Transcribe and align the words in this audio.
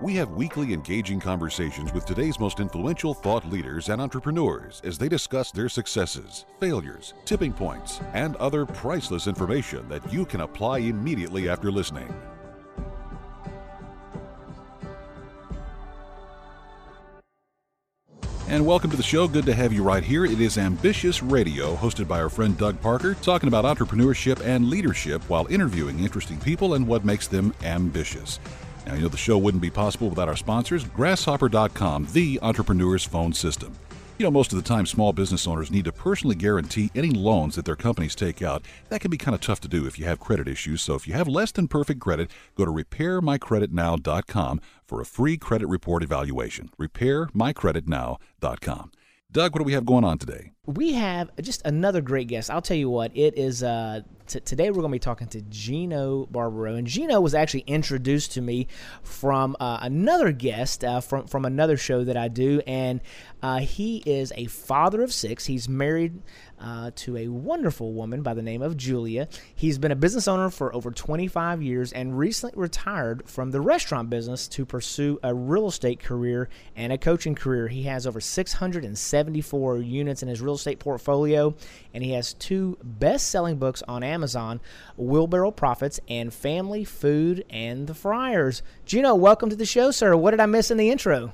We 0.00 0.14
have 0.14 0.30
weekly 0.30 0.74
engaging 0.74 1.18
conversations 1.18 1.92
with 1.92 2.06
today's 2.06 2.38
most 2.38 2.60
influential 2.60 3.14
thought 3.14 3.44
leaders 3.50 3.88
and 3.88 4.00
entrepreneurs 4.00 4.80
as 4.84 4.96
they 4.96 5.08
discuss 5.08 5.50
their 5.50 5.68
successes, 5.68 6.46
failures, 6.60 7.14
tipping 7.24 7.52
points, 7.52 8.00
and 8.14 8.36
other 8.36 8.64
priceless 8.64 9.26
information 9.26 9.88
that 9.88 10.12
you 10.12 10.24
can 10.24 10.42
apply 10.42 10.78
immediately 10.78 11.48
after 11.48 11.72
listening. 11.72 12.14
And 18.46 18.64
welcome 18.64 18.92
to 18.92 18.96
the 18.96 19.02
show. 19.02 19.26
Good 19.26 19.46
to 19.46 19.52
have 19.52 19.72
you 19.72 19.82
right 19.82 20.04
here. 20.04 20.24
It 20.24 20.40
is 20.40 20.58
Ambitious 20.58 21.24
Radio, 21.24 21.74
hosted 21.74 22.06
by 22.06 22.20
our 22.20 22.30
friend 22.30 22.56
Doug 22.56 22.80
Parker, 22.80 23.14
talking 23.14 23.48
about 23.48 23.64
entrepreneurship 23.64 24.40
and 24.46 24.70
leadership 24.70 25.22
while 25.28 25.48
interviewing 25.48 25.98
interesting 25.98 26.38
people 26.38 26.74
and 26.74 26.86
what 26.86 27.04
makes 27.04 27.26
them 27.26 27.52
ambitious. 27.64 28.38
Now, 28.88 28.94
you 28.94 29.02
know, 29.02 29.08
the 29.08 29.18
show 29.18 29.36
wouldn't 29.36 29.60
be 29.60 29.68
possible 29.68 30.08
without 30.08 30.28
our 30.28 30.36
sponsors, 30.36 30.84
Grasshopper.com, 30.84 32.08
the 32.12 32.38
entrepreneur's 32.40 33.04
phone 33.04 33.34
system. 33.34 33.74
You 34.16 34.24
know, 34.24 34.30
most 34.30 34.50
of 34.50 34.56
the 34.56 34.66
time, 34.66 34.86
small 34.86 35.12
business 35.12 35.46
owners 35.46 35.70
need 35.70 35.84
to 35.84 35.92
personally 35.92 36.34
guarantee 36.34 36.90
any 36.94 37.10
loans 37.10 37.54
that 37.54 37.66
their 37.66 37.76
companies 37.76 38.14
take 38.14 38.40
out. 38.40 38.64
That 38.88 39.02
can 39.02 39.10
be 39.10 39.18
kind 39.18 39.34
of 39.34 39.42
tough 39.42 39.60
to 39.60 39.68
do 39.68 39.86
if 39.86 39.98
you 39.98 40.06
have 40.06 40.20
credit 40.20 40.48
issues. 40.48 40.80
So 40.80 40.94
if 40.94 41.06
you 41.06 41.12
have 41.12 41.28
less 41.28 41.52
than 41.52 41.68
perfect 41.68 42.00
credit, 42.00 42.30
go 42.56 42.64
to 42.64 42.70
repairmycreditnow.com 42.70 44.60
for 44.86 45.02
a 45.02 45.06
free 45.06 45.36
credit 45.36 45.68
report 45.68 46.02
evaluation. 46.02 46.70
Repairmycreditnow.com. 46.80 48.90
Doug, 49.30 49.52
what 49.52 49.58
do 49.58 49.64
we 49.64 49.74
have 49.74 49.84
going 49.84 50.04
on 50.04 50.16
today? 50.16 50.52
We 50.64 50.94
have 50.94 51.30
just 51.42 51.60
another 51.66 52.00
great 52.00 52.28
guest. 52.28 52.50
I'll 52.50 52.62
tell 52.62 52.78
you 52.78 52.88
what, 52.88 53.14
it 53.14 53.36
is 53.36 53.62
uh, 53.62 54.00
t- 54.26 54.40
today 54.40 54.70
we're 54.70 54.80
going 54.80 54.90
to 54.90 54.94
be 54.94 54.98
talking 54.98 55.26
to 55.28 55.42
Gino 55.42 56.24
Barbaro, 56.30 56.76
and 56.76 56.86
Gino 56.86 57.20
was 57.20 57.34
actually 57.34 57.64
introduced 57.66 58.32
to 58.32 58.40
me 58.40 58.68
from 59.02 59.54
uh, 59.60 59.80
another 59.82 60.32
guest 60.32 60.82
uh, 60.82 61.02
from 61.02 61.26
from 61.26 61.44
another 61.44 61.76
show 61.76 62.04
that 62.04 62.16
I 62.16 62.28
do, 62.28 62.62
and 62.66 63.02
uh, 63.42 63.58
he 63.58 64.02
is 64.06 64.32
a 64.34 64.46
father 64.46 65.02
of 65.02 65.12
six. 65.12 65.44
He's 65.44 65.68
married 65.68 66.22
uh, 66.60 66.90
to 66.96 67.16
a 67.16 67.28
wonderful 67.28 67.92
woman 67.92 68.22
by 68.22 68.34
the 68.34 68.42
name 68.42 68.62
of 68.62 68.76
Julia. 68.76 69.28
He's 69.54 69.78
been 69.78 69.92
a 69.92 69.96
business 69.96 70.28
owner 70.28 70.50
for 70.50 70.74
over 70.74 70.90
25 70.90 71.62
years 71.62 71.92
and 71.92 72.18
recently 72.18 72.60
retired 72.60 73.28
from 73.28 73.50
the 73.50 73.60
restaurant 73.60 74.10
business 74.10 74.48
to 74.48 74.64
pursue 74.64 75.18
a 75.22 75.34
real 75.34 75.68
estate 75.68 76.00
career 76.00 76.48
and 76.76 76.92
a 76.92 76.98
coaching 76.98 77.34
career. 77.34 77.68
He 77.68 77.84
has 77.84 78.06
over 78.06 78.20
674 78.20 79.78
units 79.78 80.22
in 80.22 80.28
his 80.28 80.40
real 80.40 80.54
estate 80.54 80.78
portfolio, 80.78 81.54
and 81.94 82.04
he 82.04 82.12
has 82.12 82.34
two 82.34 82.78
best 82.82 83.28
selling 83.28 83.56
books 83.56 83.82
on 83.88 84.02
Amazon 84.02 84.60
Wheelbarrow 84.96 85.50
Profits 85.50 86.00
and 86.08 86.32
Family 86.32 86.84
Food 86.84 87.44
and 87.50 87.86
the 87.86 87.94
Friars. 87.94 88.62
Gino, 88.84 89.14
welcome 89.14 89.50
to 89.50 89.56
the 89.56 89.66
show, 89.66 89.90
sir. 89.90 90.16
What 90.16 90.32
did 90.32 90.40
I 90.40 90.46
miss 90.46 90.70
in 90.70 90.76
the 90.76 90.90
intro? 90.90 91.32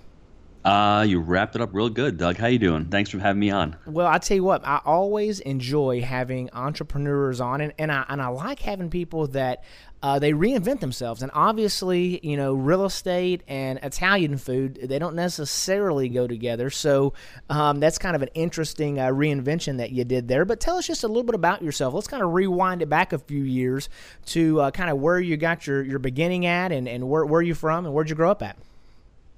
Uh, 0.64 1.04
you 1.06 1.20
wrapped 1.20 1.54
it 1.54 1.60
up 1.60 1.74
real 1.74 1.90
good, 1.90 2.16
Doug. 2.16 2.38
How 2.38 2.46
you 2.46 2.58
doing? 2.58 2.86
Thanks 2.86 3.10
for 3.10 3.18
having 3.18 3.40
me 3.40 3.50
on. 3.50 3.76
Well, 3.86 4.06
I 4.06 4.16
tell 4.16 4.36
you 4.36 4.44
what, 4.44 4.66
I 4.66 4.80
always 4.86 5.40
enjoy 5.40 6.00
having 6.00 6.48
entrepreneurs 6.54 7.38
on, 7.38 7.60
and, 7.60 7.74
and 7.78 7.92
I 7.92 8.06
and 8.08 8.22
I 8.22 8.28
like 8.28 8.60
having 8.60 8.88
people 8.88 9.26
that 9.28 9.62
uh, 10.02 10.18
they 10.18 10.32
reinvent 10.32 10.80
themselves. 10.80 11.22
And 11.22 11.30
obviously, 11.34 12.18
you 12.26 12.38
know, 12.38 12.54
real 12.54 12.86
estate 12.86 13.42
and 13.46 13.78
Italian 13.82 14.38
food 14.38 14.78
they 14.82 14.98
don't 14.98 15.14
necessarily 15.14 16.08
go 16.08 16.26
together. 16.26 16.70
So 16.70 17.12
um, 17.50 17.78
that's 17.78 17.98
kind 17.98 18.16
of 18.16 18.22
an 18.22 18.30
interesting 18.32 18.98
uh, 18.98 19.08
reinvention 19.08 19.76
that 19.78 19.90
you 19.90 20.04
did 20.04 20.28
there. 20.28 20.46
But 20.46 20.60
tell 20.60 20.78
us 20.78 20.86
just 20.86 21.04
a 21.04 21.08
little 21.08 21.24
bit 21.24 21.34
about 21.34 21.60
yourself. 21.60 21.92
Let's 21.92 22.06
kind 22.06 22.22
of 22.22 22.32
rewind 22.32 22.80
it 22.80 22.88
back 22.88 23.12
a 23.12 23.18
few 23.18 23.42
years 23.42 23.90
to 24.26 24.62
uh, 24.62 24.70
kind 24.70 24.88
of 24.88 24.96
where 24.96 25.20
you 25.20 25.36
got 25.36 25.66
your 25.66 25.82
your 25.82 25.98
beginning 25.98 26.46
at, 26.46 26.72
and 26.72 26.88
and 26.88 27.06
where 27.06 27.26
where 27.26 27.42
you 27.42 27.54
from, 27.54 27.84
and 27.84 27.92
where'd 27.92 28.08
you 28.08 28.16
grow 28.16 28.30
up 28.30 28.42
at. 28.42 28.56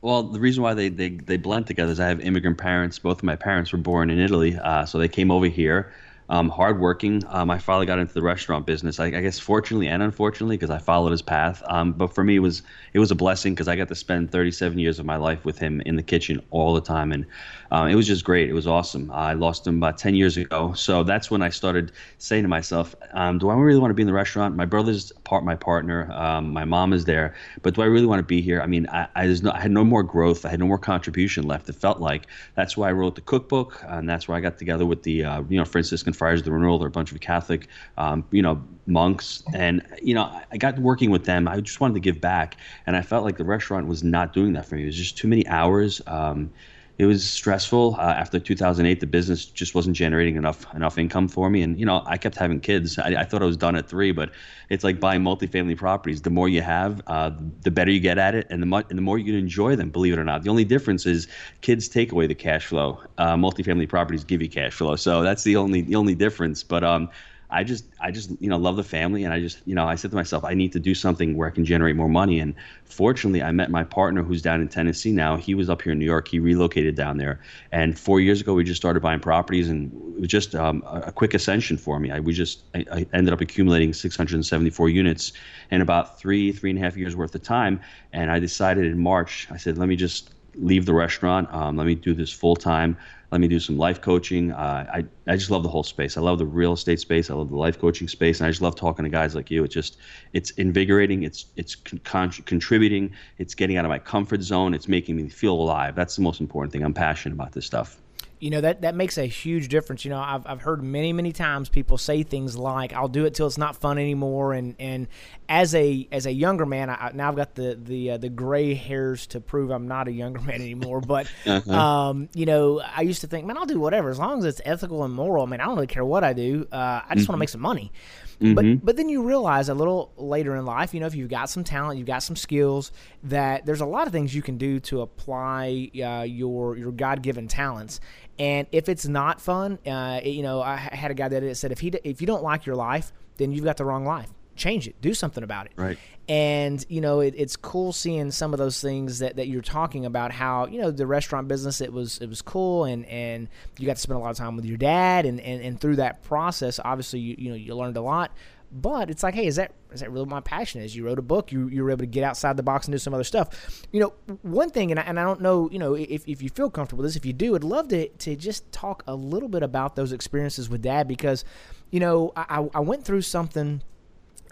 Well, 0.03 0.23
the 0.25 0.41
reason 0.41 0.62
why 0.62 0.75
they, 0.75 0.89
they, 0.89 1.11
they 1.11 1.37
blend 1.37 1.67
together 1.67 1.93
is 1.93 2.01
I 2.01 2.09
have 2.09 2.21
immigrant 2.21 2.59
parents. 2.59 2.99
Both 2.99 3.19
of 3.19 3.25
my 3.25 3.37
parents 3.37 3.73
were 3.73 3.79
born 3.79 4.11
in 4.11 4.19
Italy, 4.19 4.57
uh, 4.57 4.84
so 4.84 4.99
they 4.99 5.09
came 5.09 5.31
over 5.31 5.47
here 5.47 5.93
um, 6.29 6.49
hardworking. 6.49 7.23
Uh, 7.29 7.45
my 7.45 7.59
father 7.59 7.84
got 7.84 7.99
into 7.99 8.12
the 8.12 8.23
restaurant 8.23 8.67
business. 8.67 8.99
I, 8.99 9.06
I 9.06 9.21
guess 9.21 9.39
fortunately 9.39 9.89
and 9.89 10.03
unfortunately 10.03 10.56
because 10.56 10.71
I 10.71 10.79
followed 10.79 11.11
his 11.11 11.23
path. 11.23 11.62
Um, 11.67 11.93
but 11.93 12.15
for 12.15 12.25
me, 12.25 12.37
it 12.37 12.41
was 12.41 12.62
it 12.93 12.99
was 12.99 13.11
a 13.11 13.15
blessing 13.15 13.55
because 13.55 13.69
I 13.69 13.77
got 13.77 13.89
to 13.89 13.95
spend 13.95 14.31
37 14.31 14.79
years 14.79 14.99
of 14.99 15.06
my 15.06 15.17
life 15.17 15.45
with 15.45 15.59
him 15.59 15.81
in 15.83 15.97
the 15.97 16.03
kitchen 16.03 16.43
all 16.51 16.75
the 16.75 16.81
time, 16.81 17.12
and 17.12 17.27
um, 17.71 17.88
it 17.88 17.94
was 17.94 18.06
just 18.06 18.25
great. 18.25 18.49
It 18.49 18.53
was 18.53 18.66
awesome. 18.66 19.10
I 19.10 19.32
lost 19.32 19.66
him 19.66 19.77
about 19.77 19.99
10 19.99 20.15
years 20.15 20.37
ago, 20.37 20.72
so 20.75 21.03
that's 21.03 21.31
when 21.31 21.43
I 21.43 21.49
started 21.49 21.93
saying 22.19 22.43
to 22.43 22.49
myself, 22.49 22.94
um, 23.12 23.38
"Do 23.38 23.49
I 23.50 23.54
really 23.54 23.81
want 23.81 23.91
to 23.91 23.94
be 23.94 24.03
in 24.03 24.06
the 24.06 24.12
restaurant? 24.12 24.56
My 24.56 24.65
brother's 24.65 25.12
part 25.25 25.44
my 25.44 25.56
partner. 25.56 26.10
Um, 26.12 26.53
my 26.53 26.65
mom 26.65 26.93
is 26.93 27.05
there, 27.05 27.34
but 27.62 27.75
do 27.75 27.82
I 27.82 27.87
really 27.87 28.06
want 28.06 28.21
to 28.21 28.25
be 28.25 28.41
here? 28.41 28.60
I 28.60 28.66
mean, 28.66 28.87
I, 28.88 29.09
I, 29.15 29.26
no, 29.43 29.50
I 29.53 29.60
had 29.60 29.71
no 29.71 29.84
more 29.84 30.03
growth. 30.03 30.44
I 30.44 30.50
had 30.50 30.60
no 30.60 30.66
more 30.66 30.78
contribution 30.78 31.47
left. 31.47 31.69
It 31.69 31.75
felt 31.75 32.00
like 32.00 32.26
that's 32.55 32.76
why 32.76 32.88
I 32.88 32.93
wrote 32.93 33.15
the 33.15 33.21
cookbook, 33.21 33.82
and 33.87 34.09
that's 34.09 34.28
why 34.28 34.37
I 34.37 34.41
got 34.41 34.59
together 34.59 34.87
with 34.87 35.03
the 35.03 35.25
uh, 35.25 35.43
you 35.49 35.59
know 35.59 35.65
Franciscan 35.65 36.12
Friars 36.12 36.41
of 36.41 36.44
the 36.44 36.53
Renewal. 36.53 36.78
They're 36.78 36.88
a 36.88 36.91
bunch 36.91 37.12
of 37.12 37.21
Catholic, 37.21 37.69
um, 37.99 38.25
you 38.31 38.43
know, 38.43 38.62
monks, 38.87 39.43
and 39.55 39.82
you 40.03 40.15
know, 40.15 40.41
I 40.50 40.56
got 40.56 40.78
working 40.78 41.10
with 41.10 41.25
them. 41.25 41.49
I 41.49 41.60
just 41.60 41.81
wanted 41.81 41.94
to 41.94 42.00
give 42.00 42.21
back, 42.21 42.56
and 42.87 42.97
I 42.97 43.03
felt 43.03 43.25
like 43.25 43.37
the 43.37 43.44
restaurant 43.44 43.87
was 43.87 44.05
not 44.05 44.32
doing 44.32 44.53
that 44.55 44.66
for 44.66 44.76
me. 44.76 44.82
It 44.82 44.87
was 44.87 44.97
just 44.97 45.16
too 45.16 45.28
many 45.28 45.47
hours. 45.47 46.00
Um, 46.06 46.50
it 46.99 47.05
was 47.05 47.29
stressful. 47.29 47.97
Uh, 47.99 48.15
after 48.17 48.41
2008, 48.41 49.01
the 49.01 49.07
business 49.07 49.45
just 49.45 49.75
wasn't 49.75 49.97
generating 49.97 50.37
enough 50.37 50.67
enough 50.75 50.97
income 50.97 51.29
for 51.29 51.51
me, 51.51 51.61
and 51.62 51.79
you 51.79 51.84
know, 51.84 52.03
I 52.07 52.17
kept 52.17 52.37
having 52.37 52.59
kids. 52.61 52.99
I, 52.99 53.09
I 53.21 53.25
thought 53.25 53.43
I 53.43 53.45
was 53.47 53.57
done 53.59 53.77
at 53.77 53.89
three, 53.89 54.12
but 54.12 54.31
it's 54.71 54.83
like 54.83 54.99
buying 54.99 55.23
multifamily 55.23 55.77
properties. 55.77 56.23
The 56.23 56.31
more 56.31 56.49
you 56.49 56.62
have, 56.62 57.03
uh, 57.06 57.33
the 57.62 57.71
better 57.71 57.91
you 57.91 58.01
get 58.01 58.17
at 58.17 58.35
it, 58.35 58.47
and 58.49 58.62
the 58.62 58.67
mo- 58.67 58.85
and 58.89 58.97
the 58.97 59.03
more 59.03 59.19
you 59.19 59.27
can 59.27 59.35
enjoy 59.35 59.77
them. 59.77 59.91
Believe 59.91 60.15
it 60.15 60.19
or 60.19 60.25
not, 60.25 60.43
the 60.43 60.51
only 60.51 60.65
difference 60.65 61.05
is 61.05 61.29
kids 61.61 61.89
take 61.89 62.12
away 62.12 62.27
the 62.27 62.35
cash 62.35 62.65
flow. 62.67 63.03
Uh, 63.19 63.37
multifamily 63.37 63.89
properties 63.89 64.25
give 64.25 64.41
you 64.41 64.49
cash 64.49 64.73
flow, 64.73 64.97
so 64.97 65.23
that's 65.23 65.45
the 65.45 65.56
only 65.56 65.83
the 65.83 65.97
only 65.97 66.15
difference. 66.15 66.62
But 66.62 66.83
um, 66.83 67.11
I 67.51 67.65
just 67.65 67.84
I 68.01 68.11
just 68.11 68.31
you 68.41 68.49
know 68.49 68.57
love 68.57 68.77
the 68.77 68.83
family 68.83 69.25
and 69.25 69.33
I 69.33 69.41
just 69.41 69.59
you 69.67 69.75
know 69.75 69.87
I 69.87 69.95
said 69.95 70.11
to 70.11 70.17
myself 70.17 70.45
I 70.45 70.55
need 70.55 70.73
to 70.73 70.81
do 70.81 70.95
something 70.95 71.37
where 71.37 71.49
I 71.49 71.51
can 71.51 71.65
generate 71.65 71.97
more 71.97 72.09
money. 72.09 72.41
And 72.41 72.55
fortunately 72.84 73.43
I 73.43 73.53
met 73.53 73.71
my 73.71 73.84
partner 73.84 74.23
who's 74.23 74.43
down 74.43 74.61
in 74.61 74.69
Tennessee 74.69 75.12
now. 75.12 75.37
He 75.37 75.55
was 75.55 75.71
up 75.71 75.83
here 75.83 75.93
in 75.93 75.99
New 75.99 76.05
York. 76.05 76.29
He 76.29 76.39
relocated 76.39 76.97
down 76.97 77.19
there. 77.19 77.41
And 77.71 77.99
four 77.99 78.21
years 78.21 78.41
ago 78.41 78.55
we 78.55 78.65
just 78.65 78.81
started 78.81 79.01
buying 79.01 79.21
properties 79.21 79.69
and 79.69 79.93
it 80.17 80.21
was 80.21 80.29
just 80.29 80.55
um, 80.55 80.83
a, 80.87 81.12
quick 81.12 81.35
ascension 81.35 81.77
for 81.77 82.01
me. 82.01 82.11
I 82.11 82.21
we 82.21 82.33
just 82.33 82.62
I, 82.75 82.85
I 82.93 83.06
ended 83.12 83.33
up 83.33 83.41
accumulating 83.41 83.93
674 83.93 84.89
units 84.89 85.33
in 85.71 85.81
about 85.81 86.19
three 86.19 86.53
three 86.53 86.71
and 86.71 86.79
a 86.79 86.83
half 86.83 86.97
years 86.97 87.15
worth 87.15 87.35
of 87.35 87.43
time. 87.43 87.81
And 88.12 88.31
I 88.31 88.41
decided 88.41 88.87
in 88.87 88.99
March 88.99 89.47
I 89.51 89.56
said 89.56 89.79
let 89.79 89.89
me 89.89 89.97
just 89.97 90.31
leave 90.56 90.87
the 90.87 90.95
restaurant. 90.95 91.53
Um, 91.53 91.77
let 91.77 91.87
me 91.87 91.95
do 91.95 92.15
this 92.15 92.33
full 92.33 92.56
time. 92.56 92.97
Let 93.37 93.43
me 93.43 93.49
do 93.49 93.61
some 93.61 93.77
life 93.77 94.01
coaching. 94.01 94.51
Uh, 94.51 94.87
I 94.91 95.05
I 95.31 95.37
just 95.37 95.51
love 95.51 95.63
the 95.63 95.69
whole 95.69 95.83
space. 95.83 96.17
I 96.17 96.23
love 96.23 96.39
the 96.39 96.47
real 96.47 96.73
estate 96.73 97.01
space. 97.01 97.29
I 97.29 97.35
love 97.35 97.51
the 97.51 97.57
life 97.57 97.79
coaching 97.79 98.09
space, 98.09 98.41
and 98.41 98.47
I 98.47 98.51
just 98.51 98.63
love 98.63 98.77
talking 98.77 99.05
to 99.05 99.11
guys 99.11 99.35
like 99.35 99.51
you. 99.51 99.63
It's 99.63 99.75
just 99.75 99.99
it's 100.33 100.53
invigorating. 100.53 101.23
It's 101.23 101.45
it's 101.55 101.75
con- 101.75 102.31
contributing. 102.31 103.15
It's 103.37 103.55
getting 103.55 103.77
out 103.77 103.85
of 103.85 103.91
my 103.91 103.99
comfort 103.99 104.41
zone. 104.41 104.73
It's 104.73 104.89
making 104.89 105.17
me 105.17 105.29
feel 105.29 105.53
alive. 105.53 105.95
That's 105.95 106.17
the 106.17 106.23
most 106.23 106.41
important 106.41 106.73
thing. 106.73 106.83
I'm 106.83 106.95
passionate 106.95 107.35
about 107.35 107.53
this 107.53 107.67
stuff 107.67 108.01
you 108.39 108.51
know 108.51 108.61
that 108.61 108.83
that 108.83 108.95
makes 108.95 109.19
a 109.19 109.25
huge 109.25 109.69
difference. 109.69 110.05
You 110.05 110.11
know 110.11 110.21
I've, 110.21 110.47
I've 110.47 110.61
heard 110.61 110.83
many 110.83 111.13
many 111.13 111.33
times 111.33 111.69
people 111.69 111.99
say 111.99 112.23
things 112.23 112.57
like 112.57 112.93
i'll 112.93 113.09
do 113.09 113.25
it 113.25 113.35
till 113.35 113.47
it's 113.47 113.59
not 113.59 113.77
fun 113.77 113.99
anymore. 113.99 114.53
And 114.53 114.75
and 114.79 115.09
as 115.49 115.75
a 115.75 116.06
as 116.12 116.27
a 116.27 116.33
younger 116.33 116.67
man 116.67 116.91
I, 116.91 117.12
now 117.15 117.29
i've 117.29 117.37
got 117.37 117.55
the 117.55 117.79
the 117.81 118.12
uh, 118.12 118.17
the 118.19 118.29
gray 118.29 118.75
hairs 118.75 119.27
to 119.29 119.41
prove 119.41 119.71
i'm 119.71 119.88
not 119.88 120.09
a 120.09 120.12
younger 120.12 120.41
man 120.41 120.61
anymore. 120.61 121.00
But 121.00 121.31
uh-huh. 121.47 121.73
um, 121.73 122.29
you 122.35 122.47
know 122.47 122.81
i 122.81 123.03
used 123.03 123.23
to 123.23 123.27
think 123.27 123.47
man 123.47 123.56
i'll 123.56 123.67
do 123.67 123.81
whatever. 123.81 124.11
As 124.11 124.19
long 124.19 124.39
as 124.39 124.44
it's 124.44 124.61
ethical 124.65 125.05
and 125.05 125.15
moral 125.15 125.47
i 125.47 125.49
mean 125.49 125.61
i 125.61 125.65
don't 125.65 125.75
really 125.75 125.87
care 125.87 126.05
what 126.05 126.25
i 126.25 126.32
do. 126.32 126.67
Uh, 126.71 126.77
i 126.77 127.15
just 127.15 127.25
mm-hmm. 127.25 127.32
want 127.32 127.37
to 127.37 127.41
make 127.41 127.49
some 127.49 127.62
money 127.62 127.93
Mm-hmm. 128.41 128.55
But 128.55 128.85
but 128.85 128.97
then 128.97 129.09
you 129.09 129.23
realize 129.23 129.69
a 129.69 129.75
little 129.75 130.12
later 130.17 130.56
in 130.56 130.65
life, 130.65 130.93
you 130.93 131.00
know, 131.00 131.06
if 131.06 131.15
you've 131.15 131.31
got 131.31 131.49
some 131.49 131.65
talent, 131.65 131.99
you've 131.99 132.06
got 132.06 132.23
some 132.23 132.37
skills, 132.37 132.93
that 133.25 133.65
there's 133.65 133.81
a 133.81 133.87
lot 133.87 134.06
of 134.06 134.12
things 134.12 134.35
you 134.35 134.43
can 134.43 134.59
do 134.59 134.79
to 134.81 135.00
apply 135.00 135.91
uh, 136.03 136.23
your 136.23 136.77
your 136.77 136.93
God 136.93 137.23
given 137.23 137.49
talents. 137.49 138.00
And 138.38 138.67
if 138.73 138.88
it's 138.88 139.06
not 139.06 139.41
fun, 139.41 139.79
uh, 139.87 140.21
it, 140.23 140.31
you 140.31 140.43
know, 140.43 140.61
I 140.61 140.77
had 140.77 141.11
a 141.11 141.15
guy 141.15 141.29
that 141.29 141.56
said 141.56 141.73
if 141.73 141.81
he 141.81 141.88
if 142.05 142.21
you 142.21 142.27
don't 142.27 142.43
like 142.43 142.67
your 142.67 142.77
life, 142.77 143.12
then 143.38 143.53
you've 143.53 143.65
got 143.65 143.79
the 143.79 143.85
wrong 143.85 144.05
life 144.05 144.31
change 144.56 144.89
it 144.89 144.99
do 145.03 145.12
something 145.12 145.44
about 145.44 145.67
it 145.67 145.73
right 145.77 145.99
and 146.28 146.84
you 146.88 147.00
know 147.00 147.20
it, 147.20 147.34
it's 147.37 147.56
cool 147.56 147.93
seeing 147.93 148.31
some 148.31 148.52
of 148.52 148.58
those 148.58 148.81
things 148.81 149.20
that, 149.20 149.37
that 149.37 149.46
you're 149.46 149.62
talking 149.62 150.05
about 150.05 150.32
how 150.32 150.67
you 150.67 150.81
know 150.81 150.90
the 150.90 151.06
restaurant 151.06 151.46
business 151.49 151.81
it 151.81 151.93
was 151.93 152.19
it 152.19 152.28
was 152.28 152.43
cool 152.43 152.84
and 152.84 153.06
and 153.06 153.49
you 153.78 153.87
got 153.87 153.96
to 153.96 154.02
spend 154.02 154.17
a 154.17 154.20
lot 154.20 154.31
of 154.31 154.37
time 154.37 154.56
with 154.56 154.64
your 154.64 154.76
dad 154.76 155.25
and 155.25 155.40
and, 155.40 155.62
and 155.62 155.81
through 155.81 155.96
that 155.96 156.23
process 156.25 156.81
obviously 156.84 157.20
you, 157.20 157.37
you 157.38 157.50
know 157.50 157.56
you 157.56 157.75
learned 157.75 157.96
a 157.96 158.00
lot 158.00 158.32
But 158.73 159.11
it's 159.11 159.23
like, 159.23 159.34
hey, 159.34 159.46
is 159.46 159.56
that 159.56 159.73
is 159.93 160.00
that 160.00 160.11
really 160.11 160.26
my 160.26 160.40
passion? 160.40 160.82
Is 160.82 160.94
you 160.94 161.05
wrote 161.06 161.19
a 161.19 161.23
book, 161.23 161.52
you 161.52 161.69
you 161.69 161.84
were 161.84 161.90
able 161.90 162.00
to 162.00 162.06
get 162.06 162.25
outside 162.25 162.56
the 162.56 162.62
box 162.64 162.87
and 162.87 162.93
do 162.93 162.99
some 162.99 163.14
other 163.14 163.25
stuff. 163.25 163.87
You 163.93 164.00
know, 164.00 164.12
one 164.43 164.70
thing, 164.70 164.90
and 164.90 164.99
I, 164.99 165.05
and 165.05 165.20
I 165.20 165.22
don't 165.22 165.40
know, 165.40 165.70
you 165.70 165.79
know, 165.79 165.94
if, 165.94 166.26
if 166.26 166.43
you 166.43 166.50
feel 166.50 166.69
comfortable 166.69 167.02
with 167.02 167.12
this, 167.12 167.17
if 167.17 167.25
you 167.25 167.32
do, 167.32 167.55
I'd 167.55 167.62
love 167.64 167.88
to 167.88 168.08
to 168.08 168.34
just 168.34 168.70
talk 168.72 169.05
a 169.06 169.14
little 169.14 169.49
bit 169.49 169.62
about 169.62 169.94
those 169.94 170.12
experiences 170.12 170.69
with 170.69 170.82
Dad 170.82 171.06
because, 171.06 171.44
you 171.93 172.00
know, 172.00 172.32
I, 172.37 172.67
I 172.75 172.81
went 172.81 173.05
through 173.05 173.22
something 173.22 173.82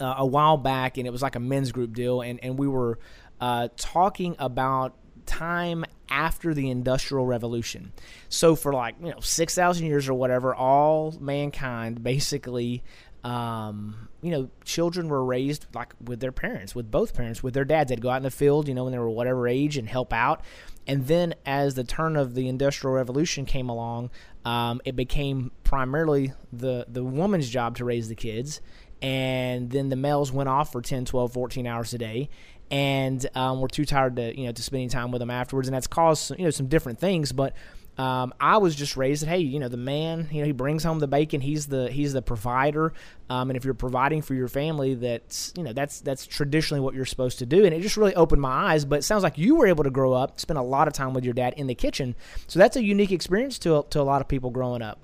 uh, 0.00 0.14
a 0.18 0.26
while 0.26 0.56
back, 0.56 0.98
and 0.98 1.06
it 1.06 1.10
was 1.10 1.22
like 1.22 1.36
a 1.36 1.40
men's 1.40 1.72
group 1.72 1.94
deal, 1.94 2.20
and 2.20 2.38
and 2.42 2.58
we 2.58 2.68
were 2.68 2.98
uh, 3.40 3.68
talking 3.76 4.36
about 4.38 4.96
time 5.26 5.84
after 6.10 6.52
the 6.52 6.68
industrial 6.68 7.24
revolution 7.24 7.90
so 8.28 8.54
for 8.54 8.74
like 8.74 8.94
you 9.02 9.08
know 9.08 9.18
6000 9.20 9.86
years 9.86 10.06
or 10.06 10.12
whatever 10.12 10.54
all 10.54 11.14
mankind 11.18 12.02
basically 12.04 12.84
um, 13.24 14.10
you 14.20 14.30
know, 14.30 14.50
children 14.64 15.08
were 15.08 15.24
raised 15.24 15.66
like 15.74 15.94
with 15.98 16.20
their 16.20 16.30
parents, 16.30 16.74
with 16.74 16.90
both 16.90 17.14
parents, 17.14 17.42
with 17.42 17.54
their 17.54 17.64
dads. 17.64 17.88
They'd 17.88 18.02
go 18.02 18.10
out 18.10 18.18
in 18.18 18.22
the 18.22 18.30
field, 18.30 18.68
you 18.68 18.74
know, 18.74 18.84
when 18.84 18.92
they 18.92 18.98
were 18.98 19.08
whatever 19.08 19.48
age 19.48 19.78
and 19.78 19.88
help 19.88 20.12
out. 20.12 20.42
And 20.86 21.06
then 21.06 21.34
as 21.46 21.74
the 21.74 21.84
turn 21.84 22.16
of 22.16 22.34
the 22.34 22.48
Industrial 22.48 22.94
Revolution 22.94 23.46
came 23.46 23.70
along, 23.70 24.10
um, 24.44 24.82
it 24.84 24.94
became 24.94 25.52
primarily 25.64 26.34
the, 26.52 26.84
the 26.86 27.02
woman's 27.02 27.48
job 27.48 27.78
to 27.78 27.86
raise 27.86 28.08
the 28.08 28.14
kids. 28.14 28.60
And 29.04 29.70
then 29.70 29.90
the 29.90 29.96
males 29.96 30.32
went 30.32 30.48
off 30.48 30.72
for 30.72 30.80
10, 30.80 31.04
12, 31.04 31.32
14 31.32 31.66
hours 31.66 31.92
a 31.92 31.98
day 31.98 32.30
and 32.70 33.26
um, 33.34 33.60
we're 33.60 33.68
too 33.68 33.84
tired 33.84 34.16
to, 34.16 34.38
you 34.38 34.46
know, 34.46 34.52
to 34.52 34.62
spending 34.62 34.88
time 34.88 35.10
with 35.10 35.20
them 35.20 35.30
afterwards. 35.30 35.68
And 35.68 35.74
that's 35.74 35.86
caused, 35.86 36.30
you 36.38 36.44
know, 36.44 36.50
some 36.50 36.68
different 36.68 36.98
things. 36.98 37.32
But 37.32 37.54
um, 37.96 38.34
I 38.40 38.56
was 38.56 38.74
just 38.74 38.96
raised 38.96 39.22
that 39.22 39.28
hey, 39.28 39.38
you 39.38 39.60
know, 39.60 39.68
the 39.68 39.76
man, 39.76 40.28
you 40.32 40.40
know, 40.40 40.46
he 40.46 40.52
brings 40.52 40.82
home 40.82 40.98
the 40.98 41.06
bacon. 41.06 41.40
He's 41.40 41.66
the 41.66 41.90
he's 41.90 42.12
the 42.12 42.22
provider, 42.22 42.92
um, 43.30 43.50
and 43.50 43.56
if 43.56 43.64
you're 43.64 43.74
providing 43.74 44.22
for 44.22 44.34
your 44.34 44.48
family, 44.48 44.94
that's 44.94 45.52
you 45.56 45.62
know 45.62 45.72
that's 45.72 46.00
that's 46.00 46.26
traditionally 46.26 46.80
what 46.80 46.94
you're 46.94 47.04
supposed 47.04 47.38
to 47.38 47.46
do. 47.46 47.64
And 47.64 47.72
it 47.72 47.82
just 47.82 47.96
really 47.96 48.14
opened 48.16 48.42
my 48.42 48.72
eyes. 48.72 48.84
But 48.84 49.00
it 49.00 49.02
sounds 49.02 49.22
like 49.22 49.38
you 49.38 49.54
were 49.54 49.68
able 49.68 49.84
to 49.84 49.90
grow 49.90 50.12
up, 50.12 50.40
spend 50.40 50.58
a 50.58 50.62
lot 50.62 50.88
of 50.88 50.94
time 50.94 51.14
with 51.14 51.24
your 51.24 51.34
dad 51.34 51.54
in 51.56 51.68
the 51.68 51.74
kitchen. 51.76 52.16
So 52.48 52.58
that's 52.58 52.76
a 52.76 52.82
unique 52.82 53.12
experience 53.12 53.60
to 53.60 53.86
to 53.90 54.00
a 54.00 54.02
lot 54.02 54.20
of 54.20 54.26
people 54.26 54.50
growing 54.50 54.82
up. 54.82 54.98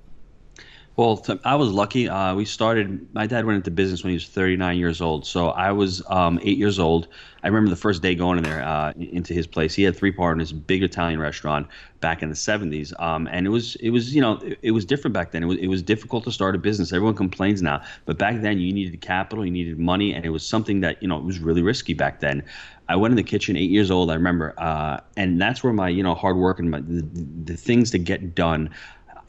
Well, 0.97 1.25
I 1.45 1.55
was 1.55 1.71
lucky. 1.71 2.09
Uh, 2.09 2.35
we 2.35 2.43
started. 2.43 3.07
My 3.13 3.25
dad 3.25 3.45
went 3.45 3.55
into 3.55 3.71
business 3.71 4.03
when 4.03 4.11
he 4.11 4.15
was 4.15 4.27
39 4.27 4.77
years 4.77 4.99
old, 4.99 5.25
so 5.25 5.49
I 5.49 5.71
was 5.71 6.03
um, 6.09 6.37
eight 6.43 6.57
years 6.57 6.79
old. 6.79 7.07
I 7.43 7.47
remember 7.47 7.69
the 7.69 7.77
first 7.77 8.01
day 8.01 8.13
going 8.13 8.37
in 8.37 8.43
there 8.43 8.61
uh, 8.61 8.91
into 8.97 9.33
his 9.33 9.47
place. 9.47 9.73
He 9.73 9.83
had 9.83 9.95
three 9.95 10.11
partners, 10.11 10.51
big 10.51 10.83
Italian 10.83 11.19
restaurant 11.19 11.67
back 12.01 12.21
in 12.21 12.29
the 12.29 12.35
70s, 12.35 12.99
um, 13.01 13.27
and 13.31 13.47
it 13.47 13.49
was 13.49 13.75
it 13.77 13.91
was 13.91 14.13
you 14.13 14.21
know 14.21 14.33
it, 14.39 14.59
it, 14.63 14.71
was 14.71 14.83
different 14.83 15.13
back 15.13 15.31
then. 15.31 15.43
It 15.43 15.45
was 15.45 15.57
it 15.59 15.67
was 15.67 15.81
difficult 15.81 16.25
to 16.25 16.31
start 16.31 16.55
a 16.55 16.57
business. 16.57 16.91
Everyone 16.91 17.15
complains 17.15 17.61
now, 17.61 17.81
but 18.05 18.17
back 18.17 18.41
then 18.41 18.59
you 18.59 18.73
needed 18.73 18.99
capital, 18.99 19.45
you 19.45 19.51
needed 19.51 19.79
money, 19.79 20.13
and 20.13 20.25
it 20.25 20.29
was 20.29 20.45
something 20.45 20.81
that 20.81 21.01
you 21.01 21.07
know 21.07 21.17
it 21.17 21.23
was 21.23 21.39
really 21.39 21.61
risky 21.61 21.93
back 21.93 22.19
then. 22.19 22.43
I 22.89 22.97
went 22.97 23.13
in 23.13 23.15
the 23.15 23.23
kitchen, 23.23 23.55
eight 23.55 23.69
years 23.69 23.89
old, 23.89 24.11
I 24.11 24.15
remember, 24.15 24.53
uh, 24.57 24.99
and 25.15 25.39
that's 25.39 25.63
where 25.63 25.71
my 25.71 25.87
you 25.87 26.03
know 26.03 26.15
hard 26.15 26.35
work 26.35 26.59
and 26.59 26.69
my, 26.69 26.81
the, 26.81 27.07
the 27.45 27.55
things 27.55 27.91
to 27.91 27.97
get 27.97 28.35
done 28.35 28.69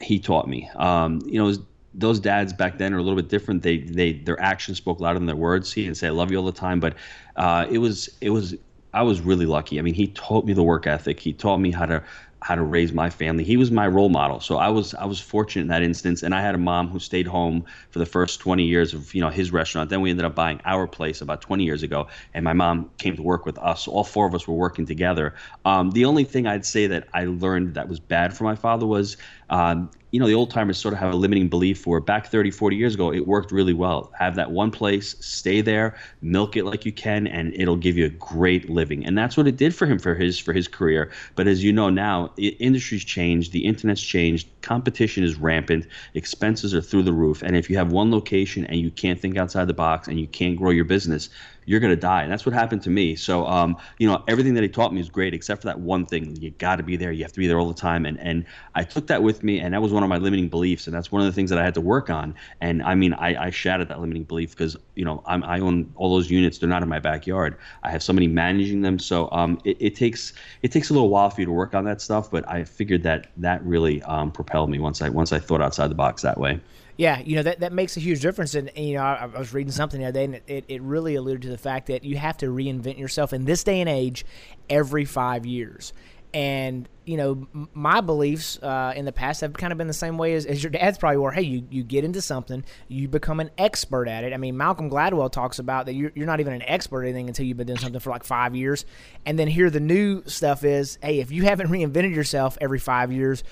he 0.03 0.19
taught 0.19 0.47
me. 0.47 0.69
Um, 0.75 1.21
you 1.25 1.39
know, 1.41 1.53
those 1.93 2.19
dads 2.19 2.53
back 2.53 2.77
then 2.77 2.93
are 2.93 2.97
a 2.97 3.01
little 3.01 3.15
bit 3.15 3.29
different. 3.29 3.61
They 3.61 3.77
they 3.79 4.13
their 4.13 4.39
actions 4.39 4.77
spoke 4.77 4.99
louder 4.99 5.19
than 5.19 5.27
their 5.27 5.35
words. 5.35 5.71
He 5.71 5.83
didn't 5.83 5.97
say 5.97 6.07
"I 6.07 6.11
love 6.11 6.31
you" 6.31 6.37
all 6.37 6.45
the 6.45 6.51
time, 6.51 6.79
but 6.79 6.95
uh, 7.35 7.67
it 7.69 7.77
was 7.77 8.09
it 8.21 8.31
was 8.31 8.55
I 8.93 9.03
was 9.03 9.21
really 9.21 9.45
lucky. 9.45 9.79
I 9.79 9.81
mean, 9.81 9.93
he 9.93 10.07
taught 10.07 10.45
me 10.45 10.53
the 10.53 10.63
work 10.63 10.87
ethic. 10.87 11.19
He 11.19 11.33
taught 11.33 11.57
me 11.57 11.71
how 11.71 11.85
to 11.85 12.03
how 12.43 12.55
to 12.55 12.61
raise 12.61 12.91
my 12.91 13.09
family. 13.09 13.43
He 13.43 13.55
was 13.55 13.71
my 13.71 13.87
role 13.87 14.09
model. 14.09 14.41
So 14.41 14.57
I 14.57 14.67
was 14.67 14.93
I 14.95 15.05
was 15.05 15.19
fortunate 15.19 15.61
in 15.61 15.67
that 15.69 15.81
instance. 15.81 16.23
And 16.23 16.35
I 16.35 16.41
had 16.41 16.53
a 16.53 16.57
mom 16.57 16.89
who 16.89 16.99
stayed 16.99 17.25
home 17.25 17.63
for 17.89 17.99
the 17.99 18.05
first 18.05 18.41
20 18.41 18.63
years 18.65 18.93
of 18.93 19.15
you 19.15 19.21
know 19.21 19.29
his 19.29 19.51
restaurant. 19.51 19.89
Then 19.89 20.01
we 20.01 20.09
ended 20.09 20.25
up 20.25 20.35
buying 20.35 20.59
our 20.65 20.85
place 20.85 21.21
about 21.21 21.41
20 21.41 21.63
years 21.63 21.83
ago, 21.83 22.07
and 22.33 22.43
my 22.43 22.53
mom 22.53 22.91
came 22.97 23.15
to 23.15 23.23
work 23.23 23.45
with 23.45 23.57
us. 23.59 23.87
All 23.87 24.03
four 24.03 24.27
of 24.27 24.35
us 24.35 24.47
were 24.47 24.55
working 24.55 24.85
together. 24.85 25.33
Um, 25.63 25.91
the 25.91 26.05
only 26.05 26.25
thing 26.25 26.45
I'd 26.45 26.65
say 26.65 26.85
that 26.87 27.07
I 27.13 27.25
learned 27.25 27.75
that 27.75 27.87
was 27.87 27.99
bad 27.99 28.35
for 28.35 28.43
my 28.43 28.55
father 28.55 28.85
was 28.85 29.17
um, 29.53 29.91
you 30.09 30.19
know, 30.19 30.25
the 30.25 30.33
old 30.33 30.49
timers 30.49 30.79
sort 30.79 30.95
of 30.95 30.99
have 30.99 31.13
a 31.13 31.15
limiting 31.15 31.47
belief 31.47 31.79
for 31.79 31.99
back 31.99 32.27
30, 32.27 32.49
40 32.49 32.75
years 32.75 32.95
ago, 32.95 33.13
it 33.13 33.27
worked 33.27 33.51
really 33.51 33.73
well. 33.73 34.11
Have 34.17 34.35
that 34.35 34.49
one 34.49 34.71
place, 34.71 35.15
stay 35.19 35.61
there, 35.61 35.95
milk 36.23 36.57
it 36.57 36.65
like 36.65 36.85
you 36.85 36.91
can, 36.91 37.27
and 37.27 37.53
it'll 37.53 37.75
give 37.75 37.95
you 37.95 38.05
a 38.05 38.09
great 38.09 38.67
living. 38.67 39.05
And 39.05 39.15
that's 39.15 39.37
what 39.37 39.47
it 39.47 39.57
did 39.57 39.75
for 39.75 39.85
him 39.85 39.99
for 39.99 40.15
his 40.15 40.39
for 40.39 40.53
his 40.53 40.67
career. 40.67 41.11
But 41.35 41.47
as 41.47 41.63
you 41.63 41.71
know 41.71 41.91
now, 41.91 42.31
industry's 42.37 43.05
changed, 43.05 43.51
the 43.51 43.65
internet's 43.65 44.01
changed, 44.01 44.47
competition 44.61 45.23
is 45.23 45.35
rampant, 45.35 45.85
expenses 46.15 46.73
are 46.73 46.81
through 46.81 47.03
the 47.03 47.13
roof. 47.13 47.43
And 47.43 47.55
if 47.55 47.69
you 47.69 47.77
have 47.77 47.91
one 47.91 48.09
location 48.09 48.65
and 48.65 48.79
you 48.79 48.89
can't 48.89 49.19
think 49.19 49.37
outside 49.37 49.67
the 49.67 49.73
box 49.75 50.07
and 50.07 50.19
you 50.19 50.27
can't 50.27 50.57
grow 50.57 50.71
your 50.71 50.85
business, 50.85 51.29
you're 51.65 51.79
going 51.79 51.91
to 51.91 51.99
die. 51.99 52.23
And 52.23 52.31
that's 52.31 52.45
what 52.45 52.53
happened 52.53 52.81
to 52.83 52.89
me. 52.89 53.15
So, 53.15 53.45
um, 53.45 53.77
you 53.97 54.07
know, 54.07 54.23
everything 54.27 54.53
that 54.55 54.63
he 54.63 54.69
taught 54.69 54.93
me 54.93 55.01
is 55.01 55.09
great, 55.09 55.33
except 55.33 55.61
for 55.61 55.67
that 55.67 55.79
one 55.79 56.05
thing. 56.05 56.35
You 56.41 56.51
got 56.51 56.77
to 56.77 56.83
be 56.83 56.95
there. 56.95 57.11
You 57.11 57.23
have 57.23 57.33
to 57.33 57.39
be 57.39 57.47
there 57.47 57.59
all 57.59 57.67
the 57.67 57.73
time. 57.73 58.05
And, 58.05 58.19
and 58.19 58.45
I 58.75 58.83
took 58.83 59.07
that 59.07 59.23
with 59.23 59.43
me, 59.43 59.59
and 59.59 59.73
that 59.73 59.81
was 59.81 59.91
one 59.91 60.03
of 60.03 60.09
my 60.09 60.17
limiting 60.17 60.49
beliefs. 60.49 60.87
And 60.87 60.95
that's 60.95 61.11
one 61.11 61.21
of 61.21 61.25
the 61.25 61.31
things 61.31 61.49
that 61.49 61.59
I 61.59 61.63
had 61.63 61.73
to 61.75 61.81
work 61.81 62.09
on. 62.09 62.35
And 62.61 62.83
I 62.83 62.95
mean, 62.95 63.13
I, 63.13 63.45
I 63.45 63.49
shattered 63.49 63.89
that 63.89 63.99
limiting 63.99 64.23
belief 64.23 64.51
because, 64.51 64.77
you 64.95 65.05
know, 65.05 65.23
I'm, 65.25 65.43
I 65.43 65.59
own 65.59 65.91
all 65.95 66.13
those 66.13 66.29
units. 66.29 66.57
They're 66.57 66.69
not 66.69 66.83
in 66.83 66.89
my 66.89 66.99
backyard. 66.99 67.57
I 67.83 67.91
have 67.91 68.03
somebody 68.03 68.27
managing 68.27 68.81
them. 68.81 68.99
So 68.99 69.29
um, 69.31 69.59
it, 69.63 69.77
it 69.79 69.95
takes 69.95 70.33
it 70.61 70.71
takes 70.71 70.89
a 70.89 70.93
little 70.93 71.09
while 71.09 71.29
for 71.29 71.41
you 71.41 71.45
to 71.45 71.51
work 71.51 71.73
on 71.75 71.85
that 71.85 72.01
stuff. 72.01 72.29
But 72.31 72.47
I 72.49 72.63
figured 72.63 73.03
that 73.03 73.27
that 73.37 73.63
really 73.65 74.01
um, 74.03 74.31
propelled 74.31 74.69
me 74.69 74.79
once 74.79 75.01
I 75.01 75.09
once 75.09 75.31
I 75.31 75.39
thought 75.39 75.61
outside 75.61 75.89
the 75.89 75.95
box 75.95 76.21
that 76.21 76.39
way. 76.39 76.59
Yeah, 76.95 77.19
you 77.19 77.35
know 77.35 77.43
that, 77.43 77.61
that 77.61 77.73
makes 77.73 77.97
a 77.97 77.99
huge 77.99 78.21
difference. 78.21 78.53
And, 78.55 78.69
and 78.69 78.87
you 78.87 78.95
know, 78.95 79.03
I, 79.03 79.29
I, 79.33 79.39
was 79.39 79.53
reading 79.53 79.71
something 79.71 79.99
the 79.99 80.07
other 80.07 80.19
day, 80.19 80.25
and 80.25 80.41
it, 80.47 80.65
it 80.67 80.81
really 80.81 81.15
alluded 81.15 81.41
to 81.43 81.49
the 81.49 81.57
fact 81.57 81.87
that 81.87 82.03
you 82.03 82.17
have 82.17 82.37
to 82.37 82.47
reinvent 82.47 82.99
yourself 82.99 83.33
in 83.33 83.45
this 83.45 83.63
day 83.63 83.81
and 83.81 83.89
age 83.89 84.25
every 84.69 85.05
five 85.05 85.45
years. 85.45 85.93
And 86.33 86.87
you 87.05 87.17
know, 87.17 87.47
my 87.73 88.01
beliefs 88.01 88.57
uh, 88.61 88.93
in 88.95 89.05
the 89.05 89.11
past 89.11 89.41
have 89.41 89.53
kind 89.53 89.71
of 89.71 89.77
been 89.77 89.87
the 89.87 89.93
same 89.93 90.17
way 90.17 90.33
as, 90.35 90.45
as 90.45 90.63
your 90.63 90.69
dad's 90.69 90.97
probably 90.97 91.17
were. 91.17 91.31
Hey, 91.31 91.41
you, 91.41 91.67
you 91.69 91.83
get 91.83 92.03
into 92.03 92.21
something, 92.21 92.63
you 92.87 93.07
become 93.07 93.39
an 93.39 93.51
expert 93.57 94.07
at 94.07 94.23
it. 94.23 94.33
I 94.33 94.37
mean, 94.37 94.55
Malcolm 94.55 94.89
Gladwell 94.89 95.31
talks 95.31 95.59
about 95.59 95.85
that 95.87 95.93
you're, 95.93 96.11
you're 96.15 96.25
not 96.25 96.39
even 96.39 96.53
an 96.53 96.61
expert 96.63 97.03
at 97.03 97.09
anything 97.09 97.27
until 97.27 97.45
you've 97.45 97.57
been 97.57 97.67
doing 97.67 97.79
something 97.79 97.99
for 97.99 98.09
like 98.09 98.23
five 98.23 98.55
years. 98.55 98.85
And 99.25 99.37
then 99.37 99.47
here 99.47 99.69
the 99.69 99.79
new 99.79 100.23
stuff 100.25 100.63
is, 100.63 100.97
hey, 101.01 101.19
if 101.19 101.31
you 101.31 101.43
haven't 101.43 101.67
reinvented 101.69 102.15
yourself 102.15 102.57
every 102.61 102.79
five 102.79 103.11
years, 103.11 103.43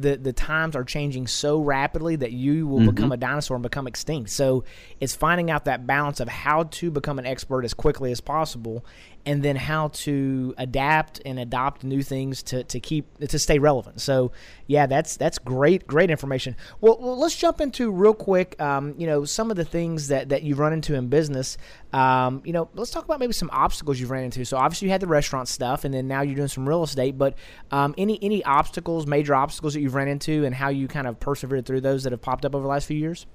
the 0.00 0.16
the 0.16 0.32
times 0.32 0.74
are 0.76 0.84
changing 0.84 1.26
so 1.26 1.60
rapidly 1.60 2.16
that 2.16 2.32
you 2.32 2.66
will 2.66 2.78
mm-hmm. 2.78 2.90
become 2.90 3.12
a 3.12 3.16
dinosaur 3.16 3.56
and 3.56 3.62
become 3.62 3.86
extinct. 3.86 4.30
So 4.30 4.64
it's 5.00 5.14
finding 5.14 5.50
out 5.50 5.64
that 5.66 5.86
balance 5.86 6.20
of 6.20 6.28
how 6.28 6.64
to 6.64 6.90
become 6.90 7.18
an 7.18 7.26
expert 7.26 7.64
as 7.64 7.74
quickly 7.74 8.12
as 8.12 8.20
possible 8.20 8.84
and 9.26 9.42
then 9.42 9.56
how 9.56 9.88
to 9.88 10.54
adapt 10.56 11.20
and 11.24 11.38
adopt 11.38 11.84
new 11.84 12.02
things 12.02 12.42
to, 12.44 12.64
to 12.64 12.80
keep 12.80 13.18
to 13.18 13.38
stay 13.38 13.58
relevant. 13.58 14.00
So 14.00 14.32
yeah, 14.66 14.86
that's 14.86 15.16
that's 15.16 15.38
great 15.38 15.86
great 15.86 16.10
information. 16.10 16.56
Well, 16.80 16.98
well 17.00 17.18
let's 17.18 17.36
jump 17.36 17.60
into 17.60 17.90
real 17.90 18.14
quick. 18.14 18.60
Um, 18.60 18.94
you 18.98 19.06
know 19.06 19.24
some 19.24 19.50
of 19.50 19.56
the 19.56 19.64
things 19.64 20.08
that 20.08 20.30
that 20.30 20.42
you've 20.42 20.58
run 20.58 20.72
into 20.72 20.94
in 20.94 21.08
business. 21.08 21.56
Um, 21.92 22.42
you 22.44 22.52
know, 22.52 22.68
let's 22.74 22.90
talk 22.90 23.04
about 23.04 23.20
maybe 23.20 23.32
some 23.32 23.50
obstacles 23.52 23.98
you've 23.98 24.10
ran 24.10 24.24
into. 24.24 24.44
So 24.44 24.56
obviously 24.56 24.86
you 24.86 24.92
had 24.92 25.00
the 25.00 25.06
restaurant 25.06 25.48
stuff, 25.48 25.84
and 25.84 25.92
then 25.92 26.06
now 26.06 26.22
you're 26.22 26.36
doing 26.36 26.48
some 26.48 26.68
real 26.68 26.82
estate. 26.82 27.18
But 27.18 27.34
um, 27.70 27.94
any 27.98 28.18
any 28.22 28.44
obstacles, 28.44 29.06
major 29.06 29.34
obstacles 29.34 29.74
that 29.74 29.80
you've 29.80 29.94
ran 29.94 30.08
into, 30.08 30.44
and 30.44 30.54
how 30.54 30.68
you 30.68 30.88
kind 30.88 31.06
of 31.06 31.20
persevered 31.20 31.66
through 31.66 31.82
those 31.82 32.04
that 32.04 32.12
have 32.12 32.22
popped 32.22 32.44
up 32.44 32.54
over 32.54 32.62
the 32.62 32.68
last 32.68 32.86
few 32.86 32.96
years? 32.96 33.26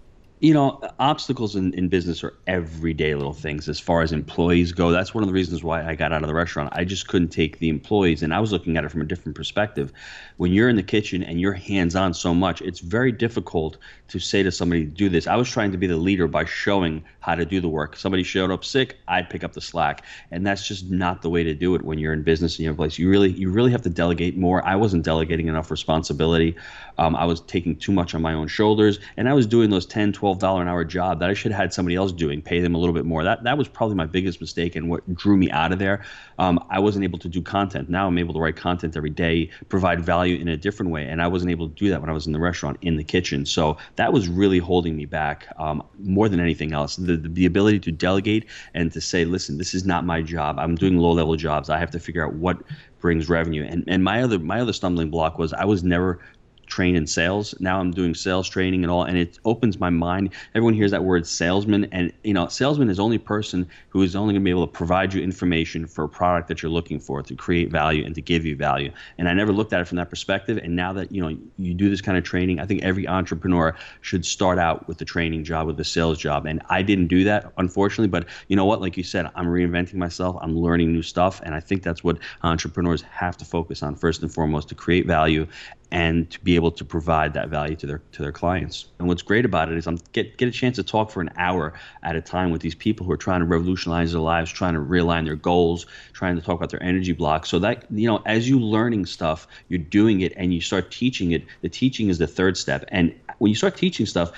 You 0.45 0.53
know, 0.53 0.79
obstacles 0.99 1.55
in, 1.55 1.73
in 1.73 1.89
business 1.89 2.23
are 2.23 2.35
everyday 2.45 3.15
little 3.15 3.33
things 3.33 3.67
as 3.67 3.79
far 3.79 4.03
as 4.03 4.11
employees 4.11 4.71
go. 4.71 4.91
That's 4.91 5.11
one 5.11 5.23
of 5.23 5.27
the 5.27 5.33
reasons 5.33 5.63
why 5.63 5.83
I 5.83 5.95
got 5.95 6.13
out 6.13 6.21
of 6.21 6.27
the 6.27 6.35
restaurant. 6.35 6.69
I 6.73 6.83
just 6.83 7.07
couldn't 7.07 7.29
take 7.29 7.57
the 7.57 7.67
employees, 7.67 8.21
and 8.21 8.31
I 8.31 8.39
was 8.39 8.51
looking 8.51 8.77
at 8.77 8.85
it 8.85 8.91
from 8.91 9.01
a 9.01 9.05
different 9.05 9.35
perspective. 9.35 9.91
When 10.37 10.53
you're 10.53 10.69
in 10.69 10.75
the 10.75 10.83
kitchen 10.83 11.23
and 11.23 11.41
you're 11.41 11.53
hands 11.53 11.95
on 11.95 12.13
so 12.13 12.35
much, 12.35 12.61
it's 12.61 12.79
very 12.79 13.11
difficult 13.11 13.77
to 14.09 14.19
say 14.19 14.43
to 14.43 14.51
somebody, 14.51 14.83
do 14.83 15.09
this. 15.09 15.25
I 15.25 15.35
was 15.35 15.49
trying 15.49 15.71
to 15.71 15.79
be 15.79 15.87
the 15.87 15.97
leader 15.97 16.27
by 16.27 16.45
showing 16.45 17.03
how 17.21 17.33
to 17.33 17.43
do 17.43 17.59
the 17.59 17.69
work. 17.69 17.95
Somebody 17.95 18.21
showed 18.21 18.51
up 18.51 18.63
sick, 18.63 18.99
I'd 19.07 19.31
pick 19.31 19.43
up 19.43 19.53
the 19.53 19.61
slack. 19.61 20.05
And 20.29 20.45
that's 20.45 20.67
just 20.67 20.91
not 20.91 21.23
the 21.23 21.29
way 21.31 21.43
to 21.43 21.55
do 21.55 21.73
it 21.73 21.81
when 21.81 21.97
you're 21.97 22.13
in 22.13 22.21
business 22.21 22.59
in 22.59 22.65
your 22.65 22.75
place. 22.75 22.99
You 22.99 23.09
really 23.09 23.31
you 23.31 23.49
really 23.49 23.71
have 23.71 23.81
to 23.81 23.89
delegate 23.89 24.37
more. 24.37 24.63
I 24.63 24.75
wasn't 24.75 25.03
delegating 25.03 25.47
enough 25.47 25.71
responsibility. 25.71 26.55
Um, 26.99 27.15
I 27.15 27.25
was 27.25 27.41
taking 27.41 27.75
too 27.75 27.91
much 27.91 28.13
on 28.13 28.21
my 28.21 28.33
own 28.33 28.47
shoulders, 28.47 28.99
and 29.17 29.27
I 29.27 29.33
was 29.33 29.47
doing 29.47 29.71
those 29.71 29.87
10 29.87 30.13
$12 30.13 30.34
an 30.43 30.67
hour 30.67 30.83
job 30.83 31.19
that 31.19 31.29
I 31.29 31.33
should 31.33 31.51
have 31.51 31.59
had 31.59 31.73
somebody 31.73 31.95
else 31.95 32.11
doing, 32.11 32.41
pay 32.41 32.59
them 32.59 32.75
a 32.75 32.77
little 32.77 32.93
bit 32.93 33.05
more. 33.05 33.23
That 33.23 33.43
that 33.43 33.57
was 33.57 33.67
probably 33.67 33.95
my 33.95 34.05
biggest 34.05 34.41
mistake 34.41 34.75
and 34.75 34.89
what 34.89 35.01
drew 35.15 35.37
me 35.37 35.49
out 35.51 35.71
of 35.71 35.79
there. 35.79 36.03
Um, 36.39 36.63
I 36.69 36.79
wasn't 36.79 37.03
able 37.03 37.19
to 37.19 37.29
do 37.29 37.41
content. 37.41 37.89
Now 37.89 38.07
I'm 38.07 38.17
able 38.17 38.33
to 38.33 38.39
write 38.39 38.55
content 38.55 38.97
every 38.97 39.09
day, 39.09 39.49
provide 39.69 40.01
value 40.01 40.37
in 40.37 40.47
a 40.47 40.57
different 40.57 40.91
way, 40.91 41.07
and 41.07 41.21
I 41.21 41.27
wasn't 41.27 41.51
able 41.51 41.69
to 41.69 41.75
do 41.75 41.89
that 41.89 42.01
when 42.01 42.09
I 42.09 42.13
was 42.13 42.27
in 42.27 42.33
the 42.33 42.39
restaurant 42.39 42.77
in 42.81 42.97
the 42.97 43.03
kitchen. 43.03 43.45
So 43.45 43.77
that 43.95 44.11
was 44.11 44.27
really 44.27 44.59
holding 44.59 44.95
me 44.95 45.05
back 45.05 45.47
um, 45.57 45.83
more 45.99 46.27
than 46.27 46.39
anything 46.39 46.73
else. 46.73 46.95
The, 46.95 47.17
the 47.17 47.45
the 47.45 47.45
ability 47.45 47.79
to 47.79 47.91
delegate 47.91 48.45
and 48.73 48.91
to 48.91 49.01
say, 49.01 49.25
listen, 49.25 49.57
this 49.57 49.73
is 49.73 49.85
not 49.85 50.05
my 50.05 50.21
job. 50.21 50.57
I'm 50.59 50.75
doing 50.75 50.97
low 50.97 51.11
level 51.11 51.35
jobs. 51.35 51.69
I 51.69 51.77
have 51.77 51.91
to 51.91 51.99
figure 51.99 52.25
out 52.25 52.33
what 52.33 52.57
brings 52.99 53.29
revenue. 53.29 53.63
And 53.63 53.83
and 53.87 54.03
my 54.03 54.23
other 54.23 54.39
my 54.39 54.59
other 54.59 54.73
stumbling 54.73 55.11
block 55.11 55.37
was 55.37 55.53
I 55.53 55.65
was 55.65 55.83
never 55.83 56.19
trained 56.67 56.97
in 56.97 57.07
sales. 57.07 57.55
Now 57.59 57.79
I'm 57.79 57.91
doing 57.91 58.13
sales 58.15 58.49
training 58.49 58.83
and 58.83 58.91
all, 58.91 59.03
and 59.03 59.17
it 59.17 59.39
opens 59.45 59.79
my 59.79 59.89
mind. 59.89 60.31
Everyone 60.53 60.73
hears 60.73 60.91
that 60.91 61.03
word 61.03 61.25
salesman, 61.27 61.85
and 61.91 62.11
you 62.23 62.33
know, 62.33 62.47
salesman 62.47 62.89
is 62.89 62.99
only 62.99 63.17
person 63.17 63.67
who 63.89 64.01
is 64.01 64.15
only 64.15 64.33
going 64.33 64.41
to 64.41 64.45
be 64.45 64.49
able 64.49 64.67
to 64.67 64.73
provide 64.73 65.13
you 65.13 65.21
information 65.21 65.87
for 65.87 66.03
a 66.03 66.09
product 66.09 66.47
that 66.47 66.61
you're 66.61 66.71
looking 66.71 66.99
for 66.99 67.21
to 67.21 67.35
create 67.35 67.71
value 67.71 68.05
and 68.05 68.15
to 68.15 68.21
give 68.21 68.45
you 68.45 68.55
value. 68.55 68.91
And 69.17 69.29
I 69.29 69.33
never 69.33 69.51
looked 69.51 69.73
at 69.73 69.81
it 69.81 69.87
from 69.87 69.97
that 69.97 70.09
perspective. 70.09 70.59
And 70.61 70.75
now 70.75 70.93
that 70.93 71.11
you 71.11 71.21
know 71.21 71.37
you 71.57 71.73
do 71.73 71.89
this 71.89 72.01
kind 72.01 72.17
of 72.17 72.23
training, 72.23 72.59
I 72.59 72.65
think 72.65 72.83
every 72.83 73.07
entrepreneur 73.07 73.75
should 74.01 74.25
start 74.25 74.59
out 74.59 74.87
with 74.87 74.97
the 74.97 75.05
training 75.05 75.43
job, 75.43 75.67
with 75.67 75.77
the 75.77 75.83
sales 75.83 76.17
job. 76.17 76.45
And 76.45 76.61
I 76.69 76.81
didn't 76.81 77.07
do 77.07 77.23
that, 77.25 77.51
unfortunately. 77.57 78.07
But 78.07 78.27
you 78.47 78.55
know 78.55 78.65
what? 78.65 78.81
Like 78.81 78.97
you 78.97 79.03
said, 79.03 79.29
I'm 79.35 79.47
reinventing 79.47 79.95
myself. 79.95 80.37
I'm 80.41 80.57
learning 80.57 80.91
new 80.91 81.01
stuff, 81.01 81.41
and 81.43 81.53
I 81.55 81.59
think 81.59 81.83
that's 81.83 82.03
what 82.03 82.17
entrepreneurs 82.43 83.01
have 83.03 83.37
to 83.37 83.45
focus 83.45 83.83
on 83.83 83.95
first 83.95 84.21
and 84.21 84.33
foremost 84.33 84.69
to 84.69 84.75
create 84.75 85.05
value 85.05 85.47
and 85.95 86.29
to 86.29 86.41
be 86.41 86.55
able 86.55 86.71
to 86.71 86.83
provide 86.83 87.33
that 87.33 87.47
value 87.47 87.73
to 87.73 87.87
their 87.87 88.01
to 88.11 88.21
their 88.21 88.33
clients. 88.33 88.87
And 88.99 89.07
what's 89.07 89.21
great 89.21 89.45
about 89.45 89.71
it 89.71 89.77
is 89.77 89.87
I'm 89.87 89.97
get 90.11 90.35
get 90.35 90.49
a 90.49 90.51
chance 90.51 90.75
to 90.75 90.83
talk 90.83 91.09
for 91.09 91.21
an 91.21 91.29
hour 91.37 91.71
at 92.03 92.17
a 92.17 92.21
time 92.21 92.51
with 92.51 92.61
these 92.61 92.75
people 92.75 93.05
who 93.05 93.13
are 93.13 93.17
trying 93.17 93.39
to 93.39 93.45
revolutionize 93.45 94.11
their 94.11 94.19
lives, 94.19 94.51
trying 94.51 94.73
to 94.73 94.81
realign 94.81 95.23
their 95.23 95.37
goals, 95.37 95.85
trying 96.11 96.35
to 96.35 96.41
talk 96.41 96.57
about 96.57 96.69
their 96.69 96.83
energy 96.83 97.13
blocks. 97.13 97.47
So 97.47 97.59
that 97.59 97.85
you 97.89 98.09
know, 98.09 98.21
as 98.25 98.49
you 98.49 98.59
learning 98.59 99.05
stuff, 99.05 99.47
you're 99.69 99.79
doing 99.79 100.19
it 100.19 100.33
and 100.35 100.53
you 100.53 100.59
start 100.59 100.91
teaching 100.91 101.31
it. 101.31 101.45
The 101.61 101.69
teaching 101.69 102.09
is 102.09 102.17
the 102.17 102.27
third 102.27 102.57
step. 102.57 102.83
And 102.89 103.17
when 103.37 103.47
you 103.47 103.55
start 103.55 103.77
teaching 103.77 104.05
stuff, 104.05 104.33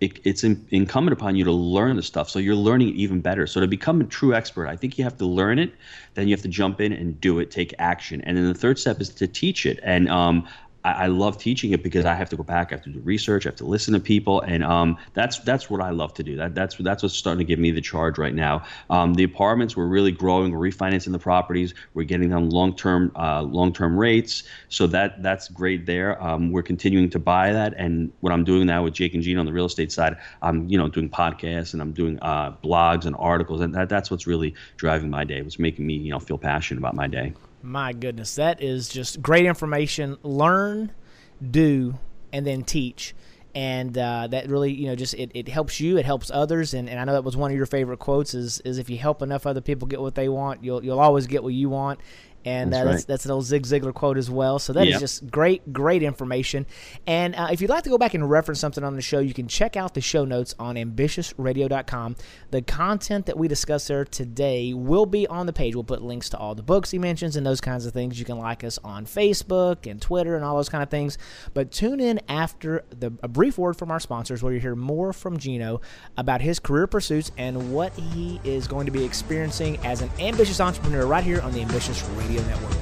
it, 0.00 0.18
it's 0.24 0.42
in, 0.44 0.66
incumbent 0.70 1.12
upon 1.12 1.36
you 1.36 1.44
to 1.44 1.52
learn 1.52 1.94
the 1.94 2.02
stuff 2.02 2.28
so 2.28 2.40
you're 2.40 2.56
learning 2.56 2.88
it 2.88 2.96
even 2.96 3.20
better 3.20 3.46
so 3.46 3.60
to 3.60 3.68
become 3.68 4.00
a 4.00 4.04
true 4.04 4.34
expert 4.34 4.66
i 4.66 4.74
think 4.74 4.98
you 4.98 5.04
have 5.04 5.16
to 5.16 5.24
learn 5.24 5.60
it 5.60 5.72
then 6.14 6.26
you 6.26 6.34
have 6.34 6.42
to 6.42 6.48
jump 6.48 6.80
in 6.80 6.92
and 6.92 7.20
do 7.20 7.38
it 7.38 7.52
take 7.52 7.72
action 7.78 8.20
and 8.22 8.36
then 8.36 8.48
the 8.48 8.54
third 8.54 8.80
step 8.80 9.00
is 9.00 9.10
to 9.10 9.28
teach 9.28 9.64
it 9.64 9.78
and 9.84 10.08
um, 10.08 10.44
I, 10.84 10.92
I, 10.92 11.06
love 11.06 11.38
teaching 11.38 11.72
it 11.72 11.82
because 11.82 12.04
I 12.04 12.14
have 12.14 12.28
to 12.30 12.36
go 12.36 12.42
back, 12.42 12.72
I 12.72 12.76
have 12.76 12.84
to 12.84 12.90
do 12.90 13.00
research, 13.00 13.46
I 13.46 13.50
have 13.50 13.56
to 13.56 13.64
listen 13.64 13.94
to 13.94 14.00
people, 14.00 14.40
and 14.40 14.64
um, 14.64 14.98
that's 15.14 15.38
that's 15.40 15.70
what 15.70 15.80
I 15.80 15.90
love 15.90 16.14
to 16.14 16.22
do. 16.22 16.36
That 16.36 16.54
that's 16.54 16.76
that's 16.76 17.02
what's 17.02 17.14
starting 17.14 17.38
to 17.38 17.44
give 17.44 17.58
me 17.58 17.70
the 17.70 17.80
charge 17.80 18.18
right 18.18 18.34
now. 18.34 18.64
Um, 18.90 19.14
the 19.14 19.24
apartments 19.24 19.76
we're 19.76 19.86
really 19.86 20.12
growing, 20.12 20.52
we're 20.52 20.70
refinancing 20.70 21.12
the 21.12 21.18
properties, 21.18 21.74
we're 21.94 22.04
getting 22.04 22.30
them 22.30 22.50
long 22.50 22.74
term 22.74 23.12
uh, 23.16 23.42
long 23.42 23.72
term 23.72 23.98
rates, 23.98 24.44
so 24.68 24.86
that 24.88 25.22
that's 25.22 25.48
great 25.48 25.86
there. 25.86 26.22
Um, 26.22 26.50
we're 26.50 26.62
continuing 26.62 27.10
to 27.10 27.18
buy 27.18 27.52
that, 27.52 27.74
and 27.76 28.12
what 28.20 28.32
I'm 28.32 28.44
doing 28.44 28.66
now 28.66 28.84
with 28.84 28.94
Jake 28.94 29.14
and 29.14 29.22
Gino 29.22 29.40
on 29.40 29.46
the 29.46 29.52
real 29.52 29.66
estate 29.66 29.92
side, 29.92 30.16
I'm 30.42 30.68
you 30.68 30.78
know 30.78 30.88
doing 30.88 31.08
podcasts 31.08 31.72
and 31.72 31.82
I'm 31.82 31.92
doing 31.92 32.18
uh, 32.22 32.52
blogs 32.62 33.06
and 33.06 33.14
articles, 33.18 33.60
and 33.60 33.74
that, 33.74 33.88
that's 33.88 34.10
what's 34.10 34.26
really 34.26 34.54
driving 34.76 35.10
my 35.10 35.24
day. 35.24 35.42
What's 35.42 35.58
making 35.58 35.86
me 35.86 35.94
you 35.94 36.10
know 36.10 36.18
feel 36.18 36.38
passionate 36.38 36.78
about 36.78 36.94
my 36.94 37.06
day. 37.06 37.32
My 37.62 37.92
goodness, 37.92 38.34
that 38.34 38.60
is 38.60 38.88
just 38.88 39.22
great 39.22 39.46
information. 39.46 40.18
Learn, 40.22 40.92
do, 41.50 41.98
and 42.32 42.46
then 42.46 42.64
teach. 42.64 43.14
And 43.54 43.96
uh, 43.96 44.28
that 44.28 44.48
really, 44.48 44.72
you 44.72 44.86
know, 44.86 44.96
just 44.96 45.14
it, 45.14 45.30
it 45.34 45.48
helps 45.48 45.78
you, 45.78 45.98
it 45.98 46.06
helps 46.06 46.30
others, 46.30 46.72
and, 46.72 46.88
and 46.88 46.98
I 46.98 47.04
know 47.04 47.12
that 47.12 47.22
was 47.22 47.36
one 47.36 47.50
of 47.50 47.56
your 47.56 47.66
favorite 47.66 47.98
quotes 47.98 48.32
is 48.32 48.60
is 48.60 48.78
if 48.78 48.88
you 48.88 48.96
help 48.96 49.20
enough 49.20 49.46
other 49.46 49.60
people 49.60 49.86
get 49.86 50.00
what 50.00 50.14
they 50.14 50.28
want, 50.30 50.64
you'll 50.64 50.82
you'll 50.82 50.98
always 50.98 51.26
get 51.26 51.42
what 51.42 51.52
you 51.52 51.68
want, 51.68 52.00
and 52.44 52.72
that's, 52.72 52.86
uh, 52.86 52.90
that's, 52.90 53.04
that's, 53.04 53.24
an 53.24 53.30
old 53.30 53.44
Zig 53.44 53.64
Ziglar 53.64 53.94
quote 53.94 54.18
as 54.18 54.30
well. 54.30 54.58
So 54.58 54.72
that 54.72 54.86
yep. 54.86 54.94
is 54.94 55.00
just 55.00 55.30
great, 55.30 55.72
great 55.72 56.02
information. 56.02 56.66
And 57.06 57.34
uh, 57.34 57.48
if 57.52 57.60
you'd 57.60 57.70
like 57.70 57.84
to 57.84 57.90
go 57.90 57.98
back 57.98 58.14
and 58.14 58.28
reference 58.28 58.60
something 58.60 58.84
on 58.84 58.94
the 58.94 59.02
show, 59.02 59.18
you 59.18 59.34
can 59.34 59.48
check 59.48 59.76
out 59.76 59.94
the 59.94 60.00
show 60.00 60.24
notes 60.24 60.54
on 60.58 60.76
ambitiousradio.com. 60.76 62.16
The 62.50 62.62
content 62.62 63.26
that 63.26 63.36
we 63.36 63.48
discuss 63.48 63.86
there 63.86 64.04
today 64.04 64.74
will 64.74 65.06
be 65.06 65.26
on 65.26 65.46
the 65.46 65.52
page. 65.52 65.74
We'll 65.74 65.84
put 65.84 66.02
links 66.02 66.28
to 66.30 66.38
all 66.38 66.54
the 66.54 66.62
books 66.62 66.90
he 66.90 66.98
mentions 66.98 67.36
and 67.36 67.46
those 67.46 67.60
kinds 67.60 67.86
of 67.86 67.92
things. 67.92 68.18
You 68.18 68.24
can 68.24 68.38
like 68.38 68.64
us 68.64 68.78
on 68.84 69.06
Facebook 69.06 69.90
and 69.90 70.00
Twitter 70.00 70.36
and 70.36 70.44
all 70.44 70.56
those 70.56 70.68
kind 70.68 70.82
of 70.82 70.90
things. 70.90 71.18
But 71.54 71.70
tune 71.70 72.00
in 72.00 72.20
after 72.28 72.84
the 72.90 73.12
a 73.22 73.28
brief 73.28 73.58
word 73.58 73.76
from 73.76 73.90
our 73.90 74.00
sponsors, 74.00 74.42
where 74.42 74.52
you 74.52 74.60
hear 74.60 74.74
more 74.74 75.12
from 75.12 75.38
Gino 75.38 75.80
about 76.16 76.40
his 76.40 76.58
career 76.58 76.86
pursuits 76.86 77.30
and 77.36 77.72
what 77.72 77.92
he 77.92 78.40
is 78.44 78.66
going 78.66 78.86
to 78.86 78.92
be 78.92 79.04
experiencing 79.04 79.78
as 79.84 80.00
an 80.00 80.10
ambitious 80.18 80.60
entrepreneur 80.60 81.06
right 81.06 81.24
here 81.24 81.40
on 81.40 81.52
the 81.52 81.60
Ambitious 81.60 82.02
Radio. 82.10 82.31
Radio 82.32 82.48
Network. 82.48 82.72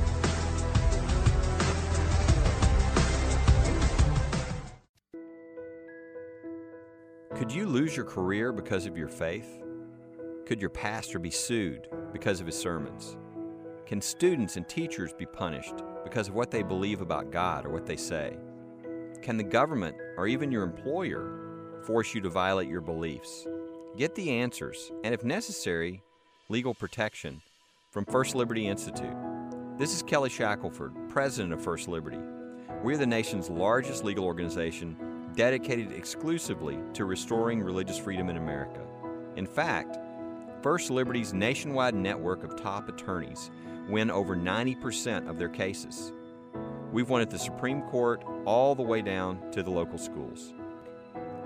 Could 7.37 7.51
you 7.51 7.67
lose 7.67 7.97
your 7.97 8.05
career 8.05 8.53
because 8.53 8.87
of 8.87 8.97
your 8.97 9.09
faith? 9.09 9.61
Could 10.47 10.61
your 10.61 10.71
pastor 10.71 11.19
be 11.19 11.31
sued 11.31 11.89
because 12.13 12.41
of 12.41 12.47
his 12.47 12.57
sermons? 12.57 13.17
Can 13.87 14.01
students 14.01 14.57
and 14.57 14.69
teachers 14.69 15.13
be 15.13 15.27
punished 15.27 15.75
because 16.05 16.29
of 16.29 16.35
what 16.35 16.53
they 16.53 16.63
believe 16.63 17.01
about 17.01 17.33
God 17.33 17.67
or 17.67 17.71
what 17.71 17.87
they 17.87 17.97
say? 17.97 18.37
Can 19.21 19.37
the 19.37 19.43
government 19.43 19.97
or 20.17 20.29
even 20.29 20.53
your 20.53 20.63
employer 20.63 21.81
force 21.85 22.15
you 22.15 22.21
to 22.21 22.29
violate 22.29 22.69
your 22.69 22.83
beliefs? 22.83 23.49
Get 23.97 24.15
the 24.15 24.31
answers, 24.31 24.93
and 25.03 25.13
if 25.13 25.25
necessary, 25.25 26.03
legal 26.49 26.73
protection 26.73 27.41
from 27.91 28.05
First 28.05 28.37
Liberty 28.37 28.69
Institute. 28.69 29.30
This 29.81 29.95
is 29.95 30.03
Kelly 30.03 30.29
Shackelford, 30.29 30.93
President 31.09 31.55
of 31.55 31.65
First 31.65 31.89
Liberty. 31.89 32.19
We're 32.83 32.99
the 32.99 33.07
nation's 33.07 33.49
largest 33.49 34.05
legal 34.05 34.27
organization 34.27 34.95
dedicated 35.35 35.91
exclusively 35.91 36.79
to 36.93 37.07
restoring 37.07 37.63
religious 37.63 37.99
freedom 37.99 38.29
in 38.29 38.37
America. 38.37 38.83
In 39.37 39.47
fact, 39.47 39.99
First 40.61 40.91
Liberty's 40.91 41.33
nationwide 41.33 41.95
network 41.95 42.45
of 42.45 42.61
top 42.61 42.91
attorneys 42.91 43.51
win 43.89 44.11
over 44.11 44.37
90% 44.37 45.27
of 45.27 45.39
their 45.39 45.49
cases. 45.49 46.13
We've 46.93 47.09
won 47.09 47.23
at 47.23 47.31
the 47.31 47.39
Supreme 47.39 47.81
Court 47.85 48.23
all 48.45 48.75
the 48.75 48.83
way 48.83 49.01
down 49.01 49.51
to 49.53 49.63
the 49.63 49.71
local 49.71 49.97
schools. 49.97 50.53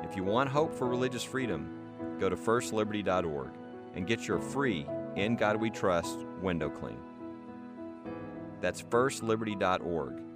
If 0.02 0.16
you 0.16 0.24
want 0.24 0.50
hope 0.50 0.74
for 0.74 0.88
religious 0.88 1.22
freedom, 1.22 1.70
go 2.18 2.28
to 2.28 2.34
firstliberty.org 2.34 3.50
and 3.94 4.08
get 4.08 4.26
your 4.26 4.40
free 4.40 4.88
In 5.14 5.36
God 5.36 5.54
We 5.54 5.70
Trust 5.70 6.18
window 6.42 6.68
clean. 6.68 6.98
That's 8.60 8.82
firstliberty.org. 8.82 10.33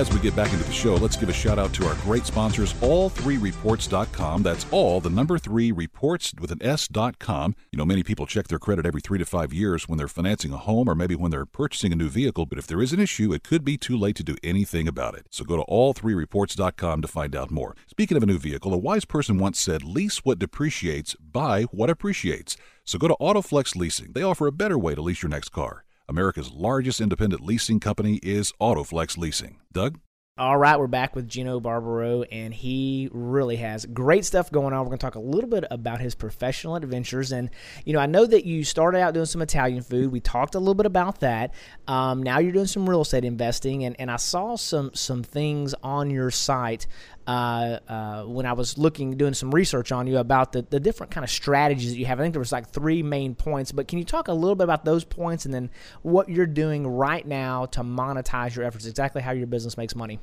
As 0.00 0.10
we 0.10 0.18
get 0.18 0.34
back 0.34 0.50
into 0.50 0.64
the 0.64 0.72
show, 0.72 0.94
let's 0.94 1.18
give 1.18 1.28
a 1.28 1.32
shout 1.34 1.58
out 1.58 1.74
to 1.74 1.86
our 1.86 1.94
great 1.96 2.24
sponsors, 2.24 2.72
all3reports.com. 2.80 4.42
That's 4.42 4.64
all, 4.70 4.98
the 4.98 5.10
number 5.10 5.38
three 5.38 5.72
reports 5.72 6.32
with 6.40 6.50
an 6.50 6.62
S.com. 6.62 7.54
You 7.70 7.76
know, 7.76 7.84
many 7.84 8.02
people 8.02 8.24
check 8.24 8.48
their 8.48 8.58
credit 8.58 8.86
every 8.86 9.02
three 9.02 9.18
to 9.18 9.26
five 9.26 9.52
years 9.52 9.90
when 9.90 9.98
they're 9.98 10.08
financing 10.08 10.54
a 10.54 10.56
home 10.56 10.88
or 10.88 10.94
maybe 10.94 11.14
when 11.14 11.30
they're 11.30 11.44
purchasing 11.44 11.92
a 11.92 11.96
new 11.96 12.08
vehicle, 12.08 12.46
but 12.46 12.56
if 12.56 12.66
there 12.66 12.80
is 12.80 12.94
an 12.94 12.98
issue, 12.98 13.34
it 13.34 13.44
could 13.44 13.62
be 13.62 13.76
too 13.76 13.94
late 13.94 14.16
to 14.16 14.24
do 14.24 14.38
anything 14.42 14.88
about 14.88 15.14
it. 15.16 15.26
So 15.28 15.44
go 15.44 15.58
to 15.58 15.64
all3reports.com 15.64 17.02
to 17.02 17.08
find 17.08 17.36
out 17.36 17.50
more. 17.50 17.76
Speaking 17.86 18.16
of 18.16 18.22
a 18.22 18.26
new 18.26 18.38
vehicle, 18.38 18.72
a 18.72 18.78
wise 18.78 19.04
person 19.04 19.36
once 19.36 19.60
said, 19.60 19.84
lease 19.84 20.24
what 20.24 20.38
depreciates, 20.38 21.14
buy 21.16 21.64
what 21.64 21.90
appreciates. 21.90 22.56
So 22.86 22.98
go 22.98 23.08
to 23.08 23.16
Autoflex 23.20 23.76
Leasing. 23.76 24.12
They 24.14 24.22
offer 24.22 24.46
a 24.46 24.52
better 24.52 24.78
way 24.78 24.94
to 24.94 25.02
lease 25.02 25.22
your 25.22 25.28
next 25.28 25.50
car. 25.50 25.84
America's 26.10 26.50
largest 26.50 27.00
independent 27.00 27.40
leasing 27.40 27.78
company 27.78 28.18
is 28.20 28.52
Autoflex 28.60 29.16
Leasing. 29.16 29.58
Doug? 29.72 30.00
All 30.36 30.56
right, 30.56 30.76
we're 30.76 30.88
back 30.88 31.14
with 31.14 31.28
Gino 31.28 31.60
Barbaro, 31.60 32.22
and 32.22 32.52
he 32.52 33.08
really 33.12 33.56
has 33.56 33.86
great 33.86 34.24
stuff 34.24 34.50
going 34.50 34.72
on. 34.72 34.80
We're 34.80 34.86
going 34.86 34.98
to 34.98 35.06
talk 35.06 35.14
a 35.14 35.20
little 35.20 35.48
bit 35.48 35.64
about 35.70 36.00
his 36.00 36.16
professional 36.16 36.74
adventures. 36.74 37.30
And, 37.30 37.50
you 37.84 37.92
know, 37.92 38.00
I 38.00 38.06
know 38.06 38.26
that 38.26 38.44
you 38.44 38.64
started 38.64 38.98
out 39.00 39.14
doing 39.14 39.26
some 39.26 39.42
Italian 39.42 39.82
food. 39.82 40.10
We 40.10 40.18
talked 40.18 40.54
a 40.54 40.58
little 40.58 40.74
bit 40.74 40.86
about 40.86 41.20
that. 41.20 41.54
Um, 41.86 42.22
now 42.22 42.38
you're 42.38 42.52
doing 42.52 42.66
some 42.66 42.88
real 42.88 43.02
estate 43.02 43.24
investing, 43.24 43.84
and, 43.84 43.94
and 44.00 44.10
I 44.10 44.16
saw 44.16 44.56
some, 44.56 44.90
some 44.94 45.22
things 45.22 45.74
on 45.82 46.10
your 46.10 46.30
site 46.30 46.86
uh, 47.30 47.78
uh, 47.88 48.22
when 48.24 48.44
I 48.44 48.54
was 48.54 48.76
looking, 48.76 49.16
doing 49.16 49.34
some 49.34 49.52
research 49.52 49.92
on 49.92 50.08
you 50.08 50.18
about 50.18 50.50
the, 50.50 50.62
the 50.62 50.80
different 50.80 51.12
kind 51.12 51.22
of 51.22 51.30
strategies 51.30 51.92
that 51.92 51.98
you 51.98 52.06
have. 52.06 52.18
I 52.18 52.24
think 52.24 52.34
there 52.34 52.40
was 52.40 52.50
like 52.50 52.68
three 52.70 53.04
main 53.04 53.36
points, 53.36 53.70
but 53.70 53.86
can 53.86 54.00
you 54.00 54.04
talk 54.04 54.26
a 54.26 54.32
little 54.32 54.56
bit 54.56 54.64
about 54.64 54.84
those 54.84 55.04
points 55.04 55.44
and 55.44 55.54
then 55.54 55.70
what 56.02 56.28
you're 56.28 56.44
doing 56.44 56.84
right 56.84 57.24
now 57.24 57.66
to 57.66 57.82
monetize 57.82 58.56
your 58.56 58.64
efforts, 58.64 58.84
exactly 58.84 59.22
how 59.22 59.30
your 59.30 59.46
business 59.46 59.76
makes 59.76 59.94
money? 59.94 60.18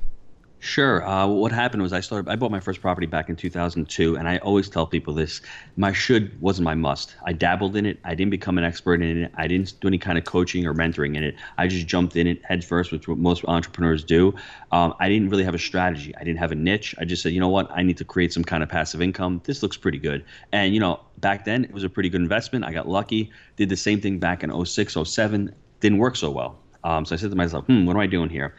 Sure. 0.59 1.07
Uh, 1.07 1.27
what 1.27 1.51
happened 1.51 1.83
was 1.83 1.93
I 1.93 1.99
started. 1.99 2.29
I 2.29 2.35
bought 2.35 2.49
my 2.49 2.59
first 2.59 2.81
property 2.81 3.05
back 3.05 3.29
in 3.29 3.35
2002, 3.35 4.17
and 4.17 4.27
I 4.27 4.39
always 4.39 4.67
tell 4.67 4.87
people 4.87 5.13
this: 5.13 5.39
my 5.75 5.91
should 5.93 6.39
wasn't 6.41 6.65
my 6.65 6.73
must. 6.73 7.15
I 7.25 7.33
dabbled 7.33 7.75
in 7.75 7.85
it. 7.85 7.99
I 8.03 8.15
didn't 8.15 8.31
become 8.31 8.57
an 8.57 8.63
expert 8.63 9.01
in 9.01 9.23
it. 9.23 9.31
I 9.35 9.47
didn't 9.47 9.79
do 9.79 9.87
any 9.87 9.99
kind 9.99 10.17
of 10.17 10.25
coaching 10.25 10.65
or 10.65 10.73
mentoring 10.73 11.15
in 11.15 11.23
it. 11.23 11.35
I 11.59 11.67
just 11.67 11.85
jumped 11.85 12.15
in 12.15 12.25
it 12.25 12.43
head 12.43 12.65
first, 12.65 12.91
which 12.91 13.07
what 13.07 13.19
most 13.19 13.45
entrepreneurs 13.47 14.03
do. 14.03 14.33
Um, 14.71 14.95
I 14.99 15.09
didn't 15.09 15.29
really 15.29 15.43
have 15.43 15.53
a 15.53 15.59
strategy. 15.59 16.15
I 16.15 16.23
didn't 16.23 16.39
have 16.39 16.51
a 16.51 16.55
niche. 16.55 16.95
I 16.97 17.05
just 17.05 17.21
said, 17.21 17.33
you 17.33 17.39
know 17.39 17.49
what? 17.49 17.69
I 17.71 17.83
need 17.83 17.97
to 17.97 18.05
create 18.05 18.33
some 18.33 18.43
kind 18.43 18.63
of 18.63 18.69
passive 18.69 18.99
income. 18.99 19.41
This 19.43 19.61
looks 19.61 19.77
pretty 19.77 19.99
good. 19.99 20.25
And 20.51 20.73
you 20.73 20.79
know, 20.79 20.99
back 21.19 21.45
then 21.45 21.65
it 21.65 21.71
was 21.71 21.83
a 21.83 21.89
pretty 21.89 22.09
good 22.09 22.21
investment. 22.21 22.65
I 22.65 22.73
got 22.73 22.87
lucky. 22.87 23.31
Did 23.57 23.69
the 23.69 23.77
same 23.77 24.01
thing 24.01 24.17
back 24.17 24.43
in 24.43 24.65
06, 24.65 24.97
07. 25.03 25.53
Didn't 25.81 25.99
work 25.99 26.15
so 26.15 26.31
well. 26.31 26.57
Um, 26.83 27.05
so 27.05 27.13
I 27.13 27.17
said 27.19 27.29
to 27.29 27.35
myself, 27.35 27.65
hmm, 27.65 27.85
what 27.85 27.95
am 27.95 27.99
I 27.99 28.07
doing 28.07 28.29
here? 28.29 28.55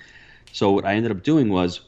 So 0.52 0.70
what 0.70 0.84
I 0.84 0.94
ended 0.94 1.10
up 1.10 1.22
doing 1.22 1.50
was 1.50 1.80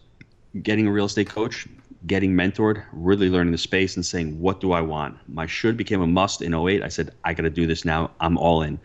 getting 0.62 0.86
a 0.86 0.92
real 0.92 1.04
estate 1.04 1.28
coach, 1.28 1.66
getting 2.06 2.32
mentored, 2.32 2.84
really 2.92 3.28
learning 3.28 3.52
the 3.52 3.58
space 3.58 3.96
and 3.96 4.04
saying, 4.04 4.40
what 4.40 4.60
do 4.60 4.72
I 4.72 4.80
want? 4.80 5.16
My 5.28 5.46
should 5.46 5.76
became 5.76 6.00
a 6.00 6.06
must 6.06 6.42
in 6.42 6.54
08. 6.54 6.82
I 6.82 6.88
said, 6.88 7.12
I 7.24 7.34
got 7.34 7.42
to 7.42 7.50
do 7.50 7.66
this 7.66 7.84
now. 7.84 8.10
I'm 8.20 8.38
all 8.38 8.62
in. 8.62 8.80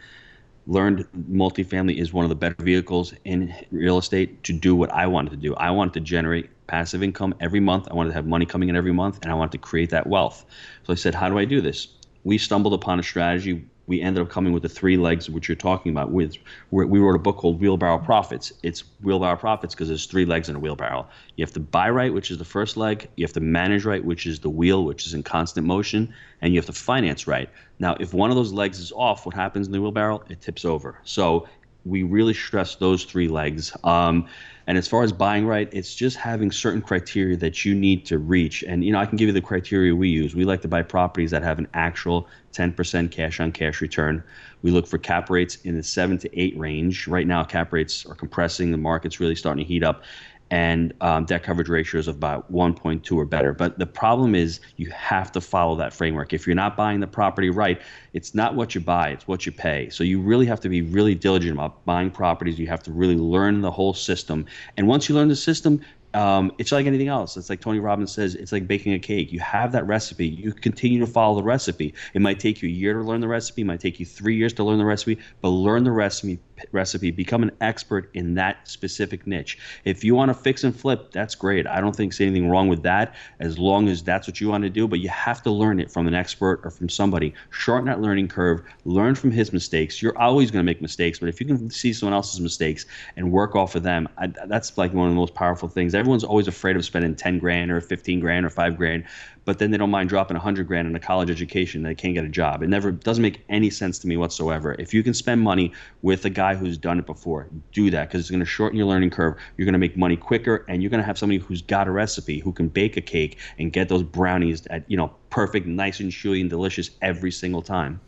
Learned 0.67 1.07
multifamily 1.31 1.98
is 1.98 2.12
one 2.12 2.25
of 2.25 2.29
the 2.29 2.36
better 2.36 2.55
vehicles 2.60 3.13
in 3.24 3.53
real 3.72 3.98
estate 3.98 4.43
to 4.43 4.53
do 4.53 4.75
what 4.75 4.91
I 4.91 5.05
wanted 5.07 5.29
to 5.31 5.38
do. 5.38 5.55
I 5.55 5.69
wanted 5.72 5.93
to 5.93 6.00
generate 6.00 6.50
passive 6.67 7.03
income 7.03 7.36
every 7.39 7.60
month. 7.60 7.88
I 7.89 7.93
wanted 7.93 8.10
to 8.10 8.15
have 8.15 8.25
money 8.25 8.45
coming 8.45 8.69
in 8.69 8.75
every 8.75 8.91
month, 8.91 9.19
and 9.22 9.31
I 9.31 9.36
wanted 9.36 9.51
to 9.53 9.57
create 9.60 9.91
that 9.91 10.07
wealth. 10.07 10.45
So 10.84 10.93
I 10.93 10.95
said, 10.95 11.13
how 11.13 11.29
do 11.29 11.38
I 11.38 11.45
do 11.45 11.62
this? 11.62 11.88
We 12.24 12.39
stumbled 12.39 12.74
upon 12.74 13.00
a 13.00 13.03
strategy 13.03 13.67
we 13.88 14.01
ended 14.01 14.22
up 14.22 14.30
coming 14.30 14.54
with 14.54 14.63
the 14.63 14.70
three 14.70 14.98
legs 14.98 15.30
which 15.30 15.48
you're 15.48 15.56
talking 15.56 15.92
about 15.92 16.12
with 16.12 16.38
we 16.72 17.00
wrote 17.00 17.15
a 17.15 17.20
book 17.20 17.38
called 17.38 17.60
wheelbarrow 17.60 18.00
profits. 18.00 18.51
It's 18.63 18.84
wheelbarrow 19.01 19.38
profits 19.38 19.75
because 19.75 19.88
there's 19.88 20.06
three 20.06 20.25
legs 20.25 20.50
in 20.50 20.56
a 20.56 20.60
wheelbarrow. 20.60 21.08
You 21.36 21.44
have 21.44 21.54
to 21.54 21.60
buy 21.60 21.89
right 21.89 22.13
which 22.13 22.32
is 22.32 22.38
the 22.38 22.46
first 22.46 22.77
leg. 22.77 23.08
You 23.15 23.24
have 23.24 23.34
to 23.34 23.39
manage 23.39 23.86
right 23.86 24.04
which 24.04 24.25
is 24.25 24.39
the 24.39 24.50
wheel 24.50 24.84
which 24.86 25.06
is 25.06 25.13
in 25.13 25.24
constant 25.24 25.68
motion. 25.68 26.13
And 26.42 26.54
you 26.54 26.60
have 26.60 26.65
to 26.65 26.74
finance 26.74 27.27
right. 27.27 27.50
Now 27.80 27.96
if 28.00 28.13
one 28.13 28.30
of 28.30 28.36
those 28.36 28.51
legs 28.51 28.80
is 28.80 28.92
off 28.92 29.25
what 29.25 29.36
happens 29.36 29.68
in 29.68 29.74
the 29.74 29.82
wheelbarrow? 29.82 30.24
It 30.30 30.42
tips 30.42 30.65
over. 30.65 31.00
So 31.04 31.48
we 31.86 32.04
really 32.04 32.34
stress 32.34 32.75
those 32.75 33.04
three 33.04 33.27
legs 33.27 33.75
um, 33.84 34.27
and 34.68 34.77
as 34.77 34.88
far 34.88 35.04
as 35.04 35.12
buying 35.12 35.46
right, 35.46 35.70
it's 35.72 35.94
just 35.94 36.18
having 36.18 36.51
certain 36.51 36.82
criteria 36.82 37.38
that 37.38 37.65
you 37.65 37.75
need 37.75 38.06
to 38.08 38.18
reach. 38.18 38.63
And 38.63 38.84
you 38.84 38.92
know, 38.92 39.00
I 39.00 39.06
can 39.06 39.15
give 39.15 39.27
you 39.27 39.34
the 39.34 39.42
criteria 39.42 39.96
we 39.96 40.10
use. 40.10 40.34
We 40.34 40.44
like 40.44 40.62
to 40.62 40.68
buy 40.68 40.82
properties 40.82 41.32
that 41.32 41.44
have 41.44 41.60
an 41.60 41.68
actual 41.74 42.27
10% 42.54 43.12
cash 43.12 43.39
on 43.39 43.51
cash 43.51 43.80
return. 43.82 44.24
We 44.63 44.72
look 44.72 44.88
for 44.88 44.98
cap 44.98 45.30
rates 45.30 45.58
in 45.63 45.75
the 45.75 45.84
7 45.84 46.18
to 46.20 46.39
8 46.39 46.58
range. 46.58 47.08
Right 47.08 47.27
now 47.27 47.44
cap 47.44 47.72
rates 47.72 48.06
are 48.08 48.15
compressing, 48.15 48.72
the 48.72 48.77
market's 48.77 49.20
really 49.20 49.36
starting 49.36 49.63
to 49.63 49.68
heat 49.68 49.84
up 49.84 50.04
and 50.52 50.94
um, 51.02 51.25
debt 51.25 51.44
coverage 51.44 51.70
ratios 51.70 52.08
of 52.08 52.16
about 52.16 52.52
1.2 52.52 53.12
or 53.16 53.25
better. 53.25 53.54
But 53.54 53.80
the 53.80 53.86
problem 53.86 54.36
is 54.36 54.60
you 54.78 54.90
have 54.92 55.32
to 55.32 55.42
follow 55.42 55.75
that 55.78 55.94
framework. 55.94 56.34
If 56.34 56.46
you're 56.46 56.56
not 56.56 56.78
buying 56.78 57.00
the 57.00 57.08
property 57.08 57.50
right, 57.50 57.82
it's 58.14 58.36
not 58.36 58.56
what 58.56 58.75
you 58.75 58.82
buy, 58.82 59.10
it's 59.10 59.28
what 59.28 59.46
you 59.46 59.52
pay. 59.52 59.90
So 59.90 60.04
you 60.04 60.22
really 60.22 60.46
have 60.46 60.60
to 60.62 60.70
be 60.70 60.82
really 60.82 61.16
diligent 61.16 61.54
about 61.54 61.84
buying 61.86 62.12
properties. 62.12 62.60
You 62.60 62.68
have 62.68 62.84
to 62.84 62.92
really 62.92 63.18
learn 63.18 63.62
the 63.62 63.72
whole 63.72 63.94
system. 63.94 64.46
And 64.78 64.88
once 64.88 65.10
you 65.10 65.16
learn 65.16 65.30
the 65.30 65.36
system, 65.36 65.82
um, 66.16 66.54
it's 66.58 66.72
like 66.72 66.86
anything 66.86 67.10
else. 67.10 67.36
It's 67.36 67.50
like 67.50 67.60
Tony 67.60 67.80
Robbins 67.80 68.12
says, 68.12 68.36
it's 68.36 68.54
like 68.54 68.68
baking 68.68 68.94
a 68.94 69.00
cake. 69.00 69.34
You 69.34 69.42
have 69.42 69.74
that 69.74 69.86
recipe. 69.86 70.25
You 70.25 70.54
continue 70.54 71.00
to 71.00 71.08
follow 71.08 71.36
the 71.36 71.44
recipe. 71.44 71.94
It 72.14 72.22
might 72.22 72.40
take 72.40 72.62
you 72.62 72.70
a 72.70 72.72
year 72.72 72.94
to 72.94 73.02
learn 73.02 73.20
the 73.20 73.28
recipe. 73.28 73.64
It 73.64 73.66
might 73.66 73.82
take 73.82 74.00
you 74.00 74.06
three 74.06 74.38
years 74.38 74.54
to 74.54 74.64
learn 74.64 74.78
the 74.78 74.86
recipe, 74.86 75.20
but 75.42 75.50
learn 75.50 75.84
the 75.84 75.92
recipe. 75.92 76.40
Recipe. 76.71 77.12
Become 77.12 77.43
an 77.43 77.51
expert 77.62 78.09
in 78.13 78.35
that 78.35 78.67
specific 78.67 79.25
niche. 79.27 79.57
If 79.83 80.03
you 80.03 80.15
want 80.15 80.29
to 80.29 80.33
fix 80.33 80.63
and 80.63 80.75
flip, 80.75 81.12
that's 81.12 81.35
great. 81.35 81.67
I 81.67 81.81
don't 81.81 81.95
think 81.95 82.12
there's 82.12 82.21
anything 82.21 82.50
wrong 82.50 82.67
with 82.67 82.83
that, 82.83 83.15
as 83.39 83.57
long 83.57 83.89
as 83.89 84.03
that's 84.03 84.27
what 84.27 84.39
you 84.39 84.50
want 84.50 84.63
to 84.63 84.69
do. 84.69 84.88
But 84.88 85.00
you 85.00 85.09
have 85.09 85.41
to 85.43 85.51
learn 85.51 85.79
it 85.79 85.91
from 85.91 86.07
an 86.07 86.13
expert 86.13 86.62
or 86.63 86.71
from 86.71 86.89
somebody. 86.89 87.33
Shorten 87.50 87.88
that 87.88 88.01
learning 88.01 88.27
curve. 88.27 88.62
Learn 88.85 89.15
from 89.15 89.31
his 89.31 89.51
mistakes. 89.51 90.01
You're 90.01 90.17
always 90.17 90.51
going 90.51 90.63
to 90.63 90.65
make 90.65 90.81
mistakes, 90.81 91.19
but 91.19 91.29
if 91.29 91.41
you 91.41 91.47
can 91.47 91.69
see 91.69 91.93
someone 91.93 92.13
else's 92.13 92.39
mistakes 92.39 92.85
and 93.17 93.31
work 93.31 93.55
off 93.55 93.75
of 93.75 93.83
them, 93.83 94.07
I, 94.17 94.27
that's 94.27 94.77
like 94.77 94.93
one 94.93 95.07
of 95.07 95.13
the 95.13 95.19
most 95.19 95.33
powerful 95.33 95.67
things 95.67 95.95
everyone's 95.95 96.24
always 96.24 96.47
afraid 96.47 96.75
of 96.75 96.85
spending 96.85 97.15
10 97.15 97.39
grand 97.39 97.71
or 97.71 97.81
15 97.81 98.19
grand 98.19 98.45
or 98.45 98.50
5 98.50 98.77
grand 98.77 99.05
but 99.46 99.60
then 99.60 99.72
they 99.72 99.78
don't 99.78 99.92
mind 99.92 100.10
dropping 100.10 100.36
100 100.36 100.68
grand 100.68 100.88
in 100.88 100.96
a 100.96 101.00
college 101.00 101.30
education 101.30 101.84
they 101.84 101.96
can't 101.96 102.14
get 102.14 102.25
a 102.25 102.30
job. 102.30 102.64
It 102.64 102.70
never 102.70 102.92
doesn't 102.92 103.22
make 103.22 103.44
any 103.48 103.70
sense 103.70 104.00
to 104.00 104.08
me 104.08 104.18
whatsoever. 104.18 104.75
If 104.78 104.94
you 104.94 105.04
can 105.04 105.14
spend 105.14 105.42
money 105.42 105.72
with 106.02 106.25
a 106.25 106.30
guy 106.30 106.56
who's 106.56 106.78
done 106.78 107.00
it 107.00 107.06
before 107.06 107.48
do 107.72 107.90
that 107.92 108.10
because 108.10 108.22
it's 108.22 108.30
going 108.30 108.40
to 108.40 108.46
shorten 108.46 108.78
your 108.78 108.88
learning 108.88 109.12
curve. 109.12 109.38
You're 109.56 109.66
going 109.66 109.74
to 109.74 109.80
make 109.80 109.96
money 109.96 110.18
quicker 110.18 110.66
and 110.68 110.82
you're 110.82 110.90
going 110.90 111.02
to 111.02 111.06
have 111.06 111.18
somebody 111.18 111.40
who's 111.40 111.62
got 111.62 111.88
a 111.88 111.92
recipe 111.92 112.40
who 112.40 112.52
can 112.52 112.68
bake 112.68 112.98
a 112.98 113.02
cake 113.02 113.38
and 113.58 113.72
get 113.72 113.88
those 113.88 114.04
brownies 114.04 114.66
at 114.68 114.84
you 114.90 114.98
know 114.98 115.14
perfect 115.30 115.68
nice 115.68 116.00
and 116.00 116.12
chewy 116.12 116.42
and 116.42 116.50
delicious 116.50 116.92
every 117.02 117.32
single 117.32 117.62
time 117.62 118.00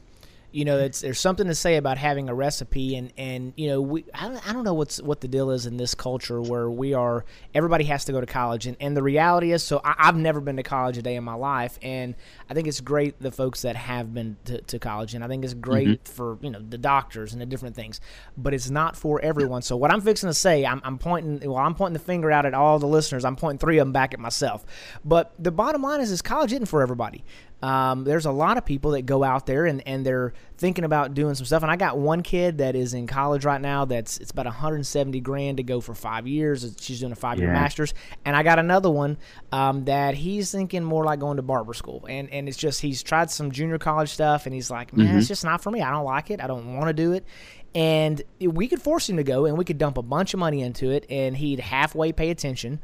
you 0.51 0.63
know, 0.63 0.77
it's, 0.77 1.01
there's 1.01 1.19
something 1.19 1.47
to 1.47 1.55
say 1.55 1.75
about 1.75 1.97
having 1.97 2.29
a 2.29 2.33
recipe, 2.33 2.95
and 2.95 3.11
and 3.17 3.53
you 3.57 3.67
know, 3.67 3.81
we 3.81 4.05
I 4.13 4.29
don't, 4.29 4.49
I 4.49 4.53
don't 4.53 4.63
know 4.63 4.73
what's 4.73 5.01
what 5.01 5.19
the 5.19 5.27
deal 5.27 5.51
is 5.51 5.65
in 5.65 5.77
this 5.77 5.93
culture 5.93 6.41
where 6.41 6.69
we 6.69 6.93
are 6.93 7.25
everybody 7.53 7.83
has 7.85 8.05
to 8.05 8.13
go 8.13 8.21
to 8.21 8.25
college, 8.25 8.65
and, 8.65 8.77
and 8.79 8.95
the 8.95 9.03
reality 9.03 9.51
is, 9.51 9.61
so 9.61 9.81
I, 9.83 10.05
have 10.05 10.15
never 10.15 10.39
been 10.39 10.55
to 10.55 10.63
college 10.63 10.97
a 10.97 11.01
day 11.01 11.15
in 11.15 11.23
my 11.23 11.33
life, 11.33 11.77
and 11.81 12.15
I 12.49 12.53
think 12.53 12.67
it's 12.67 12.79
great 12.79 13.19
the 13.21 13.31
folks 13.31 13.63
that 13.63 13.75
have 13.75 14.13
been 14.13 14.37
to, 14.45 14.61
to 14.61 14.79
college, 14.79 15.13
and 15.13 15.23
I 15.23 15.27
think 15.27 15.43
it's 15.43 15.53
great 15.53 16.03
mm-hmm. 16.03 16.13
for 16.13 16.37
you 16.41 16.49
know 16.49 16.59
the 16.59 16.77
doctors 16.77 17.33
and 17.33 17.41
the 17.41 17.45
different 17.45 17.75
things, 17.75 17.99
but 18.37 18.53
it's 18.53 18.69
not 18.69 18.95
for 18.95 19.21
everyone. 19.21 19.61
So 19.61 19.75
what 19.75 19.91
I'm 19.91 20.01
fixing 20.01 20.29
to 20.29 20.33
say, 20.33 20.65
I'm, 20.65 20.81
I'm 20.85 20.97
pointing, 20.97 21.49
well, 21.49 21.59
I'm 21.59 21.75
pointing 21.75 21.93
the 21.93 21.99
finger 21.99 22.31
out 22.31 22.45
at 22.45 22.53
all 22.53 22.79
the 22.79 22.87
listeners. 22.87 23.25
I'm 23.25 23.35
pointing 23.35 23.59
three 23.59 23.79
of 23.79 23.85
them 23.85 23.91
back 23.91 24.13
at 24.13 24.19
myself, 24.19 24.65
but 25.03 25.33
the 25.37 25.51
bottom 25.51 25.81
line 25.81 25.99
is, 25.99 26.09
is 26.09 26.21
college 26.21 26.53
isn't 26.53 26.67
for 26.67 26.81
everybody. 26.81 27.25
Um, 27.61 28.03
there's 28.03 28.27
a 28.27 28.31
lot 28.31 28.57
of 28.57 28.65
people 28.65 28.91
that 28.91 29.07
go 29.07 29.23
out 29.23 29.47
there 29.47 29.65
and, 29.65 29.81
and 29.87 30.05
they're 30.05 30.33
thinking 30.57 30.83
about 30.83 31.15
doing 31.15 31.33
some 31.33 31.45
stuff. 31.45 31.63
And 31.63 31.71
I 31.71 31.75
got 31.75 31.97
one 31.97 32.21
kid 32.21 32.59
that 32.59 32.75
is 32.75 32.93
in 32.93 33.07
college 33.07 33.45
right 33.45 33.59
now. 33.59 33.85
That's 33.85 34.17
it's 34.19 34.29
about 34.29 34.45
170 34.45 35.19
grand 35.21 35.57
to 35.57 35.63
go 35.63 35.81
for 35.81 35.95
five 35.95 36.27
years. 36.27 36.75
She's 36.79 36.99
doing 36.99 37.11
a 37.11 37.15
five 37.15 37.39
year 37.39 37.47
yeah. 37.47 37.53
master's. 37.53 37.95
And 38.25 38.35
I 38.35 38.43
got 38.43 38.59
another 38.59 38.91
one 38.91 39.17
um, 39.51 39.85
that 39.85 40.13
he's 40.13 40.51
thinking 40.51 40.83
more 40.83 41.03
like 41.03 41.19
going 41.19 41.37
to 41.37 41.43
barber 41.43 41.73
school. 41.73 42.05
And 42.07 42.29
and 42.29 42.47
it's 42.47 42.57
just 42.57 42.79
he's 42.81 43.01
tried 43.01 43.31
some 43.31 43.51
junior 43.51 43.79
college 43.79 44.09
stuff 44.09 44.45
and 44.45 44.53
he's 44.53 44.69
like, 44.69 44.95
man, 44.95 45.07
mm-hmm. 45.07 45.17
it's 45.17 45.27
just 45.27 45.43
not 45.43 45.63
for 45.63 45.71
me. 45.71 45.81
I 45.81 45.91
don't 45.91 46.05
like 46.05 46.29
it. 46.29 46.41
I 46.41 46.47
don't 46.47 46.75
want 46.75 46.87
to 46.87 46.93
do 46.93 47.13
it. 47.13 47.25
And 47.73 48.21
we 48.39 48.67
could 48.67 48.81
force 48.81 49.09
him 49.09 49.17
to 49.17 49.23
go 49.23 49.45
and 49.45 49.57
we 49.57 49.65
could 49.65 49.77
dump 49.77 49.97
a 49.97 50.01
bunch 50.01 50.33
of 50.33 50.39
money 50.39 50.61
into 50.61 50.91
it 50.91 51.05
and 51.09 51.35
he'd 51.35 51.59
halfway 51.59 52.11
pay 52.11 52.29
attention 52.29 52.79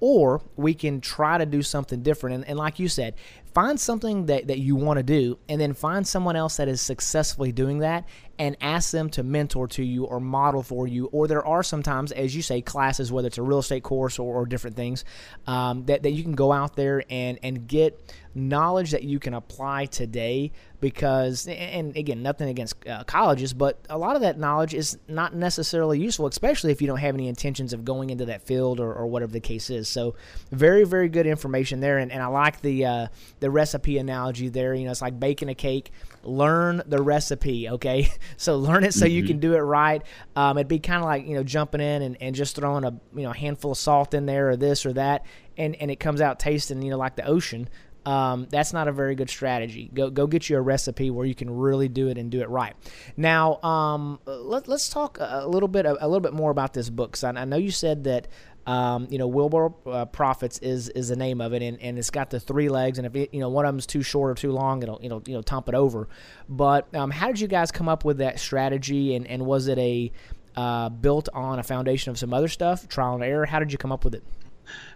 or 0.00 0.40
we 0.56 0.74
can 0.74 1.00
try 1.00 1.38
to 1.38 1.46
do 1.46 1.62
something 1.62 2.02
different. 2.02 2.36
And, 2.36 2.48
and, 2.48 2.58
like 2.58 2.78
you 2.78 2.88
said, 2.88 3.14
find 3.58 3.80
something 3.80 4.26
that, 4.26 4.46
that 4.46 4.60
you 4.60 4.76
want 4.76 4.98
to 4.98 5.02
do 5.02 5.36
and 5.48 5.60
then 5.60 5.74
find 5.74 6.06
someone 6.06 6.36
else 6.36 6.58
that 6.58 6.68
is 6.68 6.80
successfully 6.80 7.50
doing 7.50 7.80
that 7.80 8.06
and 8.38 8.56
ask 8.60 8.92
them 8.92 9.10
to 9.10 9.24
mentor 9.24 9.66
to 9.66 9.82
you 9.82 10.04
or 10.04 10.20
model 10.20 10.62
for 10.62 10.86
you. 10.86 11.06
Or 11.06 11.26
there 11.26 11.44
are 11.44 11.64
sometimes 11.64 12.12
as 12.12 12.36
you 12.36 12.40
say 12.40 12.62
classes 12.62 13.10
whether 13.10 13.26
it's 13.26 13.36
a 13.36 13.42
real 13.42 13.58
estate 13.58 13.82
course 13.82 14.20
or, 14.20 14.32
or 14.32 14.46
different 14.46 14.76
things 14.76 15.04
um, 15.48 15.86
that, 15.86 16.04
that 16.04 16.12
you 16.12 16.22
can 16.22 16.36
go 16.36 16.52
out 16.52 16.76
there 16.76 17.02
and, 17.10 17.40
and 17.42 17.66
get 17.66 18.14
knowledge 18.32 18.92
that 18.92 19.02
you 19.02 19.18
can 19.18 19.34
apply 19.34 19.86
today 19.86 20.52
because 20.80 21.46
and 21.48 21.96
again 21.96 22.22
nothing 22.22 22.48
against 22.48 22.86
uh, 22.86 23.02
colleges 23.04 23.52
but 23.52 23.78
a 23.90 23.98
lot 23.98 24.14
of 24.14 24.22
that 24.22 24.38
knowledge 24.38 24.74
is 24.74 24.96
not 25.08 25.34
necessarily 25.34 25.98
useful 25.98 26.26
especially 26.26 26.70
if 26.70 26.80
you 26.80 26.86
don't 26.86 26.98
have 26.98 27.14
any 27.14 27.28
intentions 27.28 27.72
of 27.72 27.84
going 27.84 28.10
into 28.10 28.26
that 28.26 28.42
field 28.42 28.80
or, 28.80 28.92
or 28.92 29.06
whatever 29.06 29.32
the 29.32 29.40
case 29.40 29.70
is. 29.70 29.88
So 29.88 30.14
very 30.50 30.84
very 30.84 31.08
good 31.08 31.26
information 31.26 31.80
there 31.80 31.98
and, 31.98 32.12
and 32.12 32.22
i 32.22 32.26
like 32.26 32.60
the 32.60 32.84
uh, 32.84 33.06
the 33.40 33.50
recipe 33.50 33.98
analogy 33.98 34.48
there. 34.48 34.74
You 34.74 34.84
know 34.84 34.90
it's 34.90 35.02
like 35.02 35.18
baking 35.18 35.48
a 35.48 35.54
cake. 35.54 35.90
Learn 36.22 36.82
the 36.86 37.02
recipe 37.02 37.68
okay? 37.68 38.08
So 38.36 38.56
learn 38.56 38.84
it 38.84 38.94
so 38.94 39.04
mm-hmm. 39.04 39.14
you 39.14 39.24
can 39.24 39.38
do 39.40 39.54
it 39.54 39.60
right. 39.60 40.02
Um, 40.36 40.58
it'd 40.58 40.68
be 40.68 40.78
kind 40.78 40.98
of 40.98 41.04
like 41.04 41.26
you 41.26 41.34
know 41.34 41.42
jumping 41.42 41.80
in 41.80 42.02
and, 42.02 42.16
and 42.20 42.34
just 42.34 42.54
throwing 42.54 42.84
a 42.84 42.92
you 43.14 43.22
know 43.22 43.32
handful 43.32 43.72
of 43.72 43.78
salt 43.78 44.14
in 44.14 44.26
there 44.26 44.50
or 44.50 44.56
this 44.56 44.86
or 44.86 44.92
that 44.92 45.24
and, 45.56 45.74
and 45.76 45.90
it 45.90 45.96
comes 45.96 46.20
out 46.20 46.38
tasting 46.38 46.80
you 46.82 46.90
know 46.90 46.96
like 46.96 47.16
the 47.16 47.24
ocean 47.24 47.68
um, 48.08 48.46
that's 48.48 48.72
not 48.72 48.88
a 48.88 48.92
very 48.92 49.14
good 49.14 49.28
strategy. 49.28 49.90
Go 49.92 50.08
go 50.08 50.26
get 50.26 50.48
you 50.48 50.56
a 50.56 50.60
recipe 50.62 51.10
where 51.10 51.26
you 51.26 51.34
can 51.34 51.50
really 51.50 51.88
do 51.88 52.08
it 52.08 52.16
and 52.16 52.30
do 52.30 52.40
it 52.40 52.48
right. 52.48 52.74
Now, 53.18 53.60
um, 53.62 54.18
let, 54.24 54.66
us 54.66 54.88
talk 54.88 55.18
a 55.20 55.46
little 55.46 55.68
bit 55.68 55.84
a, 55.84 55.92
little 56.08 56.20
bit 56.20 56.32
more 56.32 56.50
about 56.50 56.72
this 56.72 56.88
book. 56.88 57.16
So 57.16 57.28
I, 57.28 57.42
I 57.42 57.44
know 57.44 57.58
you 57.58 57.70
said 57.70 58.04
that. 58.04 58.28
Um, 58.66 59.06
you 59.08 59.16
know, 59.16 59.26
Wheelbarrow 59.26 59.74
uh, 59.86 60.04
Profits 60.04 60.58
is 60.58 60.90
is 60.90 61.08
the 61.08 61.16
name 61.16 61.40
of 61.40 61.54
it, 61.54 61.62
and, 61.62 61.80
and 61.80 61.98
it's 61.98 62.10
got 62.10 62.28
the 62.28 62.38
three 62.38 62.68
legs. 62.68 62.98
And 62.98 63.06
if 63.06 63.16
it, 63.16 63.32
you 63.32 63.40
know 63.40 63.48
one 63.48 63.64
of 63.64 63.72
them's 63.72 63.86
too 63.86 64.02
short 64.02 64.30
or 64.30 64.34
too 64.34 64.52
long, 64.52 64.82
it'll 64.82 65.00
you 65.00 65.08
know 65.08 65.22
you 65.24 65.32
know 65.32 65.40
tump 65.40 65.70
it 65.70 65.74
over. 65.74 66.06
But 66.50 66.94
um, 66.94 67.10
how 67.10 67.28
did 67.28 67.40
you 67.40 67.48
guys 67.48 67.70
come 67.72 67.88
up 67.88 68.04
with 68.04 68.18
that 68.18 68.38
strategy? 68.38 69.14
And 69.14 69.26
and 69.26 69.46
was 69.46 69.68
it 69.68 69.78
a 69.78 70.12
uh, 70.54 70.90
built 70.90 71.30
on 71.32 71.58
a 71.58 71.62
foundation 71.62 72.10
of 72.10 72.18
some 72.18 72.34
other 72.34 72.48
stuff, 72.48 72.86
trial 72.88 73.14
and 73.14 73.24
error? 73.24 73.46
How 73.46 73.58
did 73.58 73.72
you 73.72 73.78
come 73.78 73.90
up 73.90 74.04
with 74.04 74.14
it? 74.14 74.22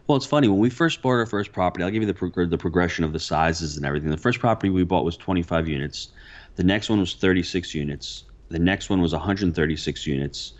Well, 0.07 0.17
it's 0.17 0.27
funny 0.27 0.49
when 0.49 0.59
we 0.59 0.71
first 0.71 1.01
bought 1.01 1.13
our 1.13 1.27
first 1.27 1.53
property. 1.53 1.85
I'll 1.85 1.91
give 1.91 2.03
you 2.03 2.13
the 2.13 2.47
the 2.47 2.59
progression 2.59 3.05
of 3.05 3.13
the 3.13 3.21
sizes 3.21 3.77
and 3.77 3.87
everything. 3.87 4.11
The 4.11 4.17
first 4.17 4.41
property 4.41 4.69
we 4.69 4.85
bought 4.85 5.05
was 5.05 5.17
25 5.17 5.69
units. 5.69 6.09
The 6.57 6.65
next 6.65 6.91
one 6.91 7.01
was 7.01 7.15
36 7.15 7.75
units. 7.75 8.25
The 8.49 8.59
next 8.59 8.91
one 8.91 9.01
was 9.01 9.13
136 9.13 10.07
units. 10.07 10.55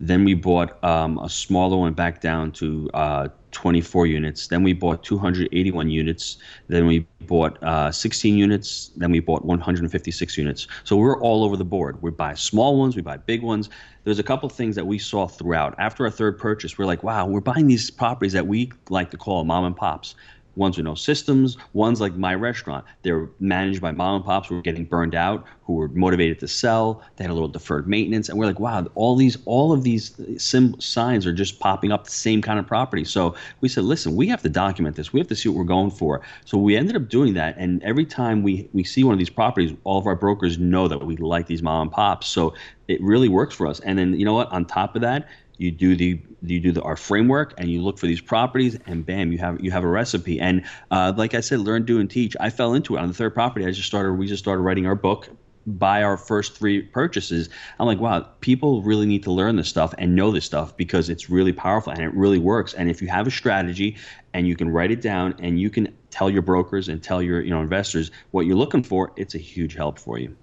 Then 0.00 0.24
we 0.24 0.34
bought 0.34 0.82
um, 0.84 1.18
a 1.18 1.28
smaller 1.28 1.76
one 1.76 1.92
back 1.92 2.20
down 2.20 2.52
to 2.52 2.88
uh, 2.94 3.28
24 3.52 4.06
units. 4.06 4.46
Then 4.46 4.62
we 4.62 4.72
bought 4.72 5.02
281 5.02 5.90
units. 5.90 6.36
Then 6.68 6.86
we 6.86 7.06
bought 7.22 7.60
uh, 7.62 7.90
16 7.90 8.36
units. 8.36 8.90
Then 8.96 9.10
we 9.10 9.20
bought 9.20 9.44
156 9.44 10.38
units. 10.38 10.68
So 10.84 10.96
we're 10.96 11.20
all 11.20 11.44
over 11.44 11.56
the 11.56 11.64
board. 11.64 12.00
We 12.02 12.10
buy 12.10 12.34
small 12.34 12.78
ones, 12.78 12.94
we 12.94 13.02
buy 13.02 13.16
big 13.16 13.42
ones. 13.42 13.70
There's 14.08 14.18
a 14.18 14.22
couple 14.22 14.48
things 14.48 14.74
that 14.76 14.86
we 14.86 14.98
saw 14.98 15.26
throughout. 15.26 15.74
After 15.78 16.06
our 16.06 16.10
third 16.10 16.38
purchase, 16.38 16.78
we're 16.78 16.86
like, 16.86 17.02
wow, 17.02 17.26
we're 17.26 17.42
buying 17.42 17.66
these 17.66 17.90
properties 17.90 18.32
that 18.32 18.46
we 18.46 18.72
like 18.88 19.10
to 19.10 19.18
call 19.18 19.44
mom 19.44 19.66
and 19.66 19.76
pops 19.76 20.14
ones 20.58 20.76
with 20.76 20.84
no 20.84 20.94
systems, 20.94 21.56
ones 21.72 22.00
like 22.00 22.16
my 22.16 22.34
restaurant. 22.34 22.84
They're 23.02 23.28
managed 23.40 23.80
by 23.80 23.92
mom 23.92 24.16
and 24.16 24.24
pops 24.24 24.48
who 24.48 24.56
were 24.56 24.62
getting 24.62 24.84
burned 24.84 25.14
out, 25.14 25.46
who 25.62 25.74
were 25.74 25.88
motivated 25.88 26.38
to 26.40 26.48
sell. 26.48 27.02
They 27.16 27.24
had 27.24 27.30
a 27.30 27.34
little 27.34 27.48
deferred 27.48 27.88
maintenance, 27.88 28.28
and 28.28 28.38
we're 28.38 28.46
like, 28.46 28.60
wow, 28.60 28.86
all 28.94 29.16
these 29.16 29.38
all 29.44 29.72
of 29.72 29.84
these 29.84 30.20
sim- 30.36 30.78
signs 30.80 31.26
are 31.26 31.32
just 31.32 31.60
popping 31.60 31.92
up 31.92 32.04
the 32.04 32.10
same 32.10 32.42
kind 32.42 32.58
of 32.58 32.66
property. 32.66 33.04
So 33.04 33.34
we 33.60 33.68
said, 33.68 33.84
listen, 33.84 34.16
we 34.16 34.26
have 34.28 34.42
to 34.42 34.48
document 34.48 34.96
this. 34.96 35.12
We 35.12 35.20
have 35.20 35.28
to 35.28 35.36
see 35.36 35.48
what 35.48 35.56
we're 35.56 35.64
going 35.64 35.90
for. 35.90 36.20
So 36.44 36.58
we 36.58 36.76
ended 36.76 36.96
up 36.96 37.08
doing 37.08 37.34
that, 37.34 37.56
and 37.56 37.82
every 37.82 38.04
time 38.04 38.42
we 38.42 38.68
we 38.72 38.84
see 38.84 39.04
one 39.04 39.12
of 39.12 39.18
these 39.18 39.30
properties, 39.30 39.72
all 39.84 39.98
of 39.98 40.06
our 40.06 40.16
brokers 40.16 40.58
know 40.58 40.88
that 40.88 41.04
we 41.04 41.16
like 41.16 41.46
these 41.46 41.62
mom 41.62 41.82
and 41.82 41.92
pops. 41.92 42.26
So 42.26 42.54
it 42.88 43.00
really 43.02 43.28
works 43.28 43.54
for 43.54 43.66
us. 43.66 43.80
And 43.80 43.98
then 43.98 44.18
you 44.18 44.24
know 44.24 44.34
what? 44.34 44.50
On 44.50 44.64
top 44.64 44.96
of 44.96 45.02
that, 45.02 45.28
you 45.58 45.70
do 45.70 45.94
the 45.96 46.20
you 46.42 46.60
do 46.60 46.72
the, 46.72 46.82
our 46.82 46.96
framework 46.96 47.52
and 47.58 47.70
you 47.70 47.82
look 47.82 47.98
for 47.98 48.06
these 48.06 48.20
properties 48.20 48.78
and 48.86 49.04
bam 49.04 49.32
you 49.32 49.38
have 49.38 49.60
you 49.60 49.70
have 49.70 49.84
a 49.84 49.88
recipe. 49.88 50.40
And 50.40 50.64
uh, 50.90 51.12
like 51.16 51.34
i 51.34 51.40
said 51.40 51.60
learn 51.60 51.84
do 51.84 52.00
and 52.00 52.10
teach. 52.10 52.36
I 52.40 52.50
fell 52.50 52.74
into 52.74 52.96
it. 52.96 53.00
On 53.00 53.08
the 53.08 53.14
third 53.14 53.34
property 53.34 53.66
i 53.66 53.70
just 53.70 53.86
started 53.86 54.14
we 54.14 54.26
just 54.26 54.42
started 54.42 54.62
writing 54.62 54.86
our 54.86 54.94
book 54.94 55.28
by 55.66 56.02
our 56.02 56.16
first 56.16 56.56
three 56.56 56.80
purchases. 56.80 57.50
I'm 57.78 57.86
like 57.86 57.98
wow 58.00 58.26
people 58.40 58.82
really 58.82 59.06
need 59.06 59.22
to 59.24 59.32
learn 59.32 59.56
this 59.56 59.68
stuff 59.68 59.94
and 59.98 60.16
know 60.16 60.30
this 60.30 60.44
stuff 60.44 60.76
because 60.76 61.10
it's 61.10 61.28
really 61.28 61.52
powerful 61.52 61.92
and 61.92 62.02
it 62.02 62.14
really 62.14 62.38
works. 62.38 62.72
And 62.72 62.88
if 62.88 63.02
you 63.02 63.08
have 63.08 63.26
a 63.26 63.30
strategy 63.30 63.96
and 64.32 64.46
you 64.46 64.56
can 64.56 64.70
write 64.70 64.90
it 64.90 65.02
down 65.02 65.34
and 65.40 65.60
you 65.60 65.70
can 65.70 65.94
tell 66.10 66.30
your 66.30 66.42
brokers 66.42 66.88
and 66.88 67.02
tell 67.02 67.22
your 67.22 67.40
you 67.40 67.50
know 67.50 67.60
investors 67.60 68.10
what 68.30 68.46
you're 68.46 68.56
looking 68.56 68.82
for 68.82 69.12
it's 69.16 69.34
a 69.34 69.38
huge 69.38 69.74
help 69.74 69.98
for 69.98 70.18
you 70.18 70.36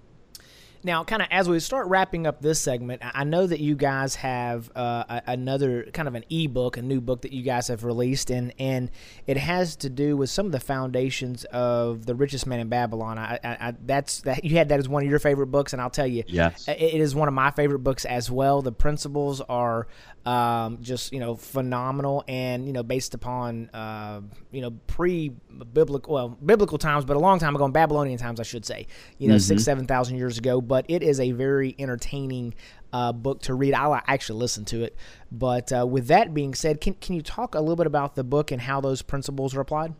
now, 0.82 1.04
kind 1.04 1.22
of 1.22 1.28
as 1.30 1.48
we 1.48 1.58
start 1.60 1.88
wrapping 1.88 2.26
up 2.26 2.40
this 2.40 2.60
segment, 2.60 3.02
I 3.04 3.24
know 3.24 3.46
that 3.46 3.60
you 3.60 3.74
guys 3.74 4.14
have 4.16 4.70
uh, 4.74 5.20
another 5.26 5.84
kind 5.92 6.08
of 6.08 6.14
an 6.14 6.24
ebook, 6.30 6.76
a 6.76 6.82
new 6.82 7.00
book 7.00 7.22
that 7.22 7.32
you 7.32 7.42
guys 7.42 7.68
have 7.68 7.84
released, 7.84 8.30
and 8.30 8.52
and 8.58 8.90
it 9.26 9.36
has 9.36 9.76
to 9.76 9.90
do 9.90 10.16
with 10.16 10.30
some 10.30 10.46
of 10.46 10.52
the 10.52 10.60
foundations 10.60 11.44
of 11.46 12.06
the 12.06 12.14
richest 12.14 12.46
man 12.46 12.60
in 12.60 12.68
Babylon. 12.68 13.18
I, 13.18 13.38
I, 13.42 13.48
I 13.68 13.74
that's 13.84 14.20
that 14.22 14.44
you 14.44 14.56
had 14.56 14.68
that 14.68 14.78
as 14.78 14.88
one 14.88 15.02
of 15.02 15.10
your 15.10 15.18
favorite 15.18 15.48
books, 15.48 15.72
and 15.72 15.82
I'll 15.82 15.90
tell 15.90 16.06
you, 16.06 16.24
yes, 16.26 16.68
it 16.68 17.00
is 17.00 17.14
one 17.14 17.28
of 17.28 17.34
my 17.34 17.50
favorite 17.50 17.80
books 17.80 18.04
as 18.04 18.30
well. 18.30 18.62
The 18.62 18.72
principles 18.72 19.40
are 19.40 19.86
um, 20.26 20.78
just 20.80 21.12
you 21.12 21.18
know 21.18 21.34
phenomenal, 21.34 22.22
and 22.28 22.66
you 22.66 22.72
know 22.72 22.84
based 22.84 23.14
upon 23.14 23.70
uh, 23.70 24.20
you 24.52 24.60
know 24.60 24.70
pre 24.86 25.32
biblical 25.72 26.14
well 26.14 26.28
biblical 26.28 26.78
times, 26.78 27.04
but 27.04 27.16
a 27.16 27.20
long 27.20 27.40
time 27.40 27.56
ago, 27.56 27.64
in 27.64 27.72
Babylonian 27.72 28.18
times, 28.18 28.38
I 28.38 28.44
should 28.44 28.64
say, 28.64 28.86
you 29.18 29.28
know 29.28 29.34
mm-hmm. 29.34 29.40
six 29.40 29.64
seven 29.64 29.86
thousand 29.86 30.16
years 30.16 30.38
ago, 30.38 30.60
but 30.60 30.76
but 30.76 30.84
it 30.90 31.02
is 31.02 31.20
a 31.20 31.32
very 31.32 31.74
entertaining 31.78 32.52
uh, 32.92 33.10
book 33.10 33.40
to 33.40 33.54
read. 33.54 33.72
I'll 33.72 33.98
actually 34.06 34.40
listen 34.40 34.66
to 34.66 34.84
it. 34.84 34.94
But 35.32 35.72
uh, 35.72 35.86
with 35.86 36.08
that 36.08 36.34
being 36.34 36.54
said, 36.54 36.82
can, 36.82 36.92
can 36.92 37.14
you 37.14 37.22
talk 37.22 37.54
a 37.54 37.60
little 37.60 37.76
bit 37.76 37.86
about 37.86 38.14
the 38.14 38.22
book 38.22 38.52
and 38.52 38.60
how 38.60 38.82
those 38.82 39.00
principles 39.00 39.56
are 39.56 39.60
applied? 39.62 39.94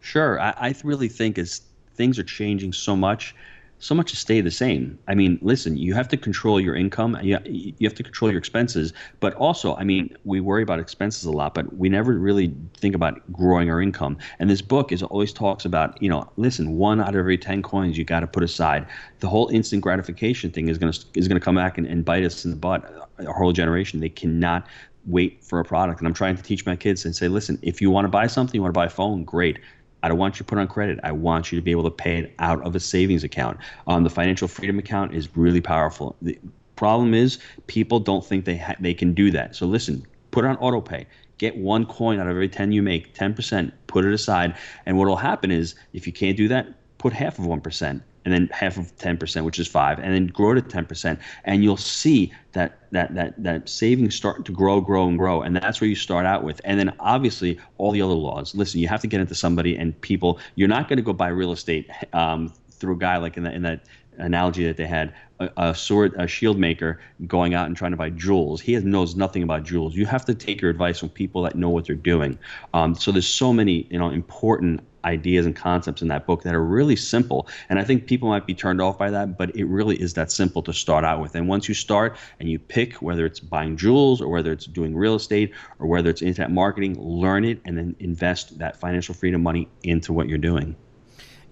Sure. 0.00 0.38
I, 0.38 0.50
I 0.50 0.74
really 0.84 1.08
think 1.08 1.38
as 1.38 1.62
things 1.94 2.18
are 2.18 2.24
changing 2.24 2.74
so 2.74 2.94
much, 2.94 3.34
so 3.82 3.96
much 3.96 4.10
to 4.10 4.16
stay 4.16 4.40
the 4.40 4.50
same. 4.50 4.96
I 5.08 5.16
mean, 5.16 5.40
listen, 5.42 5.76
you 5.76 5.92
have 5.94 6.06
to 6.08 6.16
control 6.16 6.60
your 6.60 6.76
income, 6.76 7.18
you, 7.20 7.36
you 7.44 7.88
have 7.88 7.96
to 7.96 8.04
control 8.04 8.30
your 8.30 8.38
expenses, 8.38 8.92
but 9.18 9.34
also, 9.34 9.74
I 9.74 9.82
mean, 9.82 10.16
we 10.24 10.38
worry 10.38 10.62
about 10.62 10.78
expenses 10.78 11.24
a 11.24 11.32
lot, 11.32 11.52
but 11.52 11.76
we 11.76 11.88
never 11.88 12.12
really 12.12 12.54
think 12.76 12.94
about 12.94 13.20
growing 13.32 13.70
our 13.70 13.82
income. 13.82 14.18
And 14.38 14.48
this 14.48 14.62
book 14.62 14.92
is 14.92 15.02
always 15.02 15.32
talks 15.32 15.64
about, 15.64 16.00
you 16.00 16.08
know, 16.08 16.30
listen, 16.36 16.76
one 16.76 17.00
out 17.00 17.08
of 17.08 17.16
every 17.16 17.36
10 17.36 17.62
coins 17.62 17.98
you 17.98 18.04
got 18.04 18.20
to 18.20 18.28
put 18.28 18.44
aside. 18.44 18.86
The 19.18 19.28
whole 19.28 19.48
instant 19.48 19.82
gratification 19.82 20.52
thing 20.52 20.68
is 20.68 20.78
going 20.78 20.92
to 20.92 21.04
is 21.14 21.26
going 21.26 21.40
to 21.40 21.44
come 21.44 21.56
back 21.56 21.76
and, 21.76 21.84
and 21.84 22.04
bite 22.04 22.22
us 22.22 22.44
in 22.44 22.52
the 22.52 22.56
butt. 22.56 22.84
Uh, 22.84 23.26
our 23.26 23.34
whole 23.34 23.52
generation, 23.52 23.98
they 23.98 24.08
cannot 24.08 24.64
wait 25.06 25.42
for 25.42 25.58
a 25.58 25.64
product. 25.64 25.98
And 25.98 26.06
I'm 26.06 26.14
trying 26.14 26.36
to 26.36 26.42
teach 26.42 26.64
my 26.64 26.76
kids 26.76 27.04
and 27.04 27.16
say, 27.16 27.26
listen, 27.26 27.58
if 27.62 27.80
you 27.80 27.90
want 27.90 28.04
to 28.04 28.08
buy 28.08 28.28
something, 28.28 28.54
you 28.54 28.62
want 28.62 28.72
to 28.72 28.78
buy 28.78 28.86
a 28.86 28.90
phone, 28.90 29.24
great 29.24 29.58
I 30.02 30.08
don't 30.08 30.18
want 30.18 30.34
you 30.34 30.38
to 30.38 30.44
put 30.44 30.58
on 30.58 30.68
credit. 30.68 30.98
I 31.02 31.12
want 31.12 31.52
you 31.52 31.58
to 31.58 31.62
be 31.62 31.70
able 31.70 31.84
to 31.84 31.90
pay 31.90 32.18
it 32.18 32.34
out 32.38 32.62
of 32.62 32.74
a 32.74 32.80
savings 32.80 33.24
account. 33.24 33.58
Um, 33.86 34.04
the 34.04 34.10
financial 34.10 34.48
freedom 34.48 34.78
account 34.78 35.14
is 35.14 35.36
really 35.36 35.60
powerful. 35.60 36.16
The 36.22 36.38
problem 36.76 37.14
is 37.14 37.38
people 37.66 38.00
don't 38.00 38.24
think 38.24 38.44
they 38.44 38.56
ha- 38.56 38.76
they 38.80 38.94
can 38.94 39.14
do 39.14 39.30
that. 39.30 39.54
So 39.54 39.66
listen, 39.66 40.06
put 40.30 40.44
on 40.44 40.56
auto 40.56 40.80
pay. 40.80 41.06
Get 41.38 41.56
one 41.56 41.86
coin 41.86 42.20
out 42.20 42.26
of 42.26 42.30
every 42.30 42.48
10 42.48 42.72
you 42.72 42.82
make, 42.82 43.14
10%, 43.14 43.72
put 43.86 44.04
it 44.04 44.12
aside. 44.12 44.56
And 44.86 44.96
what 44.96 45.08
will 45.08 45.16
happen 45.16 45.50
is 45.50 45.74
if 45.92 46.06
you 46.06 46.12
can't 46.12 46.36
do 46.36 46.48
that, 46.48 46.68
put 46.98 47.12
half 47.12 47.38
of 47.38 47.46
1% 47.46 48.02
and 48.24 48.32
then 48.32 48.48
half 48.52 48.76
of 48.76 48.96
10%, 48.98 49.44
which 49.44 49.58
is 49.58 49.66
five, 49.66 49.98
and 49.98 50.14
then 50.14 50.26
grow 50.26 50.54
to 50.54 50.62
10%. 50.62 51.18
And 51.44 51.64
you'll 51.64 51.76
see 51.76 52.32
that 52.52 52.78
that 52.92 53.14
that 53.14 53.42
that 53.42 53.68
savings 53.68 54.14
start 54.14 54.44
to 54.44 54.52
grow, 54.52 54.80
grow, 54.80 55.08
and 55.08 55.18
grow. 55.18 55.42
And 55.42 55.56
that's 55.56 55.80
where 55.80 55.88
you 55.88 55.96
start 55.96 56.26
out 56.26 56.44
with. 56.44 56.60
And 56.64 56.78
then 56.78 56.94
obviously 57.00 57.58
all 57.78 57.90
the 57.90 58.02
other 58.02 58.14
laws. 58.14 58.54
Listen, 58.54 58.80
you 58.80 58.88
have 58.88 59.00
to 59.00 59.06
get 59.06 59.20
into 59.20 59.34
somebody 59.34 59.76
and 59.76 59.98
people. 60.02 60.38
You're 60.54 60.68
not 60.68 60.88
going 60.88 60.98
to 60.98 61.02
go 61.02 61.12
buy 61.12 61.28
real 61.28 61.52
estate 61.52 61.90
um, 62.12 62.52
through 62.70 62.94
a 62.94 62.98
guy 62.98 63.16
like 63.16 63.36
in 63.36 63.44
that 63.44 63.54
in 63.54 63.62
that 63.62 63.84
analogy 64.18 64.64
that 64.66 64.76
they 64.76 64.86
had 64.86 65.14
a, 65.56 65.74
sword 65.74 66.14
a 66.18 66.26
shield 66.26 66.58
maker 66.58 67.00
going 67.26 67.54
out 67.54 67.66
and 67.66 67.76
trying 67.76 67.90
to 67.90 67.96
buy 67.96 68.10
jewels 68.10 68.60
he 68.60 68.76
knows 68.78 69.16
nothing 69.16 69.42
about 69.42 69.62
jewels 69.62 69.94
you 69.94 70.06
have 70.06 70.24
to 70.24 70.34
take 70.34 70.60
your 70.60 70.70
advice 70.70 70.98
from 70.98 71.08
people 71.08 71.42
that 71.42 71.54
know 71.54 71.70
what 71.70 71.86
they're 71.86 71.96
doing 71.96 72.38
um, 72.74 72.94
so 72.94 73.10
there's 73.10 73.28
so 73.28 73.52
many 73.52 73.86
you 73.90 73.98
know 73.98 74.10
important 74.10 74.80
ideas 75.04 75.46
and 75.46 75.56
concepts 75.56 76.02
in 76.02 76.08
that 76.08 76.26
book 76.26 76.42
that 76.42 76.54
are 76.54 76.64
really 76.64 76.96
simple. 76.96 77.48
And 77.68 77.78
I 77.78 77.84
think 77.84 78.06
people 78.06 78.28
might 78.28 78.46
be 78.46 78.54
turned 78.54 78.80
off 78.80 78.98
by 78.98 79.10
that, 79.10 79.36
but 79.36 79.54
it 79.56 79.64
really 79.64 80.00
is 80.00 80.14
that 80.14 80.30
simple 80.30 80.62
to 80.62 80.72
start 80.72 81.04
out 81.04 81.20
with. 81.20 81.34
And 81.34 81.48
once 81.48 81.68
you 81.68 81.74
start 81.74 82.16
and 82.40 82.48
you 82.48 82.58
pick 82.58 82.94
whether 82.94 83.26
it's 83.26 83.40
buying 83.40 83.76
jewels 83.76 84.20
or 84.20 84.28
whether 84.28 84.52
it's 84.52 84.66
doing 84.66 84.94
real 84.96 85.14
estate 85.14 85.52
or 85.78 85.86
whether 85.86 86.10
it's 86.10 86.22
internet 86.22 86.50
marketing, 86.50 86.96
learn 87.00 87.44
it 87.44 87.60
and 87.64 87.76
then 87.76 87.96
invest 87.98 88.58
that 88.58 88.76
financial 88.76 89.14
freedom 89.14 89.42
money 89.42 89.68
into 89.82 90.12
what 90.12 90.28
you're 90.28 90.38
doing 90.38 90.76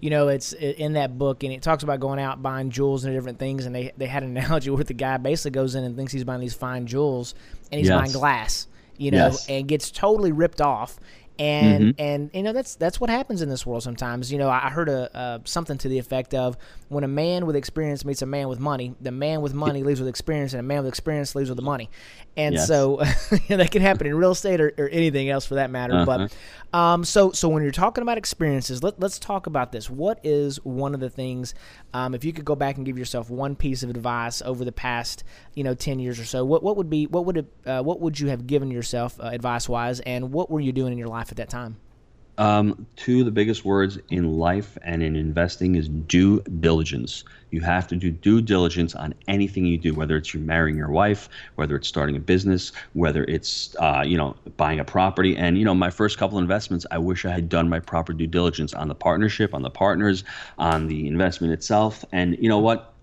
you 0.01 0.09
know, 0.09 0.27
it's 0.27 0.51
in 0.53 0.93
that 0.93 1.17
book, 1.17 1.43
and 1.43 1.53
it 1.53 1.61
talks 1.61 1.83
about 1.83 1.99
going 1.99 2.19
out 2.19 2.41
buying 2.41 2.71
jewels 2.71 3.05
and 3.05 3.15
different 3.15 3.39
things. 3.39 3.65
And 3.65 3.73
they 3.73 3.93
they 3.95 4.07
had 4.07 4.23
an 4.23 4.35
analogy 4.37 4.69
where 4.71 4.83
the 4.83 4.93
guy 4.93 5.17
basically 5.17 5.51
goes 5.51 5.75
in 5.75 5.83
and 5.83 5.95
thinks 5.95 6.11
he's 6.11 6.23
buying 6.23 6.41
these 6.41 6.55
fine 6.55 6.87
jewels, 6.87 7.35
and 7.71 7.79
he's 7.79 7.87
yes. 7.87 7.97
buying 7.97 8.11
glass, 8.11 8.67
you 8.97 9.11
know, 9.11 9.27
yes. 9.27 9.47
and 9.47 9.67
gets 9.67 9.91
totally 9.91 10.31
ripped 10.31 10.59
off 10.59 10.99
and 11.41 11.95
mm-hmm. 11.95 12.01
and 12.01 12.29
you 12.33 12.43
know 12.43 12.53
that's 12.53 12.75
that's 12.75 13.01
what 13.01 13.09
happens 13.09 13.41
in 13.41 13.49
this 13.49 13.65
world 13.65 13.81
sometimes. 13.81 14.31
You 14.31 14.37
know, 14.37 14.47
I 14.47 14.69
heard 14.69 14.89
a 14.89 15.15
uh, 15.15 15.39
something 15.45 15.75
to 15.79 15.89
the 15.89 15.97
effect 15.97 16.35
of 16.35 16.55
when 16.89 17.03
a 17.03 17.07
man 17.07 17.47
with 17.47 17.55
experience 17.55 18.05
meets 18.05 18.21
a 18.21 18.27
man 18.27 18.47
with 18.47 18.59
money, 18.59 18.93
the 19.01 19.11
man 19.11 19.41
with 19.41 19.53
money 19.53 19.81
leaves 19.81 19.99
with 19.99 20.07
experience, 20.07 20.53
and 20.53 20.59
a 20.59 20.63
man 20.63 20.83
with 20.83 20.89
experience 20.89 21.33
leaves 21.33 21.49
with 21.49 21.55
the 21.55 21.63
money. 21.63 21.89
And 22.37 22.55
yes. 22.55 22.67
so 22.67 22.97
that 23.49 23.71
can 23.71 23.81
happen 23.81 24.07
in 24.07 24.15
real 24.15 24.31
estate 24.31 24.61
or, 24.61 24.73
or 24.77 24.87
anything 24.89 25.29
else 25.29 25.45
for 25.45 25.55
that 25.55 25.69
matter. 25.69 25.93
Uh-huh. 25.93 26.27
But 26.71 26.77
um, 26.77 27.03
so 27.03 27.31
so 27.31 27.49
when 27.49 27.61
you're 27.63 27.71
talking 27.71 28.01
about 28.01 28.17
experiences, 28.17 28.81
let, 28.81 28.99
let's 28.99 29.19
talk 29.19 29.47
about 29.47 29.71
this. 29.71 29.89
What 29.89 30.19
is 30.23 30.57
one 30.63 30.93
of 30.93 31.01
the 31.01 31.09
things? 31.09 31.53
Um, 31.93 32.15
if 32.15 32.23
you 32.23 32.31
could 32.31 32.45
go 32.45 32.55
back 32.55 32.77
and 32.77 32.85
give 32.85 32.97
yourself 32.97 33.29
one 33.29 33.55
piece 33.55 33.83
of 33.83 33.89
advice 33.89 34.41
over 34.41 34.63
the 34.63 34.71
past 34.71 35.23
you 35.53 35.63
know 35.63 35.73
ten 35.73 35.99
years 35.99 36.19
or 36.19 36.25
so, 36.25 36.45
what 36.45 36.63
what 36.63 36.77
would 36.77 36.89
be 36.89 37.07
what 37.07 37.25
would 37.25 37.37
it, 37.37 37.53
uh, 37.65 37.81
what 37.81 37.99
would 37.99 38.19
you 38.19 38.27
have 38.27 38.47
given 38.47 38.71
yourself 38.71 39.19
uh, 39.19 39.23
advice 39.25 39.67
wise, 39.67 39.99
and 40.01 40.31
what 40.31 40.49
were 40.49 40.61
you 40.61 40.71
doing 40.71 40.93
in 40.93 40.97
your 40.97 41.09
life 41.09 41.31
at 41.31 41.37
that 41.37 41.49
time? 41.49 41.77
Um, 42.37 42.87
two 42.95 43.19
of 43.19 43.25
the 43.25 43.31
biggest 43.31 43.65
words 43.65 43.99
in 44.09 44.37
life 44.39 44.77
and 44.83 45.03
in 45.03 45.15
investing 45.15 45.75
is 45.75 45.89
due 45.89 46.41
diligence. 46.59 47.23
You 47.51 47.59
have 47.61 47.87
to 47.89 47.95
do 47.95 48.09
due 48.09 48.41
diligence 48.41 48.95
on 48.95 49.13
anything 49.27 49.65
you 49.65 49.77
do, 49.77 49.93
whether 49.93 50.15
it's 50.15 50.33
you 50.33 50.39
marrying 50.39 50.77
your 50.77 50.89
wife, 50.89 51.27
whether 51.55 51.75
it's 51.75 51.87
starting 51.87 52.15
a 52.15 52.19
business, 52.19 52.71
whether 52.93 53.25
it's 53.25 53.75
uh, 53.79 54.03
you 54.05 54.17
know 54.17 54.35
buying 54.55 54.79
a 54.79 54.85
property. 54.85 55.35
And 55.35 55.57
you 55.57 55.65
know, 55.65 55.75
my 55.75 55.89
first 55.89 56.17
couple 56.17 56.39
investments, 56.39 56.85
I 56.89 56.97
wish 56.97 57.25
I 57.25 57.31
had 57.31 57.49
done 57.49 57.67
my 57.67 57.79
proper 57.79 58.13
due 58.13 58.27
diligence 58.27 58.73
on 58.73 58.87
the 58.87 58.95
partnership, 58.95 59.53
on 59.53 59.61
the 59.61 59.69
partners, 59.69 60.23
on 60.57 60.87
the 60.87 61.07
investment 61.07 61.53
itself. 61.53 62.05
And 62.13 62.37
you 62.39 62.47
know 62.47 62.59
what? 62.59 62.93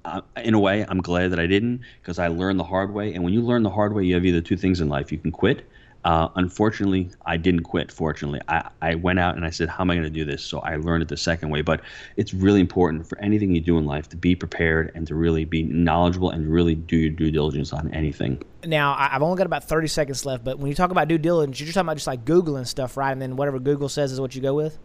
In 0.43 0.55
a 0.55 0.59
way, 0.59 0.87
I'm 0.89 1.03
glad 1.03 1.33
that 1.33 1.39
I 1.39 1.47
didn't 1.47 1.83
because 2.01 2.19
I 2.19 2.29
learned 2.29 2.59
the 2.59 2.65
hard 2.65 2.95
way. 2.95 3.13
And 3.13 3.23
when 3.23 3.35
you 3.35 3.43
learn 3.43 3.63
the 3.63 3.71
hard 3.71 3.95
way, 3.95 4.05
you 4.05 4.15
have 4.15 4.25
either 4.25 4.41
two 4.41 4.57
things 4.57 4.81
in 4.81 4.89
life: 4.89 5.13
you 5.13 5.19
can 5.19 5.31
quit 5.31 5.69
uh, 6.05 6.29
unfortunately, 6.37 7.11
I 7.27 7.37
didn't 7.37 7.65
quit. 7.65 7.91
Fortunately, 7.91 8.41
I, 8.49 8.71
I 8.81 8.95
went 8.95 9.19
out 9.19 9.37
and 9.37 9.45
I 9.45 9.51
said, 9.51 9.69
How 9.69 9.83
am 9.83 9.91
I 9.91 9.95
going 9.95 10.05
to 10.05 10.11
do 10.11 10.25
this? 10.25 10.45
So 10.45 10.61
I 10.61 10.77
learned 10.77 11.03
it 11.03 11.09
the 11.09 11.17
second 11.17 11.51
way. 11.51 11.63
But 11.63 11.81
it's 12.17 12.33
really 12.33 12.61
important 12.61 13.07
for 13.09 13.19
anything 13.19 13.55
you 13.55 13.61
do 13.61 13.79
in 13.79 13.85
life 13.85 14.09
to 14.11 14.17
be 14.17 14.35
prepared 14.35 14.93
and 14.95 15.07
to 15.09 15.15
really 15.15 15.45
be 15.45 15.65
knowledgeable 15.65 16.31
and 16.31 16.47
really 16.53 16.75
do 16.75 16.97
your 16.97 17.11
due 17.11 17.31
diligence 17.31 17.73
on 17.73 17.91
anything. 17.93 18.43
Now, 18.65 18.97
I've 18.99 19.23
only 19.23 19.37
got 19.37 19.47
about 19.47 19.65
30 19.65 19.89
seconds 19.89 20.25
left, 20.25 20.45
but 20.45 20.59
when 20.59 20.69
you 20.69 20.75
talk 20.75 20.91
about 20.91 21.09
due 21.09 21.19
diligence, 21.19 21.61
you're 21.61 21.69
talking 21.73 21.87
about 21.87 21.97
just 21.97 22.07
like 22.07 22.25
Googling 22.25 22.67
stuff, 22.67 22.97
right? 22.97 23.13
And 23.13 23.21
then 23.21 23.37
whatever 23.37 23.59
Google 23.59 23.89
says 23.89 24.13
is 24.13 24.21
what 24.21 24.35
you 24.35 24.43
go 24.43 24.55
with? 24.55 24.79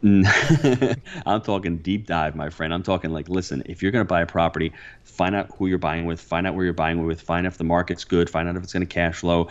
I'm 1.26 1.42
talking 1.42 1.78
deep 1.78 2.06
dive, 2.06 2.36
my 2.36 2.50
friend. 2.50 2.72
I'm 2.72 2.84
talking 2.84 3.10
like, 3.10 3.28
listen, 3.28 3.64
if 3.66 3.82
you're 3.82 3.90
going 3.90 4.04
to 4.04 4.08
buy 4.08 4.22
a 4.22 4.26
property, 4.26 4.72
find 5.02 5.34
out 5.34 5.50
who 5.56 5.66
you're 5.66 5.78
buying 5.78 6.06
with, 6.06 6.20
find 6.20 6.46
out 6.46 6.54
where 6.54 6.64
you're 6.64 6.72
buying 6.72 7.04
with, 7.04 7.20
find 7.20 7.46
out 7.46 7.52
if 7.52 7.58
the 7.58 7.64
market's 7.64 8.04
good, 8.04 8.30
find 8.30 8.48
out 8.48 8.56
if 8.56 8.62
it's 8.62 8.72
going 8.72 8.86
to 8.86 8.86
cash 8.86 9.16
flow, 9.16 9.48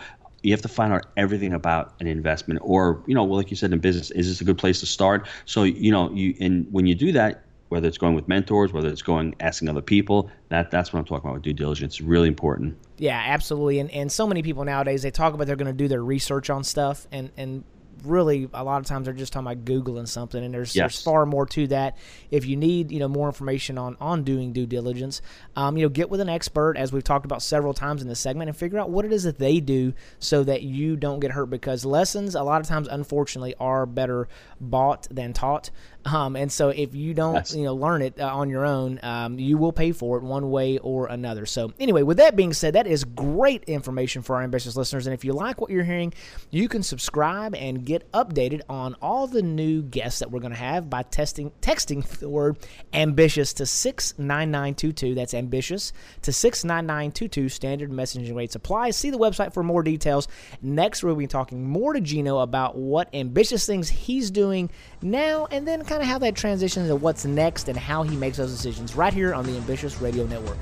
you 0.48 0.54
have 0.54 0.62
to 0.62 0.68
find 0.68 0.92
out 0.92 1.06
everything 1.16 1.52
about 1.52 1.94
an 2.00 2.06
investment 2.06 2.60
or 2.62 3.02
you 3.06 3.14
know 3.14 3.22
well, 3.22 3.36
like 3.36 3.50
you 3.50 3.56
said 3.56 3.72
in 3.72 3.78
business 3.78 4.10
is 4.12 4.28
this 4.28 4.40
a 4.40 4.44
good 4.44 4.58
place 4.58 4.80
to 4.80 4.86
start? 4.86 5.28
So 5.44 5.62
you 5.62 5.92
know 5.92 6.10
you 6.12 6.34
and 6.40 6.66
when 6.72 6.86
you 6.86 6.94
do 6.94 7.12
that 7.12 7.44
whether 7.68 7.86
it's 7.86 7.98
going 7.98 8.14
with 8.14 8.26
mentors 8.28 8.72
whether 8.72 8.88
it's 8.88 9.02
going 9.02 9.34
asking 9.40 9.68
other 9.68 9.82
people 9.82 10.30
that 10.48 10.70
that's 10.70 10.90
what 10.90 10.98
i'm 10.98 11.04
talking 11.04 11.28
about 11.28 11.34
with 11.34 11.42
due 11.42 11.52
diligence. 11.52 12.00
Really 12.00 12.28
important. 12.28 12.76
Yeah 12.96 13.22
absolutely. 13.26 13.78
And 13.78 13.90
and 13.90 14.10
so 14.10 14.26
many 14.26 14.42
people 14.42 14.64
nowadays 14.64 15.02
they 15.02 15.10
talk 15.10 15.34
about 15.34 15.46
they're 15.46 15.56
going 15.56 15.66
to 15.66 15.72
do 15.72 15.88
their 15.88 16.02
research 16.02 16.48
on 16.50 16.64
stuff 16.64 17.06
and 17.12 17.30
and 17.36 17.64
really 18.04 18.48
a 18.54 18.64
lot 18.64 18.78
of 18.80 18.86
times 18.86 19.04
they're 19.06 19.14
just 19.14 19.32
talking 19.32 19.46
about 19.50 19.64
googling 19.64 20.06
something 20.08 20.42
and 20.44 20.52
there's, 20.54 20.74
Yes. 20.74 20.82
there's 20.94 21.02
far 21.02 21.26
more 21.26 21.46
to 21.46 21.66
that 21.68 21.96
if 22.30 22.46
you 22.46 22.56
need 22.56 22.90
you 22.92 22.98
know 22.98 23.08
more 23.08 23.26
information 23.28 23.78
on 23.78 23.96
on 24.00 24.22
doing 24.24 24.52
due 24.52 24.66
diligence 24.66 25.20
um, 25.56 25.76
you 25.76 25.84
know 25.84 25.88
get 25.88 26.10
with 26.10 26.20
an 26.20 26.28
expert 26.28 26.76
as 26.76 26.92
we've 26.92 27.04
talked 27.04 27.24
about 27.24 27.42
several 27.42 27.74
times 27.74 28.02
in 28.02 28.08
this 28.08 28.20
segment 28.20 28.48
and 28.48 28.56
figure 28.56 28.78
out 28.78 28.90
what 28.90 29.04
it 29.04 29.12
is 29.12 29.22
that 29.24 29.38
they 29.38 29.60
do 29.60 29.92
so 30.18 30.44
that 30.44 30.62
you 30.62 30.96
don't 30.96 31.20
get 31.20 31.30
hurt 31.30 31.46
because 31.46 31.84
lessons 31.84 32.34
a 32.34 32.42
lot 32.42 32.60
of 32.60 32.66
times 32.66 32.88
unfortunately 32.88 33.54
are 33.60 33.86
better 33.86 34.28
bought 34.60 35.06
than 35.10 35.32
taught 35.32 35.70
um, 36.04 36.36
and 36.36 36.50
so 36.50 36.68
if 36.70 36.94
you 36.94 37.12
don't 37.14 37.34
Yes. 37.34 37.54
you 37.54 37.64
know 37.64 37.74
learn 37.74 38.02
it 38.02 38.18
uh, 38.20 38.26
on 38.34 38.48
your 38.48 38.64
own 38.64 38.98
um, 39.02 39.38
you 39.38 39.58
will 39.58 39.72
pay 39.72 39.92
for 39.92 40.16
it 40.18 40.22
one 40.24 40.50
way 40.50 40.78
or 40.78 41.06
another 41.08 41.46
so 41.46 41.72
anyway 41.78 42.02
with 42.02 42.16
that 42.18 42.36
being 42.36 42.52
said 42.52 42.74
that 42.74 42.86
is 42.86 43.04
great 43.04 43.64
information 43.64 44.22
for 44.22 44.36
our 44.36 44.42
ambitious 44.42 44.76
listeners 44.76 45.06
and 45.06 45.14
if 45.14 45.24
you 45.24 45.32
like 45.32 45.60
what 45.60 45.70
you're 45.70 45.84
hearing 45.84 46.12
you 46.50 46.68
can 46.68 46.82
subscribe 46.82 47.54
and 47.54 47.84
get 47.88 48.10
updated 48.12 48.60
on 48.68 48.94
all 49.00 49.26
the 49.26 49.42
new 49.42 49.82
guests 49.82 50.20
that 50.20 50.30
we're 50.30 50.40
going 50.40 50.52
to 50.52 50.58
have 50.58 50.90
by 50.90 51.02
testing 51.02 51.50
texting 51.62 52.06
the 52.18 52.28
word 52.28 52.58
ambitious 52.92 53.52
to 53.54 53.66
69922 53.66 55.14
that's 55.14 55.34
ambitious 55.34 55.92
to 56.22 56.32
69922 56.32 57.48
standard 57.48 57.90
messaging 57.90 58.36
rates 58.36 58.54
apply 58.54 58.90
see 58.90 59.10
the 59.10 59.18
website 59.18 59.54
for 59.54 59.62
more 59.62 59.82
details. 59.82 60.28
Next 60.60 61.02
we'll 61.02 61.16
be 61.16 61.26
talking 61.26 61.68
more 61.68 61.94
to 61.94 62.00
Gino 62.00 62.38
about 62.38 62.76
what 62.76 63.08
ambitious 63.14 63.66
things 63.66 63.88
he's 63.88 64.30
doing 64.30 64.70
now 65.00 65.46
and 65.50 65.66
then 65.66 65.84
kind 65.84 66.02
of 66.02 66.08
how 66.08 66.18
that 66.18 66.36
transitions 66.36 66.88
to 66.88 66.96
what's 66.96 67.24
next 67.24 67.68
and 67.68 67.78
how 67.78 68.02
he 68.02 68.16
makes 68.16 68.36
those 68.36 68.52
decisions 68.52 68.94
right 68.94 69.12
here 69.12 69.34
on 69.34 69.46
the 69.46 69.56
ambitious 69.56 70.00
radio 70.00 70.26
network 70.26 70.58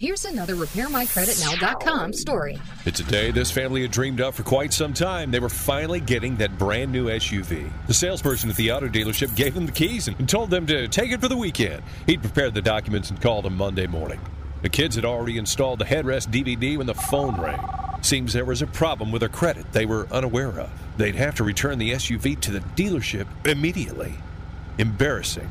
Here's 0.00 0.26
another 0.26 0.54
RepairMyCreditNow.com 0.54 2.12
story. 2.12 2.56
It's 2.86 3.00
a 3.00 3.02
day 3.02 3.32
this 3.32 3.50
family 3.50 3.82
had 3.82 3.90
dreamed 3.90 4.20
of 4.20 4.36
for 4.36 4.44
quite 4.44 4.72
some 4.72 4.94
time. 4.94 5.32
They 5.32 5.40
were 5.40 5.48
finally 5.48 5.98
getting 5.98 6.36
that 6.36 6.56
brand 6.56 6.92
new 6.92 7.06
SUV. 7.06 7.68
The 7.88 7.94
salesperson 7.94 8.48
at 8.48 8.54
the 8.54 8.70
auto 8.70 8.86
dealership 8.86 9.34
gave 9.34 9.54
them 9.54 9.66
the 9.66 9.72
keys 9.72 10.06
and 10.06 10.28
told 10.28 10.50
them 10.50 10.68
to 10.68 10.86
take 10.86 11.10
it 11.10 11.20
for 11.20 11.26
the 11.26 11.36
weekend. 11.36 11.82
He'd 12.06 12.22
prepared 12.22 12.54
the 12.54 12.62
documents 12.62 13.10
and 13.10 13.20
called 13.20 13.44
them 13.44 13.56
Monday 13.56 13.88
morning. 13.88 14.20
The 14.62 14.68
kids 14.68 14.94
had 14.94 15.04
already 15.04 15.36
installed 15.36 15.80
the 15.80 15.84
headrest 15.84 16.28
DVD 16.28 16.78
when 16.78 16.86
the 16.86 16.94
phone 16.94 17.34
rang. 17.40 17.58
Seems 18.00 18.32
there 18.32 18.44
was 18.44 18.62
a 18.62 18.68
problem 18.68 19.10
with 19.10 19.18
their 19.18 19.28
credit 19.28 19.72
they 19.72 19.84
were 19.84 20.06
unaware 20.12 20.60
of. 20.60 20.70
They'd 20.96 21.16
have 21.16 21.34
to 21.34 21.42
return 21.42 21.76
the 21.76 21.94
SUV 21.94 22.38
to 22.42 22.52
the 22.52 22.60
dealership 22.60 23.26
immediately. 23.44 24.14
Embarrassing, 24.78 25.50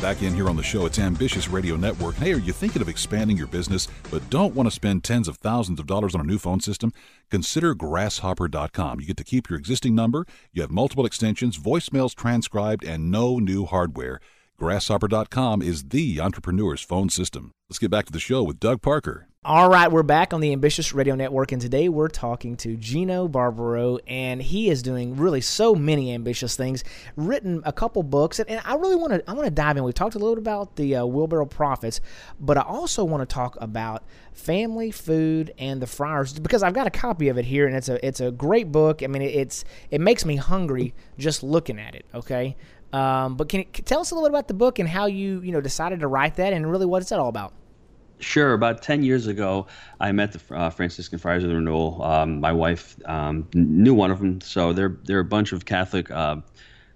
Back 0.01 0.23
in 0.23 0.33
here 0.33 0.49
on 0.49 0.55
the 0.55 0.63
show, 0.63 0.87
it's 0.87 0.97
Ambitious 0.97 1.47
Radio 1.47 1.75
Network. 1.75 2.15
Hey, 2.15 2.33
are 2.33 2.39
you 2.39 2.53
thinking 2.53 2.81
of 2.81 2.89
expanding 2.89 3.37
your 3.37 3.45
business 3.45 3.87
but 4.09 4.27
don't 4.31 4.55
want 4.55 4.65
to 4.65 4.71
spend 4.71 5.03
tens 5.03 5.27
of 5.27 5.37
thousands 5.37 5.79
of 5.79 5.85
dollars 5.85 6.15
on 6.15 6.21
a 6.21 6.23
new 6.23 6.39
phone 6.39 6.59
system? 6.59 6.91
Consider 7.29 7.75
Grasshopper.com. 7.75 8.99
You 8.99 9.05
get 9.05 9.17
to 9.17 9.23
keep 9.23 9.47
your 9.47 9.59
existing 9.59 9.93
number, 9.93 10.25
you 10.53 10.63
have 10.63 10.71
multiple 10.71 11.05
extensions, 11.05 11.55
voicemails 11.55 12.15
transcribed, 12.15 12.83
and 12.83 13.11
no 13.11 13.37
new 13.37 13.65
hardware. 13.65 14.19
Grasshopper.com 14.59 15.61
is 15.61 15.83
the 15.89 16.19
entrepreneur's 16.19 16.81
phone 16.81 17.09
system. 17.09 17.51
Let's 17.69 17.77
get 17.77 17.91
back 17.91 18.05
to 18.07 18.11
the 18.11 18.19
show 18.19 18.41
with 18.41 18.59
Doug 18.59 18.81
Parker. 18.81 19.27
All 19.43 19.71
right, 19.71 19.91
we're 19.91 20.03
back 20.03 20.35
on 20.35 20.39
the 20.39 20.51
Ambitious 20.53 20.93
Radio 20.93 21.15
Network, 21.15 21.51
and 21.51 21.59
today 21.59 21.89
we're 21.89 22.09
talking 22.09 22.55
to 22.57 22.77
Gino 22.77 23.27
Barbaro, 23.27 23.97
and 24.05 24.39
he 24.39 24.69
is 24.69 24.83
doing 24.83 25.15
really 25.15 25.41
so 25.41 25.73
many 25.73 26.13
ambitious 26.13 26.55
things. 26.55 26.83
Written 27.15 27.63
a 27.65 27.73
couple 27.73 28.03
books, 28.03 28.37
and, 28.37 28.47
and 28.47 28.61
I 28.63 28.75
really 28.75 28.95
want 28.95 29.13
to 29.13 29.27
I 29.27 29.33
want 29.33 29.45
to 29.45 29.51
dive 29.51 29.77
in. 29.77 29.83
We 29.83 29.93
talked 29.93 30.13
a 30.13 30.19
little 30.19 30.35
bit 30.35 30.41
about 30.43 30.75
the 30.75 30.97
uh, 30.97 31.05
wheelbarrow 31.07 31.47
profits, 31.47 32.01
but 32.39 32.55
I 32.55 32.61
also 32.61 33.03
want 33.03 33.27
to 33.27 33.33
talk 33.33 33.57
about 33.59 34.03
family 34.31 34.91
food 34.91 35.55
and 35.57 35.81
the 35.81 35.87
friars 35.87 36.37
because 36.37 36.61
I've 36.61 36.75
got 36.75 36.85
a 36.85 36.91
copy 36.91 37.27
of 37.29 37.39
it 37.39 37.45
here, 37.45 37.65
and 37.65 37.75
it's 37.75 37.89
a 37.89 38.05
it's 38.05 38.19
a 38.19 38.29
great 38.29 38.71
book. 38.71 39.01
I 39.01 39.07
mean, 39.07 39.23
it, 39.23 39.33
it's 39.33 39.65
it 39.89 40.01
makes 40.01 40.23
me 40.23 40.35
hungry 40.35 40.93
just 41.17 41.41
looking 41.41 41.79
at 41.79 41.95
it. 41.95 42.05
Okay. 42.13 42.57
Um, 42.93 43.37
but 43.37 43.49
can 43.49 43.61
you 43.61 43.65
can- 43.65 43.85
tell 43.85 44.01
us 44.01 44.11
a 44.11 44.13
little 44.13 44.29
bit 44.29 44.35
about 44.35 44.49
the 44.49 44.53
book 44.53 44.77
and 44.77 44.87
how 44.87 45.07
you 45.07 45.41
you 45.41 45.51
know 45.51 45.61
decided 45.61 46.01
to 46.01 46.07
write 46.07 46.35
that, 46.35 46.53
and 46.53 46.69
really 46.69 46.85
what 46.85 47.01
is 47.01 47.09
that 47.09 47.17
all 47.17 47.29
about? 47.29 47.53
Sure. 48.21 48.53
About 48.53 48.83
10 48.83 49.03
years 49.03 49.25
ago, 49.25 49.65
I 49.99 50.11
met 50.11 50.31
the 50.31 50.55
uh, 50.55 50.69
Franciscan 50.69 51.17
Friars 51.17 51.43
of 51.43 51.49
the 51.49 51.55
Renewal. 51.55 52.03
Um, 52.03 52.39
my 52.39 52.51
wife 52.51 52.95
um, 53.05 53.47
knew 53.53 53.95
one 53.95 54.11
of 54.11 54.19
them. 54.19 54.41
So 54.41 54.73
they're, 54.73 54.95
they're 55.05 55.19
a 55.19 55.25
bunch 55.25 55.53
of 55.53 55.65
Catholic, 55.65 56.11
uh, 56.11 56.37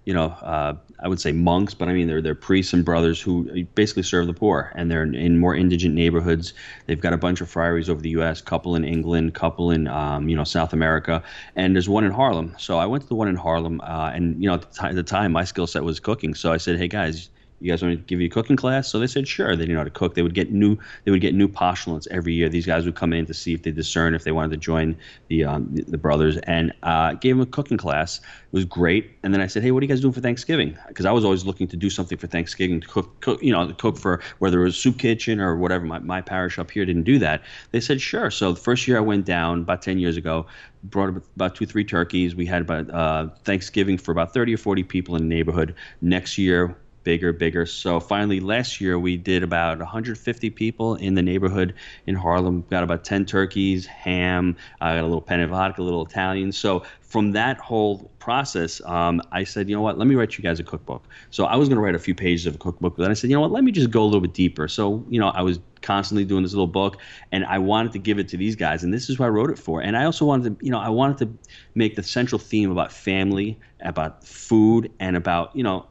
you 0.04 0.14
know, 0.14 0.26
uh, 0.26 0.76
I 1.00 1.08
would 1.08 1.20
say 1.20 1.32
monks, 1.32 1.74
but 1.74 1.88
I 1.88 1.94
mean, 1.94 2.06
they're, 2.06 2.22
they're 2.22 2.36
priests 2.36 2.72
and 2.72 2.84
brothers 2.84 3.20
who 3.20 3.64
basically 3.74 4.04
serve 4.04 4.28
the 4.28 4.34
poor. 4.34 4.72
And 4.76 4.88
they're 4.88 5.02
in, 5.02 5.16
in 5.16 5.40
more 5.40 5.56
indigent 5.56 5.96
neighborhoods. 5.96 6.54
They've 6.86 7.00
got 7.00 7.12
a 7.12 7.18
bunch 7.18 7.40
of 7.40 7.50
friaries 7.50 7.90
over 7.90 8.00
the 8.00 8.10
U.S., 8.10 8.40
couple 8.40 8.76
in 8.76 8.84
England, 8.84 9.34
couple 9.34 9.72
in, 9.72 9.88
um, 9.88 10.28
you 10.28 10.36
know, 10.36 10.44
South 10.44 10.72
America. 10.72 11.24
And 11.56 11.74
there's 11.74 11.88
one 11.88 12.04
in 12.04 12.12
Harlem. 12.12 12.54
So 12.56 12.78
I 12.78 12.86
went 12.86 13.02
to 13.02 13.08
the 13.08 13.16
one 13.16 13.26
in 13.26 13.34
Harlem. 13.34 13.80
Uh, 13.80 14.12
and, 14.14 14.40
you 14.40 14.48
know, 14.48 14.54
at 14.54 14.72
the, 14.72 14.84
at 14.84 14.94
the 14.94 15.02
time, 15.02 15.32
my 15.32 15.42
skill 15.42 15.66
set 15.66 15.82
was 15.82 15.98
cooking. 15.98 16.36
So 16.36 16.52
I 16.52 16.58
said, 16.58 16.78
hey, 16.78 16.86
guys, 16.86 17.30
you 17.60 17.70
guys 17.70 17.82
want 17.82 17.96
to 17.96 18.04
give 18.04 18.20
you 18.20 18.26
a 18.26 18.30
cooking 18.30 18.56
class? 18.56 18.88
So 18.88 18.98
they 18.98 19.06
said, 19.06 19.26
sure. 19.26 19.56
They 19.56 19.62
didn't 19.62 19.74
know 19.74 19.80
how 19.80 19.84
to 19.84 19.90
cook. 19.90 20.14
They 20.14 20.22
would 20.22 20.34
get 20.34 20.52
new. 20.52 20.76
They 21.04 21.10
would 21.10 21.20
get 21.20 21.34
new 21.34 21.48
postulants 21.48 22.06
every 22.10 22.34
year. 22.34 22.48
These 22.48 22.66
guys 22.66 22.84
would 22.84 22.96
come 22.96 23.12
in 23.12 23.24
to 23.26 23.34
see 23.34 23.54
if 23.54 23.62
they 23.62 23.70
discern 23.70 24.14
if 24.14 24.24
they 24.24 24.32
wanted 24.32 24.50
to 24.50 24.56
join 24.58 24.96
the 25.28 25.44
um, 25.44 25.68
the, 25.72 25.82
the 25.84 25.98
brothers, 25.98 26.36
and 26.38 26.72
uh, 26.82 27.14
gave 27.14 27.36
them 27.36 27.42
a 27.42 27.46
cooking 27.46 27.78
class. 27.78 28.18
It 28.18 28.52
was 28.52 28.64
great. 28.64 29.10
And 29.22 29.32
then 29.32 29.40
I 29.40 29.46
said, 29.46 29.62
hey, 29.62 29.70
what 29.70 29.82
are 29.82 29.84
you 29.84 29.88
guys 29.88 30.00
doing 30.00 30.12
for 30.12 30.20
Thanksgiving? 30.20 30.76
Because 30.88 31.06
I 31.06 31.12
was 31.12 31.24
always 31.24 31.44
looking 31.44 31.66
to 31.68 31.76
do 31.76 31.90
something 31.90 32.16
for 32.16 32.26
Thanksgiving 32.26 32.80
to 32.80 32.88
cook, 32.88 33.20
cook, 33.20 33.42
you 33.42 33.52
know, 33.52 33.72
cook 33.72 33.98
for 33.98 34.22
whether 34.38 34.60
it 34.60 34.64
was 34.64 34.76
soup 34.76 34.98
kitchen 34.98 35.40
or 35.40 35.56
whatever. 35.56 35.84
My 35.84 35.98
my 35.98 36.20
parish 36.20 36.58
up 36.58 36.70
here 36.70 36.84
didn't 36.84 37.04
do 37.04 37.18
that. 37.20 37.42
They 37.72 37.80
said, 37.80 38.00
sure. 38.00 38.30
So 38.30 38.52
the 38.52 38.60
first 38.60 38.86
year 38.86 38.98
I 38.98 39.00
went 39.00 39.24
down 39.24 39.60
about 39.60 39.82
ten 39.82 39.98
years 39.98 40.16
ago, 40.16 40.46
brought 40.84 41.08
about 41.36 41.54
two 41.54 41.66
three 41.66 41.84
turkeys. 41.84 42.34
We 42.34 42.46
had 42.46 42.62
about 42.62 42.90
uh, 42.90 43.28
Thanksgiving 43.44 43.98
for 43.98 44.12
about 44.12 44.34
thirty 44.34 44.54
or 44.54 44.58
forty 44.58 44.82
people 44.82 45.16
in 45.16 45.28
the 45.28 45.34
neighborhood. 45.34 45.74
Next 46.00 46.38
year 46.38 46.76
bigger, 47.06 47.32
bigger. 47.32 47.64
So 47.66 48.00
finally, 48.00 48.40
last 48.40 48.80
year 48.80 48.98
we 48.98 49.16
did 49.16 49.44
about 49.44 49.78
150 49.78 50.50
people 50.50 50.96
in 50.96 51.14
the 51.14 51.22
neighborhood 51.22 51.72
in 52.08 52.16
Harlem. 52.16 52.64
Got 52.68 52.82
about 52.82 53.04
10 53.04 53.26
turkeys, 53.26 53.86
ham. 53.86 54.56
I 54.80 54.96
got 54.96 55.02
a 55.02 55.06
little 55.06 55.20
pen 55.20 55.40
of 55.40 55.50
vodka, 55.50 55.82
a 55.82 55.84
little 55.84 56.04
Italian. 56.04 56.50
So 56.50 56.82
from 57.02 57.30
that 57.30 57.58
whole 57.58 58.10
process, 58.18 58.80
um, 58.86 59.22
I 59.30 59.44
said, 59.44 59.68
you 59.68 59.76
know 59.76 59.82
what? 59.82 59.98
Let 59.98 60.08
me 60.08 60.16
write 60.16 60.36
you 60.36 60.42
guys 60.42 60.58
a 60.58 60.64
cookbook. 60.64 61.04
So 61.30 61.44
I 61.44 61.54
was 61.54 61.68
going 61.68 61.76
to 61.76 61.80
write 61.82 61.94
a 61.94 62.00
few 62.00 62.14
pages 62.14 62.44
of 62.44 62.56
a 62.56 62.58
cookbook, 62.58 62.96
but 62.96 63.04
then 63.04 63.12
I 63.12 63.14
said, 63.14 63.30
you 63.30 63.36
know 63.36 63.40
what? 63.40 63.52
Let 63.52 63.62
me 63.62 63.70
just 63.70 63.92
go 63.92 64.02
a 64.02 64.06
little 64.06 64.20
bit 64.20 64.34
deeper. 64.34 64.66
So 64.66 65.04
you 65.08 65.20
know, 65.20 65.28
I 65.28 65.42
was 65.42 65.60
constantly 65.82 66.24
doing 66.24 66.42
this 66.42 66.52
little 66.52 66.66
book, 66.66 66.96
and 67.30 67.44
I 67.44 67.58
wanted 67.58 67.92
to 67.92 68.00
give 68.00 68.18
it 68.18 68.26
to 68.30 68.36
these 68.36 68.56
guys, 68.56 68.82
and 68.82 68.92
this 68.92 69.08
is 69.08 69.18
who 69.18 69.22
I 69.22 69.28
wrote 69.28 69.50
it 69.50 69.58
for. 69.60 69.80
And 69.80 69.96
I 69.96 70.04
also 70.04 70.24
wanted 70.24 70.58
to, 70.58 70.64
you 70.66 70.72
know, 70.72 70.80
I 70.80 70.88
wanted 70.88 71.18
to 71.18 71.50
make 71.76 71.94
the 71.94 72.02
central 72.02 72.40
theme 72.40 72.72
about 72.72 72.90
family, 72.90 73.56
about 73.80 74.24
food, 74.24 74.90
and 74.98 75.16
about 75.16 75.54
you 75.54 75.62
know 75.62 75.86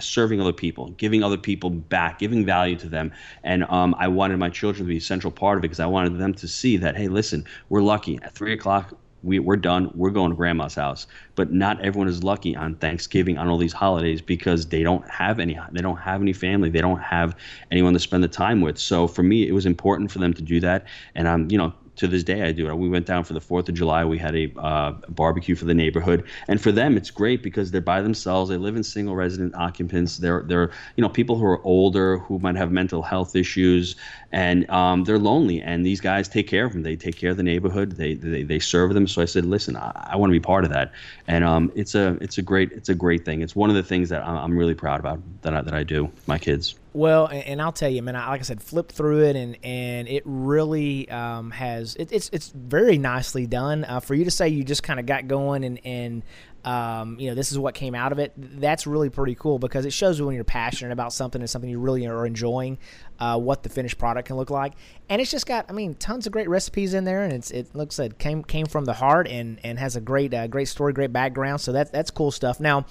serving 0.00 0.40
other 0.40 0.52
people, 0.52 0.90
giving 0.90 1.22
other 1.22 1.38
people 1.38 1.70
back, 1.70 2.18
giving 2.18 2.44
value 2.44 2.76
to 2.76 2.88
them. 2.88 3.12
And 3.44 3.64
um, 3.64 3.94
I 3.98 4.08
wanted 4.08 4.38
my 4.38 4.50
children 4.50 4.86
to 4.86 4.88
be 4.88 4.98
a 4.98 5.00
central 5.00 5.32
part 5.32 5.58
of 5.58 5.60
it 5.60 5.68
because 5.68 5.80
I 5.80 5.86
wanted 5.86 6.18
them 6.18 6.34
to 6.34 6.48
see 6.48 6.76
that, 6.78 6.96
hey, 6.96 7.08
listen, 7.08 7.44
we're 7.68 7.82
lucky. 7.82 8.18
At 8.22 8.34
three 8.34 8.52
o'clock, 8.52 8.94
we, 9.22 9.38
we're 9.38 9.56
done. 9.56 9.90
We're 9.94 10.10
going 10.10 10.30
to 10.30 10.36
grandma's 10.36 10.74
house. 10.74 11.06
But 11.34 11.52
not 11.52 11.80
everyone 11.80 12.08
is 12.08 12.22
lucky 12.22 12.54
on 12.54 12.76
Thanksgiving, 12.76 13.36
on 13.38 13.48
all 13.48 13.58
these 13.58 13.72
holidays, 13.72 14.22
because 14.22 14.66
they 14.66 14.82
don't 14.82 15.08
have 15.10 15.40
any. 15.40 15.58
They 15.72 15.82
don't 15.82 15.96
have 15.96 16.22
any 16.22 16.32
family. 16.32 16.70
They 16.70 16.80
don't 16.80 17.00
have 17.00 17.36
anyone 17.70 17.94
to 17.94 17.98
spend 17.98 18.22
the 18.22 18.28
time 18.28 18.60
with. 18.60 18.78
So 18.78 19.08
for 19.08 19.22
me, 19.22 19.48
it 19.48 19.52
was 19.52 19.66
important 19.66 20.10
for 20.10 20.18
them 20.18 20.34
to 20.34 20.42
do 20.42 20.60
that. 20.60 20.86
And 21.14 21.28
I'm, 21.28 21.50
you 21.50 21.58
know, 21.58 21.72
to 21.98 22.06
this 22.06 22.22
day, 22.22 22.42
I 22.42 22.52
do. 22.52 22.74
We 22.74 22.88
went 22.88 23.06
down 23.06 23.24
for 23.24 23.34
the 23.34 23.40
Fourth 23.40 23.68
of 23.68 23.74
July. 23.74 24.04
We 24.04 24.18
had 24.18 24.34
a 24.34 24.52
uh, 24.56 24.92
barbecue 25.08 25.54
for 25.54 25.64
the 25.64 25.74
neighborhood, 25.74 26.24
and 26.46 26.60
for 26.60 26.72
them, 26.72 26.96
it's 26.96 27.10
great 27.10 27.42
because 27.42 27.70
they're 27.70 27.80
by 27.80 28.02
themselves. 28.02 28.50
They 28.50 28.56
live 28.56 28.76
in 28.76 28.84
single 28.84 29.14
resident 29.16 29.54
occupants. 29.54 30.18
They're 30.18 30.42
they're 30.42 30.70
you 30.96 31.02
know 31.02 31.08
people 31.08 31.36
who 31.36 31.44
are 31.44 31.64
older 31.64 32.18
who 32.18 32.38
might 32.38 32.56
have 32.56 32.70
mental 32.70 33.02
health 33.02 33.34
issues, 33.34 33.96
and 34.32 34.68
um, 34.70 35.04
they're 35.04 35.18
lonely. 35.18 35.60
And 35.60 35.84
these 35.84 36.00
guys 36.00 36.28
take 36.28 36.46
care 36.46 36.64
of 36.64 36.72
them. 36.72 36.82
They 36.82 36.96
take 36.96 37.16
care 37.16 37.30
of 37.30 37.36
the 37.36 37.42
neighborhood. 37.42 37.92
They 37.92 38.14
they, 38.14 38.44
they 38.44 38.60
serve 38.60 38.94
them. 38.94 39.06
So 39.08 39.20
I 39.20 39.26
said, 39.26 39.44
listen, 39.44 39.76
I, 39.76 40.10
I 40.12 40.16
want 40.16 40.30
to 40.30 40.32
be 40.32 40.40
part 40.40 40.64
of 40.64 40.70
that, 40.70 40.92
and 41.26 41.44
um, 41.44 41.72
it's 41.74 41.94
a 41.94 42.16
it's 42.20 42.38
a 42.38 42.42
great 42.42 42.70
it's 42.72 42.88
a 42.88 42.94
great 42.94 43.24
thing. 43.24 43.42
It's 43.42 43.56
one 43.56 43.70
of 43.70 43.76
the 43.76 43.82
things 43.82 44.08
that 44.10 44.22
I'm 44.24 44.56
really 44.56 44.74
proud 44.74 45.00
about 45.00 45.20
that 45.42 45.52
I, 45.52 45.62
that 45.62 45.74
I 45.74 45.82
do 45.82 46.10
my 46.26 46.38
kids. 46.38 46.76
Well, 46.98 47.28
and, 47.28 47.62
I'll 47.62 47.70
tell 47.70 47.88
you, 47.88 48.02
man. 48.02 48.16
I, 48.16 48.28
like 48.28 48.40
I 48.40 48.42
said, 48.42 48.60
flip 48.60 48.90
through 48.90 49.22
it, 49.22 49.36
and 49.36 49.56
and 49.62 50.08
it 50.08 50.24
really 50.26 51.08
um, 51.08 51.52
has. 51.52 51.94
It, 51.94 52.10
it's 52.10 52.28
it's 52.32 52.48
very 52.48 52.98
nicely 52.98 53.46
done. 53.46 53.84
Uh, 53.84 54.00
for 54.00 54.16
you 54.16 54.24
to 54.24 54.32
say 54.32 54.48
you 54.48 54.64
just 54.64 54.82
kind 54.82 54.98
of 54.98 55.06
got 55.06 55.28
going 55.28 55.62
and 55.62 55.78
and 55.86 56.24
um, 56.64 57.18
you 57.20 57.28
know, 57.28 57.34
this 57.36 57.52
is 57.52 57.58
what 57.58 57.74
came 57.74 57.94
out 57.94 58.10
of 58.10 58.18
it. 58.18 58.32
That's 58.36 58.86
really 58.86 59.10
pretty 59.10 59.36
cool 59.36 59.60
because 59.60 59.86
it 59.86 59.92
shows 59.92 60.20
when 60.20 60.34
you're 60.34 60.42
passionate 60.42 60.92
about 60.92 61.12
something 61.12 61.40
and 61.40 61.48
something 61.48 61.70
you 61.70 61.78
really 61.78 62.04
are 62.06 62.26
enjoying, 62.26 62.78
uh, 63.18 63.38
what 63.38 63.62
the 63.62 63.68
finished 63.68 63.98
product 63.98 64.28
can 64.28 64.36
look 64.36 64.50
like. 64.50 64.74
And 65.08 65.20
it's 65.20 65.30
just 65.30 65.46
got, 65.46 65.66
I 65.68 65.72
mean, 65.72 65.94
tons 65.94 66.26
of 66.26 66.32
great 66.32 66.48
recipes 66.48 66.94
in 66.94 67.04
there, 67.04 67.22
and 67.22 67.32
it's 67.32 67.50
it 67.50 67.74
looks 67.74 67.98
like 67.98 68.12
it 68.12 68.18
came 68.18 68.44
came 68.44 68.66
from 68.66 68.84
the 68.84 68.92
heart 68.92 69.26
and 69.26 69.58
and 69.64 69.78
has 69.78 69.96
a 69.96 70.00
great 70.00 70.34
uh, 70.34 70.46
great 70.46 70.68
story, 70.68 70.92
great 70.92 71.12
background. 71.12 71.60
So 71.60 71.72
that 71.72 71.92
that's 71.92 72.10
cool 72.10 72.30
stuff. 72.30 72.60
Now, 72.60 72.84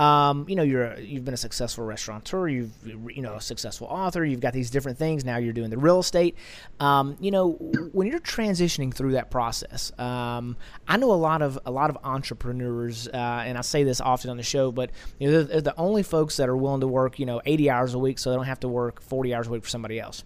um, 0.00 0.46
you 0.48 0.56
know, 0.56 0.62
you're 0.62 0.98
you've 0.98 1.24
been 1.24 1.34
a 1.34 1.36
successful 1.36 1.84
restaurateur, 1.84 2.48
you've 2.48 2.72
you 2.84 3.20
know 3.20 3.34
a 3.34 3.40
successful 3.40 3.86
author, 3.86 4.24
you've 4.24 4.40
got 4.40 4.54
these 4.54 4.70
different 4.70 4.98
things. 4.98 5.24
Now 5.26 5.36
you're 5.36 5.52
doing 5.52 5.68
the 5.70 5.76
real 5.76 6.00
estate. 6.00 6.36
Um, 6.80 7.16
you 7.20 7.30
know, 7.30 7.52
when 7.92 8.06
you're 8.06 8.18
transitioning 8.18 8.94
through 8.94 9.12
that 9.12 9.30
process, 9.30 9.92
um, 9.98 10.56
I 10.88 10.96
know 10.96 11.12
a 11.12 11.14
lot 11.14 11.42
of 11.42 11.58
a 11.66 11.70
lot 11.70 11.90
of 11.90 11.98
entrepreneurs, 12.02 13.08
uh, 13.08 13.44
and 13.44 13.58
I 13.58 13.60
say 13.60 13.84
this 13.84 14.00
often 14.00 14.30
on 14.30 14.38
the 14.38 14.42
show, 14.42 14.72
but 14.72 14.90
you 15.18 15.28
know, 15.28 15.34
they're, 15.34 15.44
they're 15.44 15.60
the 15.60 15.76
only 15.78 16.02
folks 16.02 16.38
that 16.38 16.48
are 16.48 16.56
willing 16.56 16.80
to 16.80 16.88
work 16.88 17.18
you 17.18 17.26
know 17.26 17.42
80 17.44 17.70
hours 17.70 17.94
a 17.94 17.98
week, 17.98 18.18
so 18.18 18.30
they 18.30 18.36
don't 18.36 18.46
have 18.46 18.60
to 18.60 18.68
work 18.68 19.02
40 19.02 19.34
hours 19.34 19.46
a 19.48 19.50
week 19.50 19.64
somebody 19.70 19.98
else. 19.98 20.24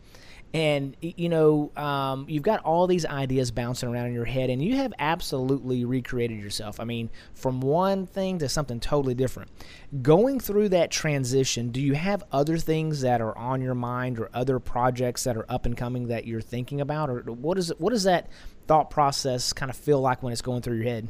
And 0.52 0.96
you 1.00 1.28
know 1.28 1.72
um, 1.76 2.26
you've 2.28 2.44
got 2.44 2.60
all 2.60 2.86
these 2.86 3.04
ideas 3.04 3.50
bouncing 3.50 3.88
around 3.88 4.06
in 4.06 4.14
your 4.14 4.24
head 4.24 4.50
and 4.50 4.62
you 4.62 4.76
have 4.76 4.92
absolutely 5.00 5.84
recreated 5.84 6.40
yourself. 6.40 6.78
I 6.78 6.84
mean 6.84 7.10
from 7.34 7.60
one 7.60 8.06
thing 8.06 8.38
to 8.38 8.48
something 8.48 8.78
totally 8.78 9.14
different. 9.14 9.50
Going 10.00 10.38
through 10.38 10.68
that 10.68 10.92
transition 10.92 11.70
do 11.70 11.80
you 11.80 11.94
have 11.94 12.22
other 12.30 12.56
things 12.56 13.00
that 13.00 13.20
are 13.20 13.36
on 13.36 13.62
your 13.62 13.74
mind 13.74 14.20
or 14.20 14.30
other 14.32 14.60
projects 14.60 15.24
that 15.24 15.36
are 15.36 15.46
up 15.48 15.66
and 15.66 15.76
coming 15.76 16.06
that 16.06 16.24
you're 16.24 16.40
thinking 16.40 16.80
about? 16.80 17.10
Or 17.10 17.22
what 17.22 17.58
is 17.58 17.72
what 17.78 17.92
does 17.92 18.04
that 18.04 18.28
thought 18.68 18.90
process 18.90 19.52
kind 19.52 19.70
of 19.70 19.76
feel 19.76 20.00
like 20.00 20.22
when 20.22 20.32
it's 20.32 20.40
going 20.40 20.62
through 20.62 20.76
your 20.76 20.84
head 20.84 21.08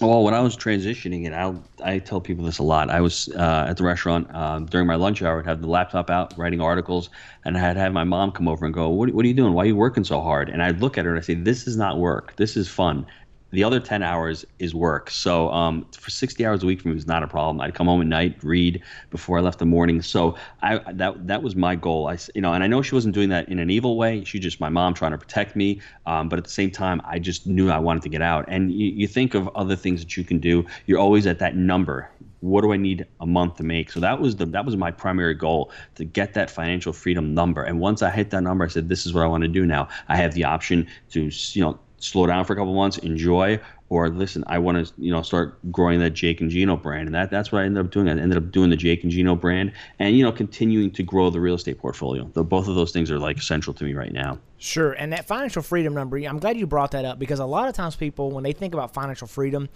well, 0.00 0.24
when 0.24 0.34
I 0.34 0.40
was 0.40 0.56
transitioning, 0.56 1.26
and 1.26 1.34
I 1.34 1.94
I 1.94 1.98
tell 1.98 2.20
people 2.20 2.44
this 2.44 2.58
a 2.58 2.62
lot. 2.62 2.90
I 2.90 3.00
was 3.00 3.28
uh, 3.36 3.66
at 3.68 3.76
the 3.76 3.84
restaurant 3.84 4.34
um, 4.34 4.66
during 4.66 4.86
my 4.86 4.96
lunch 4.96 5.22
hour. 5.22 5.38
I'd 5.40 5.46
have 5.46 5.60
the 5.60 5.68
laptop 5.68 6.10
out, 6.10 6.36
writing 6.36 6.60
articles, 6.60 7.08
and 7.44 7.56
I'd 7.56 7.76
have 7.76 7.92
my 7.92 8.04
mom 8.04 8.32
come 8.32 8.48
over 8.48 8.64
and 8.64 8.74
go, 8.74 8.88
"What 8.88 9.12
What 9.14 9.24
are 9.24 9.28
you 9.28 9.34
doing? 9.34 9.52
Why 9.52 9.62
are 9.64 9.66
you 9.66 9.76
working 9.76 10.02
so 10.04 10.20
hard?" 10.20 10.48
And 10.48 10.62
I'd 10.62 10.80
look 10.80 10.98
at 10.98 11.04
her 11.04 11.10
and 11.12 11.18
I 11.18 11.22
say, 11.22 11.34
"This 11.34 11.66
is 11.68 11.76
not 11.76 11.98
work. 11.98 12.34
This 12.36 12.56
is 12.56 12.68
fun." 12.68 13.06
The 13.52 13.62
other 13.62 13.78
10 13.78 14.02
hours 14.02 14.44
is 14.58 14.74
work. 14.74 15.10
So 15.10 15.50
um, 15.50 15.86
for 15.92 16.10
60 16.10 16.44
hours 16.44 16.62
a 16.62 16.66
week 16.66 16.80
for 16.80 16.88
me 16.88 16.94
was 16.94 17.06
not 17.06 17.22
a 17.22 17.26
problem. 17.28 17.60
I'd 17.60 17.74
come 17.74 17.86
home 17.86 18.00
at 18.00 18.06
night, 18.06 18.42
read 18.42 18.82
before 19.10 19.38
I 19.38 19.42
left 19.42 19.58
the 19.58 19.66
morning. 19.66 20.00
So 20.00 20.36
I 20.62 20.78
that 20.92 21.26
that 21.26 21.42
was 21.42 21.54
my 21.54 21.76
goal. 21.76 22.08
I 22.08 22.18
you 22.34 22.40
know, 22.40 22.54
and 22.54 22.64
I 22.64 22.66
know 22.66 22.80
she 22.80 22.94
wasn't 22.94 23.14
doing 23.14 23.28
that 23.28 23.48
in 23.48 23.58
an 23.58 23.70
evil 23.70 23.96
way. 23.96 24.24
She 24.24 24.38
just 24.38 24.58
my 24.58 24.70
mom 24.70 24.94
trying 24.94 25.12
to 25.12 25.18
protect 25.18 25.54
me. 25.54 25.80
Um, 26.06 26.28
but 26.28 26.38
at 26.38 26.44
the 26.44 26.50
same 26.50 26.70
time, 26.70 27.02
I 27.04 27.18
just 27.18 27.46
knew 27.46 27.70
I 27.70 27.78
wanted 27.78 28.02
to 28.04 28.08
get 28.08 28.22
out. 28.22 28.46
And 28.48 28.72
you, 28.72 28.86
you 28.86 29.06
think 29.06 29.34
of 29.34 29.48
other 29.54 29.76
things 29.76 30.00
that 30.00 30.16
you 30.16 30.24
can 30.24 30.38
do. 30.38 30.64
You're 30.86 30.98
always 30.98 31.26
at 31.26 31.38
that 31.40 31.54
number. 31.54 32.10
What 32.40 32.62
do 32.62 32.72
I 32.72 32.76
need 32.76 33.06
a 33.20 33.26
month 33.26 33.56
to 33.56 33.62
make? 33.62 33.92
So 33.92 34.00
that 34.00 34.18
was 34.18 34.36
the 34.36 34.46
that 34.46 34.64
was 34.64 34.76
my 34.76 34.90
primary 34.90 35.34
goal 35.34 35.70
to 35.96 36.04
get 36.04 36.32
that 36.34 36.50
financial 36.50 36.92
freedom 36.94 37.34
number. 37.34 37.62
And 37.62 37.80
once 37.80 38.00
I 38.02 38.10
hit 38.10 38.30
that 38.30 38.42
number, 38.42 38.64
I 38.64 38.68
said, 38.68 38.88
this 38.88 39.04
is 39.04 39.12
what 39.12 39.22
I 39.22 39.26
want 39.26 39.42
to 39.42 39.48
do 39.48 39.66
now. 39.66 39.88
I 40.08 40.16
have 40.16 40.32
the 40.32 40.44
option 40.44 40.88
to 41.10 41.30
you 41.52 41.62
know 41.62 41.78
slow 42.02 42.26
down 42.26 42.44
for 42.44 42.52
a 42.52 42.56
couple 42.56 42.74
months, 42.74 42.98
enjoy, 42.98 43.60
or 43.88 44.08
listen, 44.08 44.42
I 44.46 44.58
want 44.58 44.86
to 44.86 44.92
you 44.98 45.12
know 45.12 45.22
start 45.22 45.58
growing 45.70 46.00
that 46.00 46.10
Jake 46.10 46.40
and 46.40 46.50
Gino 46.50 46.76
brand, 46.76 47.06
and 47.06 47.14
that 47.14 47.30
that's 47.30 47.52
what 47.52 47.62
I 47.62 47.64
ended 47.64 47.84
up 47.84 47.92
doing. 47.92 48.08
I 48.08 48.12
ended 48.12 48.36
up 48.36 48.50
doing 48.50 48.70
the 48.70 48.76
Jake 48.76 49.02
and 49.02 49.12
Gino 49.12 49.36
brand, 49.36 49.72
and 49.98 50.16
you 50.16 50.24
know 50.24 50.32
continuing 50.32 50.90
to 50.92 51.02
grow 51.02 51.30
the 51.30 51.40
real 51.40 51.54
estate 51.54 51.78
portfolio. 51.78 52.28
The, 52.32 52.44
both 52.44 52.68
of 52.68 52.74
those 52.74 52.92
things 52.92 53.10
are 53.10 53.18
like 53.18 53.40
central 53.40 53.74
to 53.74 53.84
me 53.84 53.94
right 53.94 54.12
now. 54.12 54.38
Sure, 54.64 54.92
and 54.92 55.12
that 55.12 55.26
financial 55.26 55.60
freedom 55.60 55.92
number, 55.92 56.18
I'm 56.18 56.38
glad 56.38 56.56
you 56.56 56.68
brought 56.68 56.92
that 56.92 57.04
up 57.04 57.18
because 57.18 57.40
a 57.40 57.44
lot 57.44 57.68
of 57.68 57.74
times 57.74 57.96
people, 57.96 58.30
when 58.30 58.44
they 58.44 58.52
think 58.52 58.74
about 58.74 58.94
financial 58.94 59.26
freedom, 59.26 59.68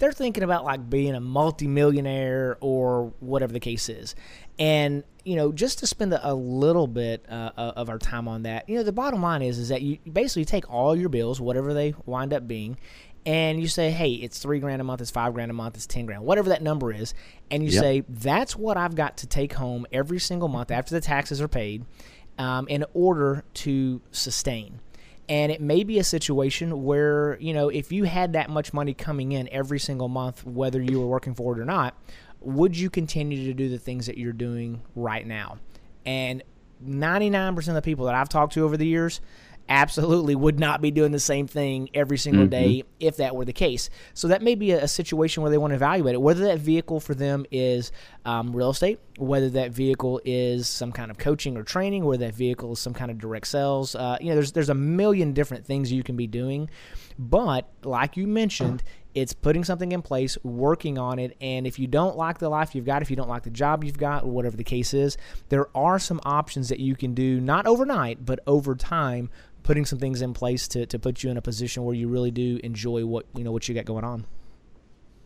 they're 0.00 0.10
thinking 0.10 0.42
about 0.42 0.64
like 0.64 0.90
being 0.90 1.14
a 1.14 1.20
multimillionaire 1.20 2.58
or 2.60 3.12
whatever 3.20 3.52
the 3.52 3.60
case 3.60 3.88
is. 3.88 4.16
And 4.58 5.04
you 5.24 5.36
know, 5.36 5.52
just 5.52 5.78
to 5.78 5.86
spend 5.86 6.12
a, 6.12 6.34
little 6.34 6.88
bit 6.88 7.24
uh, 7.28 7.52
of 7.56 7.88
our 7.88 8.00
time 8.00 8.26
on 8.26 8.42
that, 8.42 8.68
you 8.68 8.74
know, 8.74 8.82
the 8.82 8.90
bottom 8.90 9.22
line 9.22 9.42
is 9.42 9.60
is 9.60 9.68
that 9.68 9.80
you 9.80 9.98
basically 10.12 10.44
take 10.44 10.68
all 10.68 10.96
your 10.96 11.08
bills, 11.08 11.40
whatever 11.40 11.72
they 11.72 11.94
wind 12.04 12.34
up 12.34 12.48
being, 12.48 12.76
and 13.24 13.60
you 13.60 13.68
say, 13.68 13.92
hey, 13.92 14.10
it's 14.10 14.40
three 14.40 14.58
grand 14.58 14.80
a 14.80 14.84
month, 14.84 15.00
it's 15.00 15.12
five 15.12 15.34
grand 15.34 15.52
a 15.52 15.54
month, 15.54 15.76
it's 15.76 15.86
10 15.86 16.06
grand, 16.06 16.24
whatever 16.24 16.48
that 16.48 16.62
number 16.62 16.92
is. 16.92 17.14
And 17.48 17.62
you 17.62 17.70
yep. 17.70 17.80
say, 17.80 18.02
that's 18.08 18.56
what 18.56 18.76
I've 18.76 18.96
got 18.96 19.18
to 19.18 19.28
take 19.28 19.52
home 19.52 19.86
every 19.92 20.18
single 20.18 20.48
month 20.48 20.72
after 20.72 20.96
the 20.96 21.00
taxes 21.00 21.40
are 21.40 21.46
paid 21.46 21.84
um, 22.42 22.66
in 22.66 22.84
order 22.92 23.44
to 23.54 24.00
sustain. 24.10 24.80
And 25.28 25.52
it 25.52 25.60
may 25.60 25.84
be 25.84 26.00
a 26.00 26.04
situation 26.04 26.82
where, 26.82 27.38
you 27.40 27.54
know, 27.54 27.68
if 27.68 27.92
you 27.92 28.04
had 28.04 28.32
that 28.32 28.50
much 28.50 28.72
money 28.72 28.92
coming 28.92 29.30
in 29.30 29.48
every 29.52 29.78
single 29.78 30.08
month, 30.08 30.44
whether 30.44 30.82
you 30.82 31.00
were 31.00 31.06
working 31.06 31.34
for 31.34 31.56
it 31.56 31.60
or 31.60 31.64
not, 31.64 31.96
would 32.40 32.76
you 32.76 32.90
continue 32.90 33.46
to 33.46 33.54
do 33.54 33.68
the 33.68 33.78
things 33.78 34.06
that 34.06 34.18
you're 34.18 34.32
doing 34.32 34.82
right 34.96 35.24
now? 35.24 35.58
And 36.04 36.42
99% 36.84 37.68
of 37.68 37.74
the 37.74 37.82
people 37.82 38.06
that 38.06 38.16
I've 38.16 38.28
talked 38.28 38.54
to 38.54 38.64
over 38.64 38.76
the 38.76 38.86
years, 38.86 39.20
absolutely 39.68 40.34
would 40.34 40.58
not 40.58 40.80
be 40.80 40.90
doing 40.90 41.12
the 41.12 41.20
same 41.20 41.46
thing 41.46 41.88
every 41.94 42.18
single 42.18 42.44
mm-hmm. 42.44 42.50
day 42.50 42.84
if 43.00 43.16
that 43.16 43.34
were 43.34 43.44
the 43.44 43.52
case. 43.52 43.90
So 44.14 44.28
that 44.28 44.42
may 44.42 44.54
be 44.54 44.72
a, 44.72 44.84
a, 44.84 44.88
situation 44.88 45.42
where 45.42 45.50
they 45.50 45.58
want 45.58 45.70
to 45.70 45.76
evaluate 45.76 46.14
it, 46.14 46.20
whether 46.20 46.44
that 46.44 46.58
vehicle 46.58 47.00
for 47.00 47.14
them 47.14 47.46
is 47.50 47.92
um, 48.24 48.54
real 48.54 48.70
estate, 48.70 49.00
whether 49.18 49.48
that 49.50 49.72
vehicle 49.72 50.20
is 50.24 50.68
some 50.68 50.92
kind 50.92 51.10
of 51.10 51.18
coaching 51.18 51.56
or 51.56 51.62
training, 51.62 52.04
whether 52.04 52.26
that 52.26 52.34
vehicle 52.34 52.72
is 52.72 52.78
some 52.78 52.94
kind 52.94 53.10
of 53.10 53.18
direct 53.18 53.46
sales. 53.46 53.94
Uh, 53.94 54.16
you 54.20 54.28
know, 54.28 54.34
there's 54.34 54.52
there's 54.52 54.68
a 54.68 54.74
million 54.74 55.32
different 55.32 55.64
things 55.64 55.90
you 55.90 56.02
can 56.02 56.16
be 56.16 56.26
doing, 56.26 56.68
but 57.18 57.68
like 57.82 58.16
you 58.16 58.26
mentioned. 58.26 58.82
It's 59.14 59.32
putting 59.32 59.64
something 59.64 59.92
in 59.92 60.02
place, 60.02 60.38
working 60.42 60.98
on 60.98 61.18
it, 61.18 61.36
and 61.40 61.66
if 61.66 61.78
you 61.78 61.86
don't 61.86 62.16
like 62.16 62.38
the 62.38 62.48
life 62.48 62.74
you've 62.74 62.86
got, 62.86 63.02
if 63.02 63.10
you 63.10 63.16
don't 63.16 63.28
like 63.28 63.42
the 63.42 63.50
job 63.50 63.84
you've 63.84 63.98
got, 63.98 64.24
or 64.24 64.30
whatever 64.30 64.56
the 64.56 64.64
case 64.64 64.94
is, 64.94 65.16
there 65.48 65.68
are 65.76 65.98
some 65.98 66.20
options 66.24 66.68
that 66.70 66.80
you 66.80 66.96
can 66.96 67.14
do, 67.14 67.40
not 67.40 67.66
overnight, 67.66 68.24
but 68.24 68.40
over 68.46 68.74
time 68.74 69.30
putting 69.62 69.84
some 69.84 69.98
things 69.98 70.22
in 70.22 70.34
place 70.34 70.66
to, 70.68 70.86
to 70.86 70.98
put 70.98 71.22
you 71.22 71.30
in 71.30 71.36
a 71.36 71.42
position 71.42 71.84
where 71.84 71.94
you 71.94 72.08
really 72.08 72.30
do 72.30 72.58
enjoy 72.64 73.04
what 73.04 73.26
you 73.34 73.44
know 73.44 73.52
what 73.52 73.68
you 73.68 73.74
got 73.74 73.84
going 73.84 74.04
on. 74.04 74.24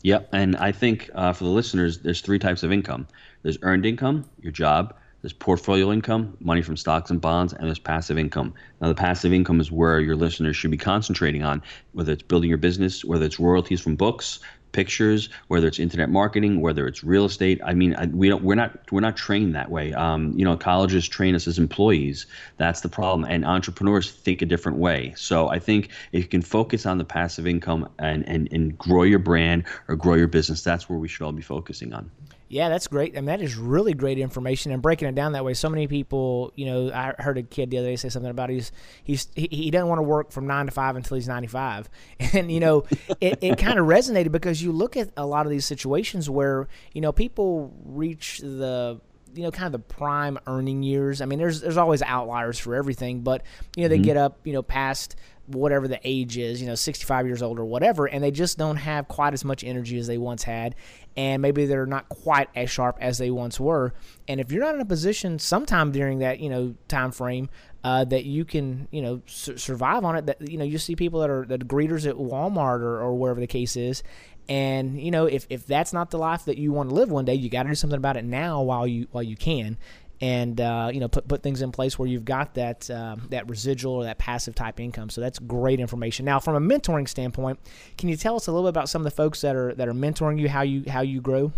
Yep, 0.02 0.28
and 0.32 0.56
I 0.56 0.72
think 0.72 1.10
uh, 1.14 1.32
for 1.32 1.44
the 1.44 1.50
listeners, 1.50 1.98
there's 1.98 2.20
three 2.20 2.38
types 2.38 2.62
of 2.62 2.70
income. 2.70 3.08
There's 3.42 3.58
earned 3.62 3.86
income, 3.86 4.28
your 4.40 4.52
job. 4.52 4.94
There's 5.26 5.32
portfolio 5.32 5.90
income, 5.90 6.36
money 6.38 6.62
from 6.62 6.76
stocks 6.76 7.10
and 7.10 7.20
bonds, 7.20 7.52
and 7.52 7.66
there's 7.66 7.80
passive 7.80 8.16
income. 8.16 8.54
Now, 8.80 8.86
the 8.86 8.94
passive 8.94 9.32
income 9.32 9.58
is 9.58 9.72
where 9.72 9.98
your 9.98 10.14
listeners 10.14 10.54
should 10.54 10.70
be 10.70 10.76
concentrating 10.76 11.42
on, 11.42 11.62
whether 11.90 12.12
it's 12.12 12.22
building 12.22 12.48
your 12.48 12.58
business, 12.58 13.04
whether 13.04 13.26
it's 13.26 13.40
royalties 13.40 13.80
from 13.80 13.96
books, 13.96 14.38
pictures, 14.70 15.28
whether 15.48 15.66
it's 15.66 15.80
internet 15.80 16.10
marketing, 16.10 16.60
whether 16.60 16.86
it's 16.86 17.02
real 17.02 17.24
estate. 17.24 17.60
I 17.64 17.74
mean, 17.74 17.96
I, 17.96 18.06
we 18.06 18.28
don't, 18.28 18.44
we're 18.44 18.54
not 18.54 18.78
we're 18.92 19.00
not 19.00 19.16
trained 19.16 19.56
that 19.56 19.68
way. 19.68 19.92
Um, 19.94 20.32
you 20.38 20.44
know, 20.44 20.56
colleges 20.56 21.08
train 21.08 21.34
us 21.34 21.48
as 21.48 21.58
employees. 21.58 22.26
That's 22.56 22.82
the 22.82 22.88
problem, 22.88 23.24
and 23.28 23.44
entrepreneurs 23.44 24.08
think 24.08 24.42
a 24.42 24.46
different 24.46 24.78
way. 24.78 25.12
So 25.16 25.48
I 25.48 25.58
think 25.58 25.90
if 26.12 26.22
you 26.22 26.28
can 26.28 26.42
focus 26.42 26.86
on 26.86 26.98
the 26.98 27.04
passive 27.04 27.48
income 27.48 27.88
and 27.98 28.28
and, 28.28 28.48
and 28.52 28.78
grow 28.78 29.02
your 29.02 29.18
brand 29.18 29.64
or 29.88 29.96
grow 29.96 30.14
your 30.14 30.28
business, 30.28 30.62
that's 30.62 30.88
where 30.88 31.00
we 31.00 31.08
should 31.08 31.24
all 31.24 31.32
be 31.32 31.42
focusing 31.42 31.92
on. 31.92 32.12
Yeah, 32.48 32.68
that's 32.68 32.86
great. 32.86 33.14
I 33.14 33.16
mean, 33.16 33.26
that 33.26 33.40
is 33.40 33.56
really 33.56 33.92
great 33.92 34.18
information 34.18 34.70
and 34.70 34.80
breaking 34.80 35.08
it 35.08 35.16
down 35.16 35.32
that 35.32 35.44
way. 35.44 35.52
So 35.54 35.68
many 35.68 35.88
people, 35.88 36.52
you 36.54 36.66
know, 36.66 36.92
I 36.92 37.12
heard 37.20 37.38
a 37.38 37.42
kid 37.42 37.70
the 37.70 37.78
other 37.78 37.88
day 37.88 37.96
say 37.96 38.08
something 38.08 38.30
about 38.30 38.50
he's 38.50 38.70
he's 39.02 39.28
he, 39.34 39.48
he 39.50 39.70
doesn't 39.72 39.88
want 39.88 39.98
to 39.98 40.04
work 40.04 40.30
from 40.30 40.46
nine 40.46 40.66
to 40.66 40.72
five 40.72 40.94
until 40.94 41.16
he's 41.16 41.26
ninety 41.26 41.48
five, 41.48 41.90
and 42.20 42.52
you 42.52 42.60
know, 42.60 42.84
it, 43.20 43.38
it 43.42 43.58
kind 43.58 43.78
of 43.80 43.86
resonated 43.86 44.30
because 44.30 44.62
you 44.62 44.70
look 44.70 44.96
at 44.96 45.10
a 45.16 45.26
lot 45.26 45.46
of 45.46 45.50
these 45.50 45.64
situations 45.66 46.30
where 46.30 46.68
you 46.92 47.00
know 47.00 47.10
people 47.10 47.74
reach 47.84 48.38
the 48.38 49.00
you 49.36 49.42
know 49.42 49.50
kind 49.50 49.66
of 49.66 49.72
the 49.72 49.94
prime 49.94 50.38
earning 50.46 50.82
years. 50.82 51.20
I 51.20 51.26
mean, 51.26 51.38
there's 51.38 51.60
there's 51.60 51.76
always 51.76 52.02
outliers 52.02 52.58
for 52.58 52.74
everything, 52.74 53.20
but 53.20 53.42
you 53.76 53.82
know 53.82 53.88
they 53.88 53.96
mm-hmm. 53.96 54.04
get 54.04 54.16
up 54.16 54.40
you 54.44 54.52
know 54.52 54.62
past 54.62 55.16
whatever 55.46 55.86
the 55.86 56.00
age 56.02 56.36
is, 56.36 56.60
you 56.60 56.66
know, 56.66 56.74
65 56.74 57.24
years 57.24 57.40
old 57.40 57.60
or 57.60 57.64
whatever, 57.64 58.06
and 58.06 58.22
they 58.22 58.32
just 58.32 58.58
don't 58.58 58.76
have 58.76 59.06
quite 59.06 59.32
as 59.32 59.44
much 59.44 59.62
energy 59.62 59.96
as 59.96 60.08
they 60.08 60.18
once 60.18 60.42
had, 60.42 60.74
and 61.16 61.40
maybe 61.40 61.66
they're 61.66 61.86
not 61.86 62.08
quite 62.08 62.48
as 62.56 62.68
sharp 62.68 62.98
as 63.00 63.18
they 63.18 63.30
once 63.30 63.60
were. 63.60 63.94
And 64.26 64.40
if 64.40 64.50
you're 64.50 64.64
not 64.64 64.74
in 64.74 64.80
a 64.80 64.86
position 64.86 65.38
sometime 65.38 65.92
during 65.92 66.18
that, 66.18 66.40
you 66.40 66.50
know, 66.50 66.74
time 66.88 67.12
frame 67.12 67.48
uh, 67.86 68.04
that 68.04 68.24
you 68.24 68.44
can 68.44 68.88
you 68.90 69.00
know 69.00 69.22
su- 69.26 69.56
survive 69.56 70.04
on 70.04 70.16
it. 70.16 70.26
That 70.26 70.50
you 70.50 70.58
know 70.58 70.64
you 70.64 70.76
see 70.76 70.96
people 70.96 71.20
that 71.20 71.30
are 71.30 71.46
that 71.46 71.62
are 71.62 71.66
greeters 71.66 72.04
at 72.04 72.16
Walmart 72.16 72.80
or, 72.80 73.00
or 73.00 73.14
wherever 73.14 73.38
the 73.38 73.46
case 73.46 73.76
is, 73.76 74.02
and 74.48 75.00
you 75.00 75.10
know 75.10 75.26
if, 75.26 75.46
if 75.50 75.66
that's 75.66 75.92
not 75.92 76.10
the 76.10 76.18
life 76.18 76.44
that 76.44 76.58
you 76.58 76.72
want 76.72 76.90
to 76.90 76.94
live 76.94 77.10
one 77.10 77.24
day, 77.24 77.34
you 77.34 77.48
got 77.48 77.64
to 77.64 77.68
do 77.68 77.74
something 77.74 77.96
about 77.96 78.16
it 78.16 78.24
now 78.24 78.62
while 78.62 78.86
you 78.86 79.08
while 79.10 79.22
you 79.22 79.36
can 79.36 79.78
and 80.20 80.60
uh, 80.60 80.90
you 80.92 81.00
know 81.00 81.08
put 81.08 81.28
put 81.28 81.42
things 81.42 81.62
in 81.62 81.72
place 81.72 81.98
where 81.98 82.08
you've 82.08 82.24
got 82.24 82.54
that 82.54 82.90
um, 82.90 83.26
that 83.30 83.48
residual 83.48 83.94
or 83.94 84.04
that 84.04 84.18
passive 84.18 84.54
type 84.54 84.80
income. 84.80 85.10
So 85.10 85.20
that's 85.20 85.38
great 85.38 85.80
information. 85.80 86.24
Now, 86.24 86.40
from 86.40 86.54
a 86.54 86.74
mentoring 86.74 87.08
standpoint, 87.08 87.58
can 87.98 88.08
you 88.08 88.16
tell 88.16 88.36
us 88.36 88.46
a 88.46 88.52
little 88.52 88.66
bit 88.66 88.70
about 88.70 88.88
some 88.88 89.02
of 89.02 89.04
the 89.04 89.10
folks 89.10 89.40
that 89.42 89.54
are 89.54 89.74
that 89.74 89.88
are 89.88 89.94
mentoring 89.94 90.38
you, 90.38 90.48
how 90.48 90.62
you 90.62 90.84
how 90.88 91.00
you 91.00 91.20
grow? 91.20 91.52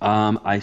Um, 0.00 0.40
I 0.44 0.62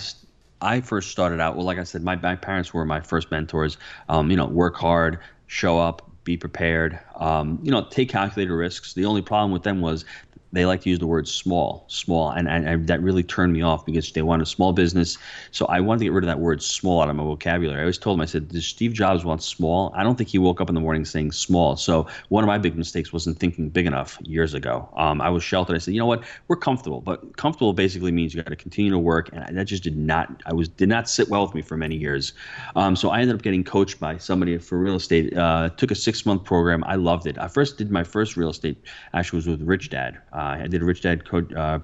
I 0.61 0.81
first 0.81 1.11
started 1.11 1.39
out 1.39 1.55
well, 1.55 1.65
like 1.65 1.77
I 1.77 1.83
said, 1.83 2.03
my 2.03 2.15
my 2.15 2.35
parents 2.35 2.73
were 2.73 2.85
my 2.85 3.01
first 3.01 3.29
mentors. 3.29 3.77
Um, 4.09 4.31
you 4.31 4.37
know, 4.37 4.47
work 4.47 4.75
hard, 4.75 5.19
show 5.47 5.77
up, 5.77 6.09
be 6.23 6.37
prepared. 6.37 6.99
Um, 7.15 7.59
you 7.61 7.71
know, 7.71 7.85
take 7.89 8.09
calculated 8.09 8.53
risks. 8.53 8.93
The 8.93 9.05
only 9.05 9.21
problem 9.21 9.51
with 9.51 9.63
them 9.63 9.81
was 9.81 10.05
they 10.53 10.65
like 10.65 10.81
to 10.81 10.89
use 10.89 10.99
the 10.99 11.07
word 11.07 11.27
small, 11.27 11.83
small, 11.87 12.29
and, 12.29 12.47
and, 12.47 12.67
and, 12.67 12.87
that 12.87 13.01
really 13.01 13.23
turned 13.23 13.53
me 13.53 13.61
off 13.61 13.85
because 13.85 14.11
they 14.11 14.21
want 14.21 14.41
a 14.41 14.45
small 14.45 14.71
business. 14.71 15.17
So 15.51 15.65
I 15.65 15.79
wanted 15.79 15.99
to 15.99 16.05
get 16.05 16.13
rid 16.13 16.23
of 16.23 16.27
that 16.27 16.39
word 16.39 16.61
small 16.61 17.01
out 17.01 17.09
of 17.09 17.15
my 17.15 17.23
vocabulary. 17.23 17.79
I 17.79 17.83
always 17.83 17.97
told 17.97 18.17
them, 18.17 18.21
I 18.21 18.25
said, 18.25 18.49
does 18.49 18.65
Steve 18.65 18.93
Jobs 18.93 19.25
want 19.25 19.41
small? 19.41 19.91
I 19.95 20.03
don't 20.03 20.15
think 20.15 20.29
he 20.29 20.37
woke 20.37 20.61
up 20.61 20.69
in 20.69 20.75
the 20.75 20.81
morning 20.81 21.05
saying 21.05 21.31
small. 21.31 21.75
So 21.75 22.07
one 22.29 22.43
of 22.43 22.47
my 22.47 22.59
big 22.59 22.77
mistakes 22.77 23.11
wasn't 23.11 23.39
thinking 23.39 23.69
big 23.69 23.87
enough 23.87 24.17
years 24.21 24.53
ago. 24.53 24.87
Um, 24.95 25.21
I 25.21 25.29
was 25.29 25.43
sheltered. 25.43 25.75
I 25.75 25.79
said, 25.79 25.95
you 25.95 25.99
know 25.99 26.05
what, 26.05 26.23
we're 26.47 26.55
comfortable, 26.55 27.01
but 27.01 27.35
comfortable 27.37 27.73
basically 27.73 28.11
means 28.11 28.35
you 28.35 28.43
got 28.43 28.49
to 28.49 28.55
continue 28.55 28.91
to 28.91 28.99
work, 28.99 29.29
and 29.33 29.57
that 29.57 29.65
just 29.65 29.83
did 29.83 29.97
not. 29.97 30.43
I 30.45 30.53
was 30.53 30.67
did 30.69 30.89
not 30.89 31.09
sit 31.09 31.29
well 31.29 31.43
with 31.45 31.55
me 31.55 31.63
for 31.63 31.77
many 31.77 31.95
years. 31.95 32.33
Um, 32.75 32.95
so 32.95 33.09
I 33.09 33.21
ended 33.21 33.35
up 33.35 33.41
getting 33.41 33.63
coached 33.63 33.99
by 33.99 34.17
somebody 34.17 34.57
for 34.59 34.77
real 34.77 34.95
estate. 34.95 35.35
Uh, 35.35 35.69
took 35.69 35.89
a 35.89 35.95
six 35.95 36.25
month 36.25 36.43
program. 36.43 36.83
I 36.85 36.95
loved 36.95 37.25
it. 37.25 37.37
I 37.39 37.47
first 37.47 37.77
did 37.77 37.89
my 37.89 38.03
first 38.03 38.37
real 38.37 38.49
estate 38.49 38.77
actually 39.13 39.37
was 39.37 39.47
with 39.47 39.61
Rich 39.61 39.89
Dad. 39.89 40.19
Uh, 40.31 40.42
I 40.43 40.67
did 40.67 40.81
a 40.81 40.85
Rich 40.85 41.01
Dad 41.01 41.27
co- 41.27 41.47
uh, 41.55 41.79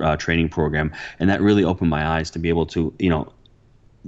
uh, 0.00 0.16
training 0.16 0.48
program, 0.48 0.92
and 1.18 1.28
that 1.30 1.40
really 1.40 1.64
opened 1.64 1.90
my 1.90 2.06
eyes 2.06 2.30
to 2.30 2.38
be 2.38 2.48
able 2.48 2.66
to, 2.66 2.92
you 2.98 3.10
know, 3.10 3.32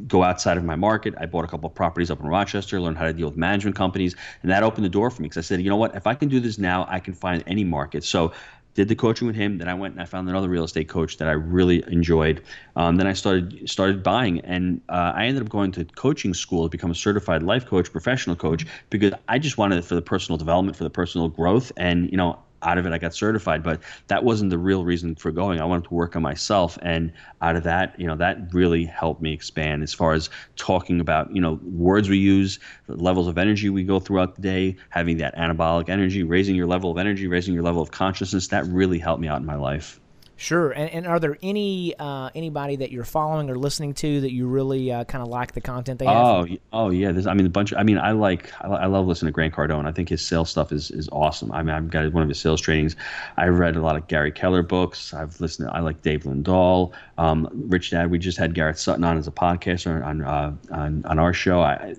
go 0.06 0.22
outside 0.22 0.56
of 0.56 0.64
my 0.64 0.76
market. 0.76 1.14
I 1.18 1.26
bought 1.26 1.44
a 1.44 1.48
couple 1.48 1.68
of 1.68 1.74
properties 1.74 2.10
up 2.10 2.20
in 2.20 2.26
Rochester, 2.26 2.80
learned 2.80 2.96
how 2.96 3.04
to 3.04 3.12
deal 3.12 3.28
with 3.28 3.36
management 3.36 3.76
companies, 3.76 4.14
and 4.42 4.50
that 4.50 4.62
opened 4.62 4.84
the 4.84 4.90
door 4.90 5.10
for 5.10 5.22
me 5.22 5.28
because 5.28 5.44
I 5.44 5.46
said, 5.46 5.60
you 5.60 5.68
know 5.68 5.76
what, 5.76 5.94
if 5.94 6.06
I 6.06 6.14
can 6.14 6.28
do 6.28 6.40
this 6.40 6.58
now, 6.58 6.86
I 6.88 7.00
can 7.00 7.14
find 7.14 7.42
any 7.46 7.64
market. 7.64 8.04
So 8.04 8.32
did 8.74 8.88
the 8.88 8.94
coaching 8.94 9.26
with 9.26 9.36
him. 9.36 9.58
Then 9.58 9.68
I 9.68 9.74
went 9.74 9.94
and 9.94 10.02
I 10.02 10.04
found 10.04 10.28
another 10.28 10.48
real 10.48 10.64
estate 10.64 10.88
coach 10.88 11.16
that 11.18 11.28
I 11.28 11.32
really 11.32 11.82
enjoyed. 11.88 12.42
Um, 12.76 12.96
then 12.96 13.06
I 13.06 13.12
started 13.12 13.68
started 13.68 14.02
buying, 14.02 14.40
and 14.40 14.80
uh, 14.88 15.12
I 15.14 15.26
ended 15.26 15.42
up 15.42 15.48
going 15.48 15.72
to 15.72 15.84
coaching 15.84 16.34
school 16.34 16.64
to 16.64 16.68
become 16.68 16.90
a 16.90 16.94
certified 16.94 17.42
life 17.42 17.66
coach, 17.66 17.90
professional 17.90 18.36
coach, 18.36 18.66
because 18.90 19.12
I 19.28 19.38
just 19.38 19.58
wanted 19.58 19.78
it 19.78 19.84
for 19.84 19.94
the 19.94 20.02
personal 20.02 20.38
development, 20.38 20.76
for 20.76 20.84
the 20.84 20.90
personal 20.90 21.28
growth, 21.28 21.72
and 21.76 22.10
you 22.10 22.16
know 22.16 22.38
out 22.62 22.78
of 22.78 22.86
it, 22.86 22.92
I 22.92 22.98
got 22.98 23.14
certified, 23.14 23.62
but 23.62 23.80
that 24.08 24.24
wasn't 24.24 24.50
the 24.50 24.58
real 24.58 24.84
reason 24.84 25.14
for 25.14 25.30
going. 25.30 25.60
I 25.60 25.64
wanted 25.64 25.84
to 25.88 25.94
work 25.94 26.16
on 26.16 26.22
myself, 26.22 26.78
and 26.82 27.12
out 27.40 27.56
of 27.56 27.62
that, 27.64 27.98
you 27.98 28.06
know, 28.06 28.16
that 28.16 28.52
really 28.52 28.84
helped 28.84 29.22
me 29.22 29.32
expand 29.32 29.82
as 29.82 29.94
far 29.94 30.12
as 30.12 30.30
talking 30.56 31.00
about, 31.00 31.34
you 31.34 31.40
know, 31.40 31.58
words 31.62 32.08
we 32.08 32.18
use, 32.18 32.58
levels 32.88 33.28
of 33.28 33.38
energy 33.38 33.70
we 33.70 33.84
go 33.84 34.00
throughout 34.00 34.36
the 34.36 34.42
day, 34.42 34.76
having 34.90 35.16
that 35.18 35.36
anabolic 35.36 35.88
energy, 35.88 36.22
raising 36.22 36.54
your 36.54 36.66
level 36.66 36.90
of 36.90 36.98
energy, 36.98 37.26
raising 37.26 37.54
your 37.54 37.62
level 37.62 37.82
of 37.82 37.90
consciousness. 37.90 38.48
That 38.48 38.66
really 38.66 38.98
helped 38.98 39.20
me 39.20 39.28
out 39.28 39.40
in 39.40 39.46
my 39.46 39.56
life. 39.56 40.00
Sure. 40.40 40.70
And, 40.70 40.88
and 40.90 41.06
are 41.06 41.20
there 41.20 41.36
any 41.42 41.94
uh, 41.98 42.30
anybody 42.34 42.76
that 42.76 42.90
you're 42.90 43.04
following 43.04 43.50
or 43.50 43.56
listening 43.56 43.92
to 43.96 44.22
that 44.22 44.32
you 44.32 44.46
really 44.46 44.90
uh, 44.90 45.04
kind 45.04 45.20
of 45.20 45.28
like 45.28 45.52
the 45.52 45.60
content 45.60 45.98
they 45.98 46.06
have? 46.06 46.16
Oh, 46.16 46.46
oh 46.72 46.88
yeah. 46.88 47.12
There's, 47.12 47.26
I 47.26 47.34
mean, 47.34 47.44
a 47.44 47.50
bunch. 47.50 47.72
Of, 47.72 47.78
I 47.78 47.82
mean, 47.82 47.98
I 47.98 48.12
like. 48.12 48.50
I, 48.62 48.68
I, 48.68 48.86
love 48.86 49.06
listening 49.06 49.28
to 49.28 49.34
Grant 49.34 49.52
Cardone. 49.52 49.84
I 49.84 49.92
think 49.92 50.08
his 50.08 50.22
sales 50.22 50.48
stuff 50.48 50.72
is 50.72 50.90
is 50.92 51.10
awesome. 51.12 51.52
I 51.52 51.62
mean, 51.62 51.74
I've 51.74 51.90
got 51.90 52.10
one 52.14 52.22
of 52.22 52.28
his 52.30 52.40
sales 52.40 52.62
trainings. 52.62 52.96
I've 53.36 53.58
read 53.58 53.76
a 53.76 53.82
lot 53.82 53.96
of 53.96 54.08
Gary 54.08 54.32
Keller 54.32 54.62
books. 54.62 55.12
I've 55.12 55.38
listened. 55.42 55.68
To, 55.68 55.74
I 55.74 55.80
like 55.80 56.00
Dave 56.00 56.22
Lindahl, 56.22 56.92
um, 57.18 57.46
Rich 57.52 57.90
Dad. 57.90 58.10
We 58.10 58.18
just 58.18 58.38
had 58.38 58.54
Garrett 58.54 58.78
Sutton 58.78 59.04
on 59.04 59.18
as 59.18 59.28
a 59.28 59.32
podcaster 59.32 60.02
on 60.02 60.22
uh, 60.22 60.56
on, 60.70 61.04
on 61.04 61.18
our 61.18 61.34
show. 61.34 61.60
I, 61.60 61.96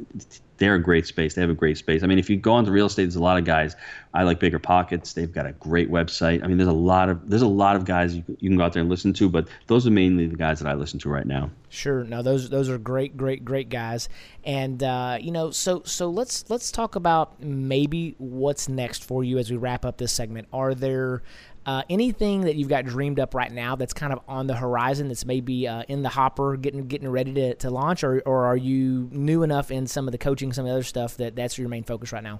they're 0.61 0.75
a 0.75 0.79
great 0.79 1.07
space. 1.07 1.33
They 1.33 1.41
have 1.41 1.49
a 1.49 1.55
great 1.55 1.79
space. 1.79 2.03
I 2.03 2.05
mean, 2.05 2.19
if 2.19 2.29
you 2.29 2.37
go 2.37 2.59
into 2.59 2.71
real 2.71 2.85
estate, 2.85 3.05
there's 3.05 3.15
a 3.15 3.19
lot 3.19 3.39
of 3.39 3.45
guys. 3.45 3.75
I 4.13 4.21
like 4.21 4.39
Bigger 4.39 4.59
Pockets. 4.59 5.13
They've 5.13 5.31
got 5.31 5.47
a 5.47 5.53
great 5.53 5.89
website. 5.89 6.43
I 6.43 6.47
mean, 6.47 6.57
there's 6.57 6.69
a 6.69 6.71
lot 6.71 7.09
of 7.09 7.27
there's 7.27 7.41
a 7.41 7.47
lot 7.47 7.75
of 7.75 7.83
guys 7.83 8.15
you, 8.15 8.23
you 8.39 8.47
can 8.47 8.59
go 8.59 8.63
out 8.63 8.73
there 8.73 8.81
and 8.81 8.89
listen 8.89 9.11
to, 9.13 9.27
but 9.27 9.47
those 9.65 9.87
are 9.87 9.91
mainly 9.91 10.27
the 10.27 10.35
guys 10.35 10.59
that 10.59 10.69
I 10.69 10.75
listen 10.75 10.99
to 10.99 11.09
right 11.09 11.25
now. 11.25 11.49
Sure. 11.69 12.03
Now 12.03 12.21
those 12.21 12.51
those 12.51 12.69
are 12.69 12.77
great, 12.77 13.17
great, 13.17 13.43
great 13.43 13.69
guys. 13.69 14.07
And 14.43 14.83
uh, 14.83 15.17
you 15.19 15.31
know, 15.31 15.49
so 15.49 15.81
so 15.83 16.11
let's 16.11 16.47
let's 16.47 16.71
talk 16.71 16.95
about 16.95 17.41
maybe 17.41 18.13
what's 18.19 18.69
next 18.69 19.03
for 19.03 19.23
you 19.23 19.39
as 19.39 19.49
we 19.49 19.57
wrap 19.57 19.83
up 19.83 19.97
this 19.97 20.11
segment. 20.11 20.47
Are 20.53 20.75
there 20.75 21.23
uh, 21.65 21.83
anything 21.89 22.41
that 22.41 22.55
you've 22.55 22.69
got 22.69 22.85
dreamed 22.85 23.19
up 23.19 23.35
right 23.35 23.51
now 23.51 23.75
that's 23.75 23.93
kind 23.93 24.11
of 24.11 24.19
on 24.27 24.47
the 24.47 24.55
horizon 24.55 25.07
that's 25.07 25.25
maybe 25.25 25.67
uh, 25.67 25.83
in 25.87 26.01
the 26.01 26.09
hopper, 26.09 26.57
getting 26.57 26.87
getting 26.87 27.07
ready 27.09 27.33
to, 27.33 27.55
to 27.55 27.69
launch, 27.69 28.03
or, 28.03 28.21
or 28.25 28.45
are 28.45 28.57
you 28.57 29.09
new 29.11 29.43
enough 29.43 29.69
in 29.69 29.85
some 29.85 30.07
of 30.07 30.11
the 30.11 30.17
coaching, 30.17 30.51
some 30.53 30.65
of 30.65 30.69
the 30.69 30.73
other 30.73 30.83
stuff 30.83 31.17
that 31.17 31.35
that's 31.35 31.57
your 31.57 31.69
main 31.69 31.83
focus 31.83 32.11
right 32.11 32.23
now? 32.23 32.39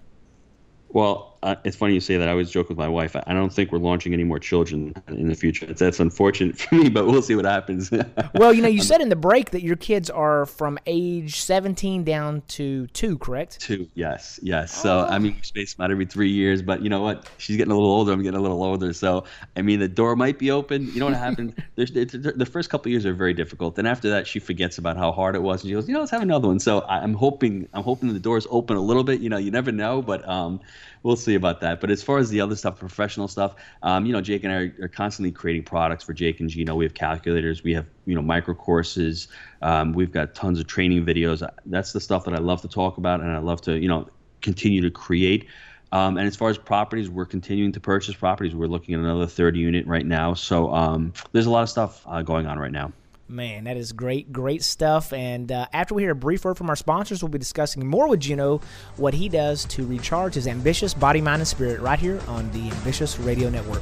Well, 0.90 1.31
uh, 1.44 1.56
it's 1.64 1.76
funny 1.76 1.96
you 1.96 2.00
say 2.00 2.18
that. 2.18 2.28
I 2.28 2.32
always 2.32 2.52
joke 2.52 2.70
with 2.70 2.78
my 2.78 2.88
wife. 2.88 3.16
I, 3.16 3.24
I 3.26 3.34
don't 3.34 3.52
think 3.52 3.72
we're 3.72 3.80
launching 3.80 4.14
any 4.14 4.24
more 4.24 4.40
children 4.40 4.94
in 5.08 5.28
the 5.28 5.36
future. 5.36 5.66
That's, 5.66 5.80
that's 5.80 6.00
unfortunate 6.00 6.58
for 6.60 6.76
me, 6.76 6.90
but 6.90 7.08
we'll 7.08 7.22
see 7.22 7.36
what 7.36 7.46
happens. 7.46 7.92
well, 8.36 8.54
you 8.54 8.62
know, 8.62 8.68
you 8.68 8.82
said 8.82 9.02
in 9.02 9.10
the 9.10 9.16
break 9.16 9.52
that 9.52 9.64
your 9.64 9.76
kids 9.76 10.10
are 10.10 10.46
from 10.46 10.78
age 10.86 11.42
17 11.42 12.04
down 12.04 12.44
to 12.50 12.86
two, 12.88 13.18
correct? 13.18 13.60
Two, 13.60 13.90
yes, 13.96 14.40
yes. 14.44 14.72
So, 14.72 15.00
I 15.00 15.18
mean, 15.18 15.36
we 15.36 15.42
space 15.42 15.74
them 15.74 15.84
out 15.84 15.92
every 15.92 16.06
three 16.06 16.30
years, 16.30 16.62
but 16.62 16.82
you 16.84 16.90
know 16.90 17.02
what? 17.02 17.28
She's 17.38 17.58
getting 17.58 17.72
a 17.72 17.76
little 17.76 17.92
older. 17.92 18.12
I'm 18.12 18.22
getting 18.22 18.40
a 18.40 18.42
little 18.42 18.64
older. 18.64 18.94
So, 18.94 19.24
I 19.58 19.64
mean, 19.64 19.80
the 19.80 19.88
door 19.88 20.16
might 20.16 20.38
be 20.38 20.52
open. 20.52 20.94
You 20.94 21.00
know 21.00 21.06
what 21.06 21.16
happens? 21.16 21.54
the 21.76 22.50
first 22.50 22.70
couple 22.70 22.92
years 22.92 23.06
are 23.06 23.14
very 23.14 23.34
difficult. 23.34 23.76
Then 23.76 23.88
after 23.88 24.10
that, 24.12 24.28
she 24.28 24.40
forgets 24.40 24.78
about 24.78 24.96
how 24.98 25.12
hard 25.12 25.36
it 25.36 25.42
was, 25.42 25.64
and 25.64 25.70
she 25.70 25.74
goes, 25.74 25.88
you 25.88 25.94
know, 25.94 26.02
let's 26.02 26.12
have 26.12 26.22
another 26.22 26.48
one. 26.48 26.60
So, 26.60 26.82
I'm 26.88 27.16
hoping, 27.16 27.68
I'm 27.74 27.84
hoping 27.84 28.14
the 28.14 28.20
doors 28.20 28.46
open 28.52 28.78
a 28.78 28.82
little 28.82 29.04
bit. 29.04 29.22
You 29.22 29.30
know, 29.30 29.38
you 29.38 29.50
never 29.50 29.72
know, 29.72 30.04
but 30.04 30.28
um, 30.30 30.60
we'll 31.04 31.16
see 31.16 31.36
about 31.36 31.62
that. 31.62 31.82
But 31.82 31.92
as 31.92 32.04
far 32.04 32.18
as 32.18 32.30
the 32.30 32.42
other 32.42 32.56
stuff, 32.56 32.80
professional 32.80 33.28
stuff, 33.28 33.56
um, 33.84 34.06
you 34.06 34.14
know, 34.14 34.22
Jake 34.22 34.44
and 34.44 34.54
I 34.54 34.56
are, 34.56 34.76
are, 34.84 34.88
constantly 34.88 35.32
creating 35.32 35.64
products 35.64 36.04
for 36.04 36.14
Jake 36.14 36.40
and 36.40 36.50
Gino. 36.50 36.76
We 36.76 36.86
have 36.86 36.94
calculators, 36.94 37.64
we 37.64 37.74
have 37.74 37.86
you 38.06 38.16
know 38.16 38.22
micro 38.22 38.54
courses, 38.54 39.28
um, 39.62 39.94
we've 39.94 40.12
got 40.12 40.36
tons 40.36 40.60
of 40.60 40.68
training 40.68 41.06
videos. 41.06 41.48
That's 41.66 41.94
the 41.94 42.00
stuff 42.00 42.26
that 42.26 42.34
I 42.34 42.40
love 42.40 42.62
to 42.62 42.68
talk 42.68 42.98
about, 42.98 43.22
and 43.22 43.32
I 43.32 43.40
love 43.40 43.62
to 43.62 43.78
you 43.78 43.88
know 43.88 44.08
continue 44.42 44.82
to 44.82 44.92
create. 44.92 45.48
Um, 45.94 46.18
and 46.18 46.26
as 46.26 46.38
far 46.38 46.50
as 46.50 46.58
properties, 46.58 47.10
we're 47.10 47.26
continuing 47.26 47.74
to 47.74 47.80
purchase 47.82 48.16
properties. 48.16 48.56
We're 48.56 48.68
looking 48.68 48.96
at 48.96 49.02
another 49.02 49.28
third 49.28 49.58
unit 49.58 49.86
right 49.88 50.06
now. 50.06 50.34
So 50.34 50.74
um, 50.74 51.12
there's 51.34 51.48
a 51.48 51.50
lot 51.50 51.64
of 51.64 51.70
stuff 51.70 52.04
uh, 52.08 52.22
going 52.22 52.48
on 52.48 52.58
right 52.58 52.72
now. 52.72 52.94
Man, 53.32 53.64
that 53.64 53.78
is 53.78 53.94
great, 53.94 54.34
great 54.34 54.62
stuff. 54.62 55.14
And 55.14 55.52
uh, 55.52 55.66
after 55.72 55.96
we 55.96 56.04
hear 56.04 56.12
a 56.12 56.16
brief 56.16 56.44
word 56.44 56.58
from 56.58 56.70
our 56.70 56.76
sponsors, 56.76 57.24
we'll 57.24 57.30
be 57.30 57.40
discussing 57.40 57.88
more 57.88 58.10
with 58.10 58.20
Gino 58.20 58.60
what 58.98 59.14
he 59.14 59.30
does 59.30 59.64
to 59.66 59.86
recharge 59.86 60.34
his 60.34 60.48
ambitious 60.48 60.94
body, 60.94 61.22
mind, 61.22 61.40
and 61.40 61.48
spirit 61.48 61.80
right 61.80 61.98
here 61.98 62.20
on 62.28 62.52
the 62.52 62.70
Ambitious 62.72 63.18
Radio 63.20 63.50
Network. 63.50 63.82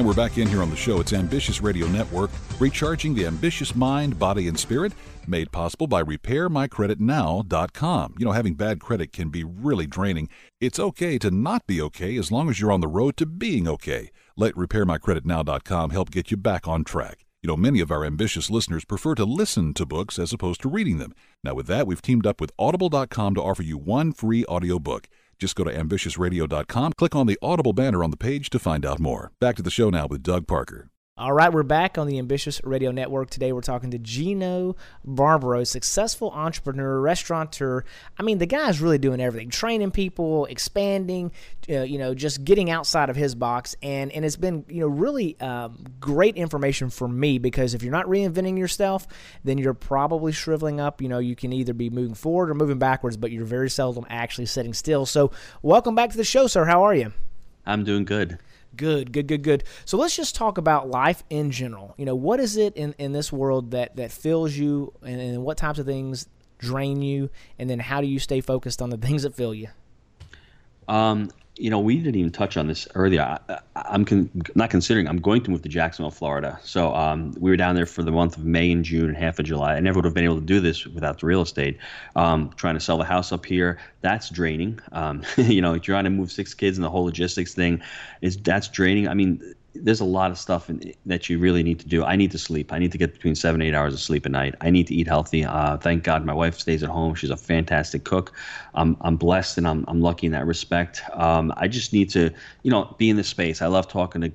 And 0.00 0.06
we're 0.06 0.14
back 0.14 0.38
in 0.38 0.48
here 0.48 0.62
on 0.62 0.70
the 0.70 0.76
show. 0.76 0.98
It's 0.98 1.12
Ambitious 1.12 1.60
Radio 1.60 1.86
Network, 1.86 2.30
recharging 2.58 3.14
the 3.14 3.26
ambitious 3.26 3.76
mind, 3.76 4.18
body, 4.18 4.48
and 4.48 4.58
spirit, 4.58 4.94
made 5.26 5.52
possible 5.52 5.86
by 5.86 6.02
RepairMyCreditNow.com. 6.02 8.14
You 8.18 8.24
know, 8.24 8.32
having 8.32 8.54
bad 8.54 8.80
credit 8.80 9.12
can 9.12 9.28
be 9.28 9.44
really 9.44 9.86
draining. 9.86 10.30
It's 10.58 10.78
okay 10.78 11.18
to 11.18 11.30
not 11.30 11.66
be 11.66 11.82
okay 11.82 12.16
as 12.16 12.32
long 12.32 12.48
as 12.48 12.58
you're 12.58 12.72
on 12.72 12.80
the 12.80 12.88
road 12.88 13.18
to 13.18 13.26
being 13.26 13.68
okay. 13.68 14.10
Let 14.38 14.54
RepairMyCreditNow.com 14.54 15.90
help 15.90 16.10
get 16.10 16.30
you 16.30 16.38
back 16.38 16.66
on 16.66 16.82
track. 16.82 17.26
You 17.42 17.48
know, 17.48 17.56
many 17.58 17.80
of 17.80 17.90
our 17.90 18.02
ambitious 18.02 18.48
listeners 18.48 18.86
prefer 18.86 19.14
to 19.16 19.26
listen 19.26 19.74
to 19.74 19.84
books 19.84 20.18
as 20.18 20.32
opposed 20.32 20.62
to 20.62 20.70
reading 20.70 20.96
them. 20.96 21.14
Now, 21.44 21.52
with 21.52 21.66
that, 21.66 21.86
we've 21.86 22.00
teamed 22.00 22.26
up 22.26 22.40
with 22.40 22.52
Audible.com 22.58 23.34
to 23.34 23.42
offer 23.42 23.62
you 23.62 23.76
one 23.76 24.12
free 24.12 24.46
audiobook. 24.46 25.10
Just 25.40 25.56
go 25.56 25.64
to 25.64 25.72
ambitiousradio.com, 25.72 26.92
click 26.98 27.16
on 27.16 27.26
the 27.26 27.38
Audible 27.40 27.72
banner 27.72 28.04
on 28.04 28.10
the 28.10 28.16
page 28.16 28.50
to 28.50 28.58
find 28.58 28.84
out 28.84 29.00
more. 29.00 29.32
Back 29.40 29.56
to 29.56 29.62
the 29.62 29.70
show 29.70 29.88
now 29.88 30.06
with 30.06 30.22
Doug 30.22 30.46
Parker. 30.46 30.90
All 31.20 31.34
right, 31.34 31.52
we're 31.52 31.64
back 31.64 31.98
on 31.98 32.06
the 32.06 32.18
Ambitious 32.18 32.62
Radio 32.64 32.92
Network. 32.92 33.28
Today 33.28 33.52
we're 33.52 33.60
talking 33.60 33.90
to 33.90 33.98
Gino 33.98 34.74
Barbaro, 35.04 35.64
successful 35.64 36.30
entrepreneur, 36.30 36.98
restaurateur. 36.98 37.84
I 38.18 38.22
mean, 38.22 38.38
the 38.38 38.46
guy's 38.46 38.80
really 38.80 38.96
doing 38.96 39.20
everything, 39.20 39.50
training 39.50 39.90
people, 39.90 40.46
expanding, 40.46 41.30
uh, 41.68 41.82
you 41.82 41.98
know, 41.98 42.14
just 42.14 42.42
getting 42.42 42.70
outside 42.70 43.10
of 43.10 43.16
his 43.16 43.34
box. 43.34 43.76
And, 43.82 44.10
and 44.12 44.24
it's 44.24 44.36
been, 44.36 44.64
you 44.66 44.80
know, 44.80 44.86
really 44.86 45.38
um, 45.40 45.84
great 46.00 46.36
information 46.36 46.88
for 46.88 47.06
me 47.06 47.36
because 47.36 47.74
if 47.74 47.82
you're 47.82 47.92
not 47.92 48.06
reinventing 48.06 48.56
yourself, 48.56 49.06
then 49.44 49.58
you're 49.58 49.74
probably 49.74 50.32
shriveling 50.32 50.80
up. 50.80 51.02
You 51.02 51.08
know, 51.10 51.18
you 51.18 51.36
can 51.36 51.52
either 51.52 51.74
be 51.74 51.90
moving 51.90 52.14
forward 52.14 52.48
or 52.48 52.54
moving 52.54 52.78
backwards, 52.78 53.18
but 53.18 53.30
you're 53.30 53.44
very 53.44 53.68
seldom 53.68 54.06
actually 54.08 54.46
sitting 54.46 54.72
still. 54.72 55.04
So 55.04 55.32
welcome 55.60 55.94
back 55.94 56.12
to 56.12 56.16
the 56.16 56.24
show, 56.24 56.46
sir. 56.46 56.64
How 56.64 56.82
are 56.82 56.94
you? 56.94 57.12
I'm 57.66 57.84
doing 57.84 58.06
good. 58.06 58.38
Good, 58.76 59.12
good, 59.12 59.26
good, 59.26 59.42
good. 59.42 59.64
So 59.84 59.98
let's 59.98 60.16
just 60.16 60.34
talk 60.34 60.58
about 60.58 60.88
life 60.88 61.22
in 61.28 61.50
general. 61.50 61.94
You 61.96 62.06
know, 62.06 62.14
what 62.14 62.40
is 62.40 62.56
it 62.56 62.76
in, 62.76 62.94
in 62.98 63.12
this 63.12 63.32
world 63.32 63.72
that, 63.72 63.96
that 63.96 64.12
fills 64.12 64.54
you 64.54 64.92
and, 65.02 65.20
and 65.20 65.42
what 65.42 65.56
types 65.56 65.78
of 65.78 65.86
things 65.86 66.28
drain 66.58 67.02
you? 67.02 67.30
And 67.58 67.68
then 67.68 67.80
how 67.80 68.00
do 68.00 68.06
you 68.06 68.18
stay 68.18 68.40
focused 68.40 68.80
on 68.80 68.90
the 68.90 68.96
things 69.06 69.24
that 69.24 69.34
fill 69.34 69.54
you? 69.54 69.68
Um, 70.88 71.30
you 71.56 71.68
know, 71.68 71.78
we 71.78 71.96
didn't 71.98 72.16
even 72.16 72.30
touch 72.30 72.56
on 72.56 72.66
this 72.68 72.88
earlier. 72.94 73.38
I, 73.48 73.94
am 73.94 74.04
con- 74.04 74.30
not 74.54 74.70
considering. 74.70 75.06
I'm 75.08 75.20
going 75.20 75.42
to 75.42 75.50
move 75.50 75.62
to 75.62 75.68
Jacksonville, 75.68 76.10
Florida. 76.10 76.58
So 76.62 76.94
um, 76.94 77.34
we 77.38 77.50
were 77.50 77.56
down 77.56 77.74
there 77.74 77.86
for 77.86 78.02
the 78.02 78.10
month 78.10 78.36
of 78.36 78.44
May 78.44 78.70
and 78.70 78.84
June 78.84 79.08
and 79.08 79.16
half 79.16 79.38
of 79.38 79.44
July. 79.44 79.74
I 79.74 79.80
never 79.80 79.98
would 79.98 80.04
have 80.04 80.14
been 80.14 80.24
able 80.24 80.40
to 80.40 80.46
do 80.46 80.60
this 80.60 80.86
without 80.86 81.20
the 81.20 81.26
real 81.26 81.42
estate. 81.42 81.78
Um, 82.16 82.50
trying 82.56 82.74
to 82.74 82.80
sell 82.80 82.96
the 82.98 83.04
house 83.04 83.30
up 83.32 83.44
here, 83.44 83.78
that's 84.00 84.30
draining. 84.30 84.80
Um, 84.92 85.22
you 85.36 85.60
know, 85.60 85.78
trying 85.78 86.04
to 86.04 86.10
move 86.10 86.32
six 86.32 86.54
kids 86.54 86.78
and 86.78 86.84
the 86.84 86.90
whole 86.90 87.04
logistics 87.04 87.52
thing 87.52 87.82
is 88.22 88.36
that's 88.38 88.68
draining. 88.68 89.08
I 89.08 89.14
mean, 89.14 89.54
there's 89.74 90.00
a 90.00 90.04
lot 90.04 90.30
of 90.30 90.38
stuff 90.38 90.68
in, 90.68 90.92
that 91.06 91.28
you 91.28 91.38
really 91.38 91.62
need 91.62 91.78
to 91.80 91.88
do. 91.88 92.04
I 92.04 92.16
need 92.16 92.30
to 92.32 92.38
sleep. 92.38 92.72
I 92.72 92.78
need 92.78 92.92
to 92.92 92.98
get 92.98 93.12
between 93.12 93.34
seven 93.34 93.62
eight 93.62 93.74
hours 93.74 93.94
of 93.94 94.00
sleep 94.00 94.26
a 94.26 94.28
night. 94.28 94.54
I 94.60 94.70
need 94.70 94.86
to 94.88 94.94
eat 94.94 95.06
healthy. 95.06 95.44
Uh, 95.44 95.76
thank 95.76 96.04
God 96.04 96.24
my 96.24 96.34
wife 96.34 96.58
stays 96.58 96.82
at 96.82 96.88
home. 96.88 97.14
She's 97.14 97.30
a 97.30 97.36
fantastic 97.36 98.04
cook. 98.04 98.32
I'm, 98.74 98.96
I'm 99.00 99.16
blessed 99.16 99.58
and 99.58 99.68
I'm, 99.68 99.84
I'm 99.88 100.00
lucky 100.00 100.26
in 100.26 100.32
that 100.32 100.46
respect. 100.46 101.02
Um, 101.12 101.52
I 101.56 101.68
just 101.68 101.92
need 101.92 102.10
to, 102.10 102.30
you 102.62 102.70
know, 102.70 102.94
be 102.98 103.10
in 103.10 103.16
the 103.16 103.24
space. 103.24 103.62
I 103.62 103.66
love 103.68 103.88
talking 103.88 104.20
to 104.22 104.32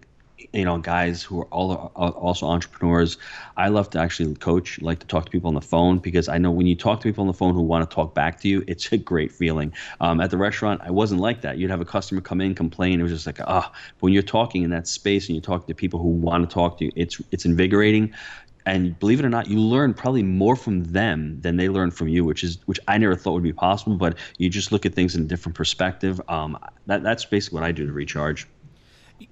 you 0.54 0.66
know 0.66 0.78
guys 0.78 1.22
who 1.24 1.42
are 1.42 1.46
all 1.46 1.92
also 1.96 2.46
entrepreneurs 2.48 3.18
i 3.58 3.68
love 3.68 3.90
to 3.90 4.00
actually 4.00 4.34
coach 4.36 4.82
like 4.82 5.00
to 5.00 5.08
talk 5.08 5.26
to 5.26 5.32
people 5.32 5.48
on 5.48 5.54
the 5.54 5.62
phone 5.62 5.98
because 5.98 6.28
i 6.28 6.38
know 6.38 6.52
when 6.52 6.68
you 6.68 6.76
talk 6.76 7.00
to 7.00 7.08
people 7.08 7.22
on 7.22 7.28
the 7.28 7.34
phone 7.34 7.54
who 7.54 7.62
want 7.62 7.88
to 7.88 7.94
talk 7.94 8.14
back 8.14 8.40
to 8.40 8.48
you 8.48 8.64
it's 8.68 8.92
a 8.92 8.98
great 8.98 9.32
feeling 9.32 9.74
um, 10.02 10.20
at 10.22 10.30
the 10.32 10.38
restaurant 10.38 10.82
i 10.84 10.92
wasn't 10.92 11.20
like 11.20 11.42
that 11.42 11.58
you'd 11.58 11.70
have 11.70 11.82
a 11.82 11.86
customer 11.86 12.22
come 12.22 12.42
in 12.42 12.56
complain 12.56 13.00
it 13.00 13.04
was 13.04 13.12
just 13.12 13.26
like 13.26 13.40
ah 13.42 13.72
oh. 13.72 13.78
when 14.00 14.14
you're 14.14 14.24
talking 14.24 14.64
in 14.64 14.70
that 14.70 14.88
space 14.88 15.28
and 15.28 15.36
you're 15.36 15.42
talking 15.42 15.68
to 15.68 15.74
people 15.74 16.00
who 16.00 16.10
want 16.10 16.48
to 16.48 16.54
talk 16.54 16.78
to 16.78 16.86
you 16.86 16.92
it's 16.96 17.22
it's 17.32 17.46
invigorating 17.46 18.14
and 18.66 18.98
believe 19.00 19.20
it 19.20 19.26
or 19.26 19.30
not, 19.30 19.48
you 19.48 19.60
learn 19.60 19.94
probably 19.94 20.24
more 20.24 20.56
from 20.56 20.84
them 20.86 21.40
than 21.42 21.58
they 21.58 21.70
learn 21.70 21.92
from 21.92 22.08
you, 22.08 22.26
which 22.26 22.44
is 22.44 22.58
which 22.66 22.80
I 22.88 22.98
never 22.98 23.16
thought 23.16 23.34
would 23.34 23.44
be 23.44 23.54
possible. 23.54 23.96
But 23.96 24.18
you 24.38 24.50
just 24.50 24.72
look 24.72 24.86
at 24.86 24.94
things 24.96 25.16
in 25.16 25.22
a 25.22 25.26
different 25.26 25.56
perspective. 25.56 26.20
Um, 26.28 26.58
that 26.88 27.04
that's 27.04 27.26
basically 27.26 27.58
what 27.58 27.64
I 27.64 27.72
do 27.72 27.86
to 27.86 27.92
recharge. 27.92 28.48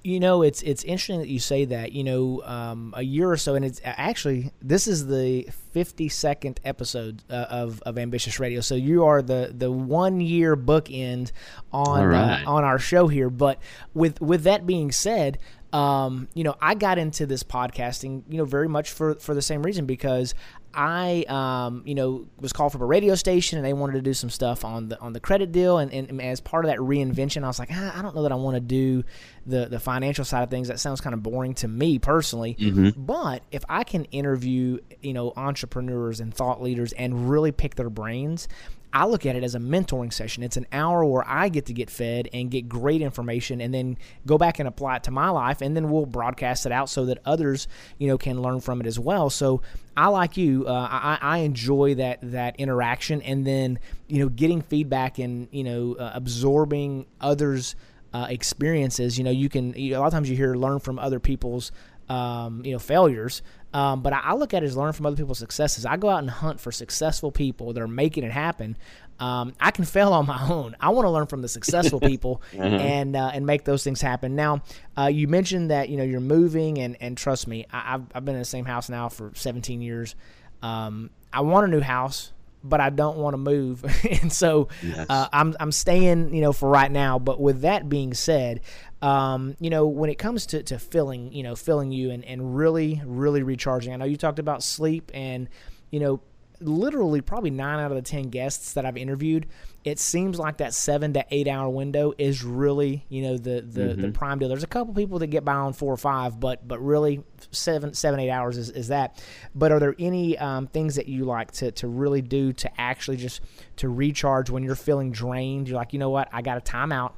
You 0.01 0.19
know, 0.19 0.41
it's 0.41 0.61
it's 0.61 0.83
interesting 0.83 1.19
that 1.19 1.27
you 1.27 1.39
say 1.39 1.65
that. 1.65 1.91
You 1.91 2.03
know, 2.03 2.41
um, 2.45 2.93
a 2.95 3.01
year 3.01 3.29
or 3.29 3.37
so, 3.37 3.55
and 3.55 3.65
it's 3.65 3.81
actually 3.83 4.51
this 4.61 4.87
is 4.87 5.07
the 5.07 5.49
fifty 5.71 6.09
second 6.09 6.59
episode 6.63 7.23
uh, 7.29 7.47
of 7.49 7.81
of 7.81 7.97
Ambitious 7.97 8.39
Radio. 8.39 8.61
So 8.61 8.75
you 8.75 9.05
are 9.05 9.21
the 9.21 9.53
the 9.55 9.71
one 9.71 10.21
year 10.21 10.55
bookend 10.55 11.31
on 11.71 12.05
right. 12.05 12.43
uh, 12.43 12.49
on 12.49 12.63
our 12.63 12.79
show 12.79 13.07
here. 13.07 13.29
But 13.29 13.59
with 13.93 14.21
with 14.21 14.43
that 14.43 14.65
being 14.65 14.91
said, 14.91 15.39
um, 15.73 16.27
you 16.35 16.43
know, 16.43 16.55
I 16.61 16.75
got 16.75 16.97
into 16.99 17.25
this 17.25 17.43
podcasting, 17.43 18.23
you 18.29 18.37
know, 18.37 18.45
very 18.45 18.69
much 18.69 18.91
for 18.91 19.15
for 19.15 19.33
the 19.33 19.41
same 19.41 19.63
reason 19.63 19.85
because 19.85 20.35
I, 20.73 21.25
um, 21.27 21.83
you 21.85 21.95
know, 21.95 22.25
was 22.39 22.51
called 22.51 22.71
from 22.71 22.81
a 22.81 22.85
radio 22.85 23.15
station 23.15 23.57
and 23.57 23.65
they 23.65 23.73
wanted 23.73 23.93
to 23.93 24.01
do 24.01 24.13
some 24.13 24.29
stuff 24.29 24.65
on 24.65 24.89
the 24.89 24.99
on 24.99 25.13
the 25.13 25.19
credit 25.19 25.51
deal, 25.51 25.77
and, 25.77 25.91
and 25.93 26.21
as 26.21 26.41
part 26.41 26.65
of 26.65 26.71
that 26.71 26.79
reinvention, 26.79 27.43
I 27.43 27.47
was 27.47 27.59
like, 27.59 27.69
ah, 27.71 27.97
I 27.97 28.01
don't 28.01 28.15
know 28.15 28.23
that 28.23 28.31
I 28.31 28.35
want 28.35 28.55
to 28.55 28.61
do 28.61 29.03
the 29.45 29.67
the 29.67 29.79
financial 29.79 30.25
side 30.25 30.43
of 30.43 30.49
things. 30.49 30.67
That 30.67 30.79
sounds 30.79 31.01
kind 31.01 31.13
of 31.13 31.21
boring 31.21 31.53
to 31.55 31.67
me 31.67 31.99
personally. 31.99 32.55
Mm-hmm. 32.59 33.01
But 33.05 33.43
if 33.51 33.63
I 33.69 33.83
can 33.83 34.05
interview, 34.05 34.79
you 35.01 35.13
know, 35.13 35.33
entrepreneurs 35.35 36.19
and 36.19 36.33
thought 36.33 36.61
leaders 36.61 36.93
and 36.93 37.29
really 37.29 37.51
pick 37.51 37.75
their 37.75 37.89
brains, 37.89 38.47
I 38.93 39.05
look 39.05 39.25
at 39.25 39.35
it 39.35 39.43
as 39.43 39.55
a 39.55 39.59
mentoring 39.59 40.13
session. 40.13 40.43
It's 40.43 40.55
an 40.55 40.67
hour 40.71 41.03
where 41.03 41.27
I 41.27 41.49
get 41.49 41.65
to 41.65 41.73
get 41.73 41.89
fed 41.89 42.29
and 42.31 42.51
get 42.51 42.69
great 42.69 43.01
information 43.01 43.59
and 43.59 43.73
then 43.73 43.97
go 44.27 44.37
back 44.37 44.59
and 44.59 44.67
apply 44.67 44.97
it 44.97 45.03
to 45.05 45.11
my 45.11 45.29
life 45.29 45.61
and 45.61 45.75
then 45.75 45.89
we'll 45.89 46.05
broadcast 46.05 46.67
it 46.67 46.71
out 46.71 46.89
so 46.89 47.05
that 47.05 47.17
others, 47.25 47.67
you 47.97 48.07
know, 48.07 48.19
can 48.19 48.41
learn 48.41 48.61
from 48.61 48.79
it 48.79 48.85
as 48.85 48.99
well. 48.99 49.31
So 49.31 49.63
I 49.97 50.07
like 50.07 50.37
you, 50.37 50.67
uh, 50.67 50.87
I, 50.91 51.17
I 51.21 51.37
enjoy 51.39 51.95
that 51.95 52.19
that 52.21 52.55
interaction 52.59 53.21
and 53.23 53.45
then, 53.47 53.79
you 54.07 54.19
know, 54.19 54.29
getting 54.29 54.61
feedback 54.61 55.17
and, 55.17 55.47
you 55.51 55.63
know, 55.63 55.95
uh, 55.95 56.11
absorbing 56.13 57.07
others' 57.19 57.75
uh, 58.13 58.27
experiences. 58.29 59.17
You 59.17 59.23
know, 59.23 59.31
you 59.31 59.49
can, 59.49 59.73
you 59.73 59.97
a 59.97 59.99
lot 59.99 60.05
of 60.05 60.13
times 60.13 60.29
you 60.29 60.35
hear 60.35 60.53
learn 60.53 60.79
from 60.79 60.99
other 60.99 61.19
people's 61.19 61.71
um, 62.09 62.63
you 62.65 62.73
know, 62.73 62.79
failures. 62.79 63.41
Um, 63.73 64.01
but 64.01 64.13
I, 64.13 64.19
I, 64.19 64.33
look 64.35 64.53
at 64.53 64.63
it 64.63 64.67
as 64.67 64.77
learn 64.77 64.93
from 64.93 65.07
other 65.07 65.15
people's 65.15 65.39
successes. 65.39 65.85
I 65.85 65.97
go 65.97 66.09
out 66.09 66.19
and 66.19 66.29
hunt 66.29 66.59
for 66.59 66.71
successful 66.71 67.31
people 67.31 67.73
that 67.73 67.81
are 67.81 67.87
making 67.87 68.23
it 68.23 68.31
happen. 68.31 68.77
Um, 69.19 69.53
I 69.59 69.71
can 69.71 69.85
fail 69.85 70.13
on 70.13 70.27
my 70.27 70.47
own. 70.49 70.75
I 70.79 70.89
want 70.89 71.05
to 71.05 71.09
learn 71.09 71.25
from 71.25 71.41
the 71.41 71.47
successful 71.47 71.99
people 72.01 72.41
mm-hmm. 72.51 72.75
and 72.75 73.15
uh, 73.15 73.31
and 73.33 73.45
make 73.45 73.63
those 73.63 73.83
things 73.83 73.99
happen. 73.99 74.35
Now, 74.35 74.61
uh, 74.97 75.07
you 75.07 75.27
mentioned 75.27 75.71
that 75.71 75.89
you 75.89 75.97
know 75.97 76.03
you're 76.03 76.19
moving, 76.19 76.77
and 76.77 76.97
and 76.99 77.17
trust 77.17 77.47
me, 77.47 77.65
I, 77.71 77.79
have 77.79 78.05
I've 78.13 78.25
been 78.25 78.35
in 78.35 78.41
the 78.41 78.45
same 78.45 78.65
house 78.65 78.89
now 78.89 79.09
for 79.09 79.31
17 79.33 79.81
years. 79.81 80.15
Um, 80.61 81.09
I 81.31 81.41
want 81.41 81.67
a 81.67 81.69
new 81.69 81.81
house 81.81 82.31
but 82.63 82.79
I 82.79 82.89
don't 82.89 83.17
want 83.17 83.33
to 83.33 83.37
move, 83.37 83.83
and 84.21 84.31
so 84.31 84.69
yes. 84.81 85.05
uh, 85.09 85.27
I'm 85.33 85.55
I'm 85.59 85.71
staying, 85.71 86.33
you 86.33 86.41
know, 86.41 86.53
for 86.53 86.69
right 86.69 86.91
now. 86.91 87.19
But 87.19 87.39
with 87.39 87.61
that 87.61 87.89
being 87.89 88.13
said, 88.13 88.61
um, 89.03 89.57
you 89.59 89.69
know, 89.69 89.85
when 89.85 90.09
it 90.09 90.17
comes 90.17 90.45
to, 90.47 90.63
to 90.63 90.79
filling, 90.79 91.33
you 91.33 91.43
know, 91.43 91.57
filling 91.57 91.91
you 91.91 92.09
and, 92.09 92.23
and 92.23 92.55
really, 92.55 93.01
really 93.05 93.43
recharging. 93.43 93.91
I 93.91 93.97
know 93.97 94.05
you 94.05 94.15
talked 94.15 94.39
about 94.39 94.63
sleep 94.63 95.11
and, 95.13 95.49
you 95.91 95.99
know, 95.99 96.21
literally 96.61 97.19
probably 97.19 97.49
nine 97.49 97.81
out 97.81 97.91
of 97.91 97.97
the 97.97 98.01
10 98.01 98.29
guests 98.29 98.73
that 98.73 98.85
I've 98.85 98.95
interviewed, 98.95 99.47
it 99.83 99.99
seems 99.99 100.39
like 100.39 100.57
that 100.57 100.73
seven 100.73 101.11
to 101.15 101.25
eight 101.31 101.49
hour 101.49 101.69
window 101.69 102.13
is 102.17 102.45
really, 102.45 103.05
you 103.09 103.23
know, 103.23 103.37
the, 103.37 103.59
the, 103.59 103.81
mm-hmm. 103.81 104.01
the 104.03 104.11
prime 104.13 104.39
deal. 104.39 104.47
There's 104.47 104.63
a 104.63 104.67
couple 104.67 104.93
people 104.93 105.19
that 105.19 105.27
get 105.27 105.43
by 105.43 105.55
on 105.55 105.73
four 105.73 105.91
or 105.91 105.97
five, 105.97 106.39
but, 106.39 106.65
but 106.65 106.79
really 106.79 107.25
seven, 107.51 107.93
seven, 107.93 108.21
eight 108.21 108.29
hours 108.29 108.57
is, 108.57 108.69
is 108.69 108.87
that. 108.87 109.21
But 109.53 109.73
are 109.73 109.81
there 109.81 109.95
any 109.99 110.37
um, 110.37 110.67
things 110.67 110.95
that 110.95 111.09
you 111.09 111.25
like 111.25 111.51
to, 111.53 111.71
to 111.73 111.89
really 111.89 112.21
do 112.21 112.53
to 112.53 112.71
actually 112.79 113.17
just 113.17 113.41
to 113.77 113.89
recharge 113.89 114.49
when 114.49 114.63
you're 114.63 114.75
feeling 114.75 115.11
drained? 115.11 115.67
You're 115.67 115.77
like, 115.77 115.91
you 115.91 115.99
know 115.99 116.09
what? 116.09 116.29
I 116.31 116.41
got 116.41 116.57
a 116.57 116.61
timeout. 116.61 117.11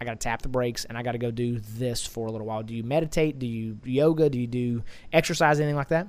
I 0.00 0.04
got 0.04 0.12
to 0.12 0.16
tap 0.16 0.42
the 0.42 0.48
brakes 0.48 0.84
and 0.84 0.98
I 0.98 1.02
got 1.02 1.12
to 1.12 1.18
go 1.18 1.30
do 1.30 1.60
this 1.60 2.04
for 2.04 2.26
a 2.26 2.32
little 2.32 2.46
while. 2.46 2.62
Do 2.62 2.74
you 2.74 2.82
meditate? 2.82 3.38
Do 3.38 3.46
you 3.46 3.78
yoga? 3.84 4.28
Do 4.28 4.38
you 4.38 4.46
do 4.46 4.82
exercise? 5.12 5.60
Anything 5.60 5.76
like 5.76 5.88
that? 5.88 6.08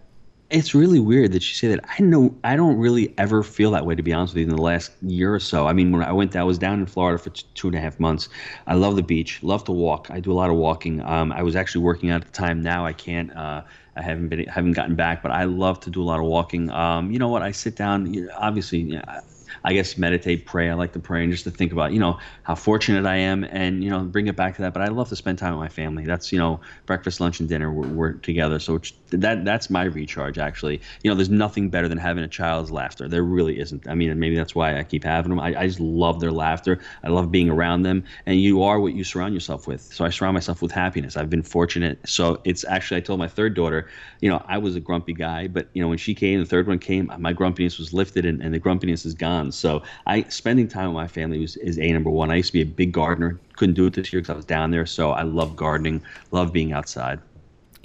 It's 0.51 0.75
really 0.75 0.99
weird 0.99 1.31
that 1.31 1.41
you 1.47 1.55
say 1.55 1.69
that. 1.69 1.83
I 1.97 2.03
know 2.03 2.35
I 2.43 2.55
don't 2.55 2.77
really 2.77 3.13
ever 3.17 3.41
feel 3.41 3.71
that 3.71 3.85
way 3.85 3.95
to 3.95 4.03
be 4.03 4.13
honest 4.13 4.35
with 4.35 4.41
you. 4.41 4.49
In 4.49 4.55
the 4.55 4.61
last 4.61 4.91
year 5.01 5.33
or 5.33 5.39
so, 5.39 5.67
I 5.67 5.73
mean, 5.73 5.91
when 5.91 6.03
I 6.03 6.11
went, 6.11 6.35
I 6.35 6.43
was 6.43 6.59
down 6.59 6.79
in 6.79 6.85
Florida 6.85 7.17
for 7.17 7.31
two 7.31 7.67
and 7.67 7.75
a 7.75 7.79
half 7.79 7.99
months. 7.99 8.29
I 8.67 8.75
love 8.75 8.95
the 8.95 9.01
beach, 9.01 9.41
love 9.41 9.63
to 9.63 9.71
walk. 9.71 10.07
I 10.11 10.19
do 10.19 10.31
a 10.31 10.35
lot 10.35 10.51
of 10.51 10.55
walking. 10.55 11.01
Um, 11.01 11.31
I 11.31 11.41
was 11.41 11.55
actually 11.55 11.83
working 11.83 12.11
out 12.11 12.21
at 12.21 12.27
the 12.27 12.33
time. 12.33 12.61
Now 12.61 12.85
I 12.85 12.93
can't. 12.93 13.35
Uh, 13.35 13.63
I 13.95 14.01
haven't 14.01 14.27
been 14.27 14.45
haven't 14.45 14.73
gotten 14.73 14.95
back, 14.95 15.23
but 15.23 15.31
I 15.31 15.45
love 15.45 15.79
to 15.81 15.89
do 15.89 16.01
a 16.01 16.05
lot 16.05 16.19
of 16.19 16.25
walking. 16.25 16.69
Um, 16.69 17.11
you 17.11 17.17
know 17.17 17.29
what? 17.29 17.41
I 17.41 17.51
sit 17.51 17.75
down. 17.75 18.13
You 18.13 18.27
know, 18.27 18.33
obviously, 18.37 18.79
you 18.79 18.95
know, 18.97 19.21
I 19.65 19.73
guess 19.73 19.97
meditate, 19.97 20.45
pray. 20.45 20.69
I 20.69 20.75
like 20.75 20.93
to 20.93 20.99
pray 20.99 21.23
and 21.23 21.31
just 21.31 21.43
to 21.45 21.51
think 21.51 21.71
about 21.71 21.91
you 21.91 21.99
know 21.99 22.19
how 22.43 22.53
fortunate 22.53 23.07
I 23.07 23.15
am, 23.15 23.43
and 23.45 23.83
you 23.83 23.89
know 23.89 24.01
bring 24.01 24.27
it 24.27 24.35
back 24.35 24.55
to 24.57 24.61
that. 24.61 24.73
But 24.73 24.83
I 24.83 24.89
love 24.89 25.09
to 25.09 25.15
spend 25.15 25.39
time 25.39 25.53
with 25.53 25.59
my 25.59 25.69
family. 25.69 26.05
That's 26.05 26.31
you 26.31 26.37
know 26.37 26.61
breakfast, 26.85 27.19
lunch, 27.19 27.39
and 27.39 27.49
dinner. 27.49 27.71
We're, 27.71 27.87
we're 27.87 28.13
together, 28.13 28.59
so 28.59 28.79
that 29.09 29.43
that's 29.43 29.71
my 29.71 29.85
recharge. 29.85 30.37
Actually, 30.37 30.81
you 31.01 31.09
know, 31.09 31.15
there's 31.15 31.31
nothing 31.31 31.69
better 31.69 31.87
than 31.87 31.97
having 31.97 32.23
a 32.23 32.27
child's 32.27 32.69
laughter. 32.69 33.07
There 33.07 33.23
really 33.23 33.59
isn't. 33.59 33.87
I 33.87 33.95
mean, 33.95 34.17
maybe 34.19 34.35
that's 34.35 34.53
why 34.53 34.77
I 34.77 34.83
keep 34.83 35.03
having 35.03 35.29
them. 35.29 35.39
I, 35.39 35.59
I 35.59 35.67
just 35.67 35.79
love 35.79 36.19
their 36.19 36.31
laughter. 36.31 36.79
I 37.03 37.09
love 37.09 37.31
being 37.31 37.49
around 37.49 37.81
them, 37.83 38.03
and 38.27 38.39
you 38.39 38.61
are 38.61 38.79
what 38.79 38.93
you 38.93 39.03
surround 39.03 39.33
yourself 39.33 39.67
with. 39.67 39.81
So 39.81 40.05
I 40.05 40.09
surround 40.11 40.35
myself 40.35 40.61
with 40.61 40.71
happiness. 40.71 41.17
I've 41.17 41.29
been 41.31 41.41
fortunate. 41.41 41.97
So 42.07 42.39
it's 42.43 42.63
actually 42.65 42.97
I 42.97 43.01
told 43.01 43.17
my 43.17 43.27
third 43.27 43.55
daughter, 43.55 43.89
you 44.21 44.29
know, 44.29 44.43
I 44.47 44.59
was 44.59 44.75
a 44.75 44.79
grumpy 44.79 45.13
guy, 45.13 45.47
but 45.47 45.69
you 45.73 45.81
know 45.81 45.87
when 45.87 45.97
she 45.97 46.13
came, 46.13 46.39
the 46.39 46.45
third 46.45 46.67
one 46.67 46.77
came, 46.77 47.11
my 47.17 47.33
grumpiness 47.33 47.79
was 47.79 47.93
lifted 47.93 48.25
and, 48.25 48.43
and 48.43 48.53
the 48.53 48.59
grumpiness 48.59 49.05
is 49.07 49.15
gone. 49.15 49.51
So 49.57 49.83
I 50.05 50.23
spending 50.23 50.67
time 50.67 50.89
with 50.89 50.95
my 50.95 51.07
family 51.07 51.39
was 51.39 51.57
is 51.57 51.79
a 51.79 51.91
number 51.91 52.09
one. 52.09 52.31
I 52.31 52.35
used 52.35 52.47
to 52.47 52.53
be 52.53 52.61
a 52.61 52.65
big 52.65 52.91
gardener. 52.91 53.39
Couldn't 53.55 53.75
do 53.75 53.85
it 53.85 53.93
this 53.93 54.11
year 54.11 54.21
because 54.21 54.33
I 54.33 54.35
was 54.35 54.45
down 54.45 54.71
there. 54.71 54.85
So 54.85 55.11
I 55.11 55.23
love 55.23 55.55
gardening, 55.55 56.01
love 56.31 56.51
being 56.51 56.73
outside 56.73 57.19